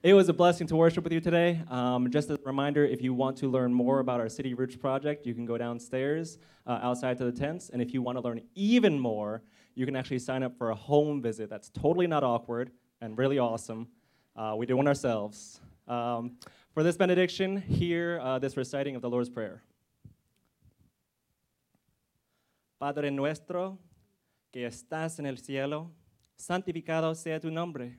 It 0.02 0.14
was 0.14 0.30
a 0.30 0.32
blessing 0.32 0.66
to 0.68 0.76
worship 0.76 1.04
with 1.04 1.12
you 1.12 1.20
today. 1.20 1.62
Um, 1.68 2.10
just 2.10 2.30
a 2.30 2.40
reminder, 2.46 2.82
if 2.82 3.02
you 3.02 3.12
want 3.12 3.36
to 3.38 3.50
learn 3.50 3.74
more 3.74 3.98
about 3.98 4.20
our 4.20 4.28
City 4.30 4.54
Roots 4.54 4.74
project, 4.74 5.26
you 5.26 5.34
can 5.34 5.44
go 5.44 5.58
downstairs 5.58 6.38
uh, 6.66 6.78
outside 6.82 7.18
to 7.18 7.26
the 7.26 7.32
tents. 7.32 7.68
And 7.68 7.82
if 7.82 7.92
you 7.92 8.00
want 8.00 8.16
to 8.16 8.22
learn 8.22 8.40
even 8.54 8.98
more, 8.98 9.42
you 9.74 9.84
can 9.84 9.96
actually 9.96 10.20
sign 10.20 10.42
up 10.42 10.56
for 10.56 10.70
a 10.70 10.74
home 10.74 11.20
visit. 11.20 11.50
That's 11.50 11.68
totally 11.68 12.06
not 12.06 12.24
awkward 12.24 12.70
and 13.02 13.18
really 13.18 13.38
awesome. 13.38 13.88
Uh, 14.34 14.54
we 14.56 14.64
do 14.64 14.78
one 14.78 14.88
ourselves. 14.88 15.60
Um, 15.86 16.38
for 16.72 16.82
this 16.82 16.96
benediction, 16.96 17.58
hear 17.60 18.18
uh, 18.22 18.38
this 18.38 18.56
reciting 18.56 18.96
of 18.96 19.02
the 19.02 19.10
Lord's 19.10 19.28
Prayer. 19.28 19.62
Padre 22.80 23.10
nuestro 23.10 23.78
que 24.52 24.66
estás 24.66 25.18
en 25.18 25.26
el 25.26 25.36
cielo, 25.36 25.90
santificado 26.38 27.14
sea 27.14 27.38
tu 27.38 27.50
nombre. 27.50 27.98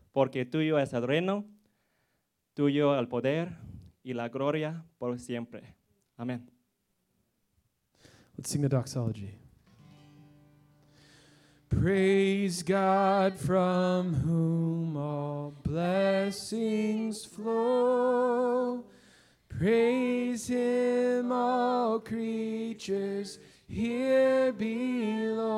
porque 0.11 0.45
tuyo 0.45 0.79
es 0.79 0.93
el 0.93 1.07
reino, 1.07 1.45
tuyo 2.53 2.97
el 2.97 3.07
poder 3.07 3.57
y 4.03 4.13
la 4.13 4.29
gloria 4.29 4.83
por 4.97 5.19
siempre. 5.19 5.75
Amén. 6.17 6.49
Let's 8.37 8.49
sing 8.49 8.61
the 8.61 8.69
doxology. 8.69 9.37
Praise 11.69 12.63
God 12.63 13.39
from 13.39 14.13
whom 14.13 14.97
all 14.97 15.53
blessings 15.63 17.25
flow. 17.25 18.83
Praise 19.47 20.47
Him, 20.47 21.31
all 21.31 21.99
creatures 21.99 23.39
here 23.67 24.51
below. 24.51 25.51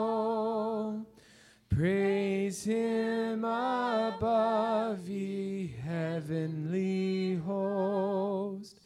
Praise 1.76 2.66
Him 2.66 3.44
above, 3.44 5.08
ye 5.10 5.74
heavenly 5.84 7.36
host. 7.38 8.80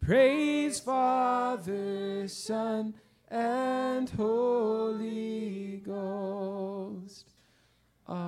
Praise 0.00 0.80
Father, 0.80 2.26
Son, 2.28 2.94
and 3.28 4.08
Holy 4.08 5.82
Ghost. 5.84 7.28
Amen. 8.08 8.24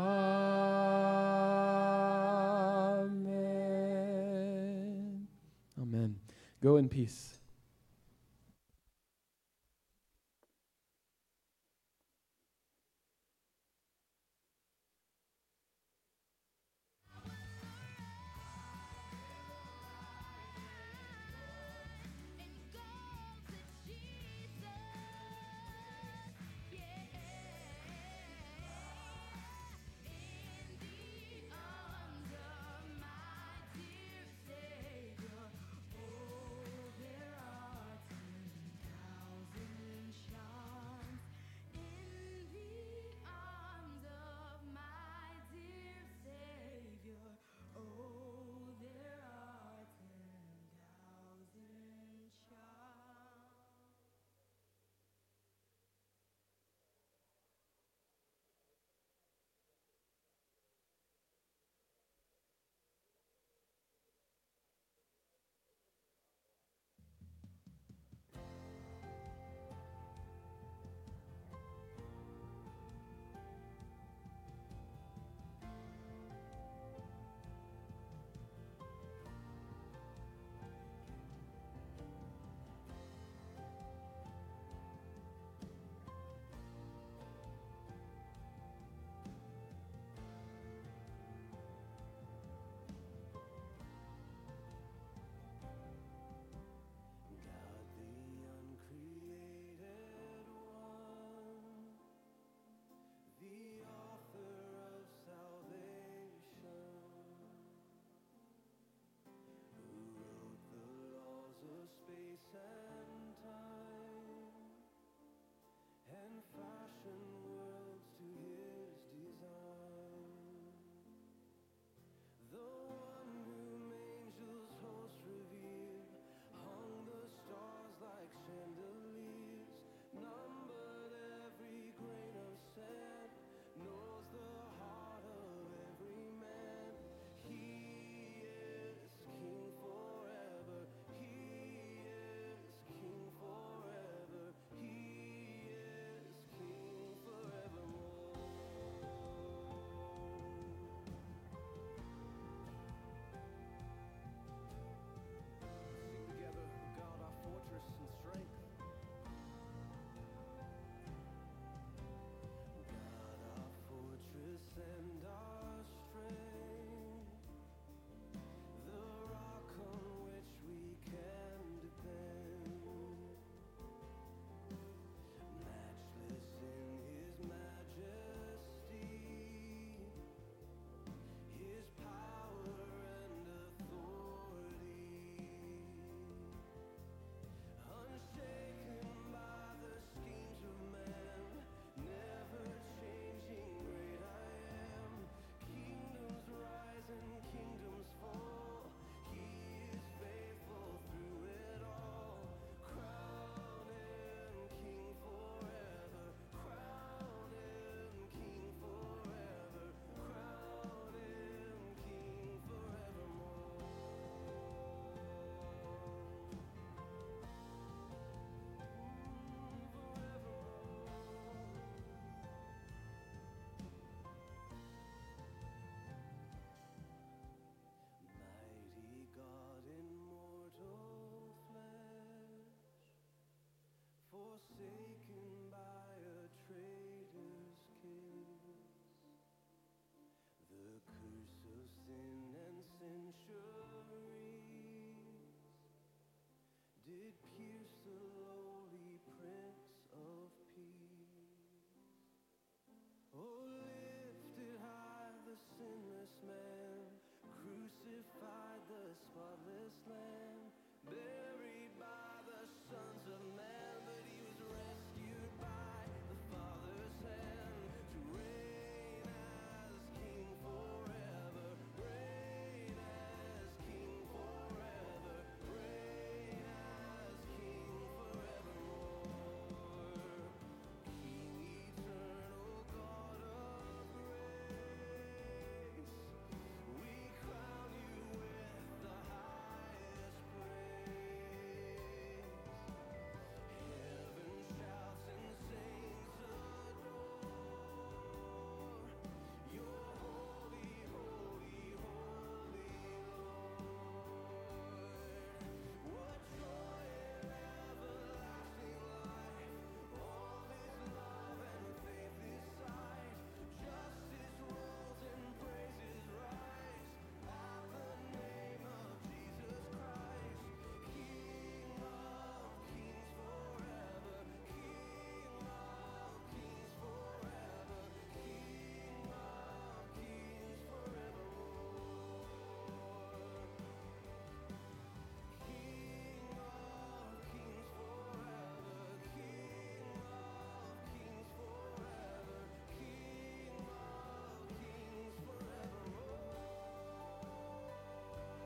Amen. 5.81 6.17
Go 6.63 6.77
in 6.77 6.91
peace. 6.91 7.34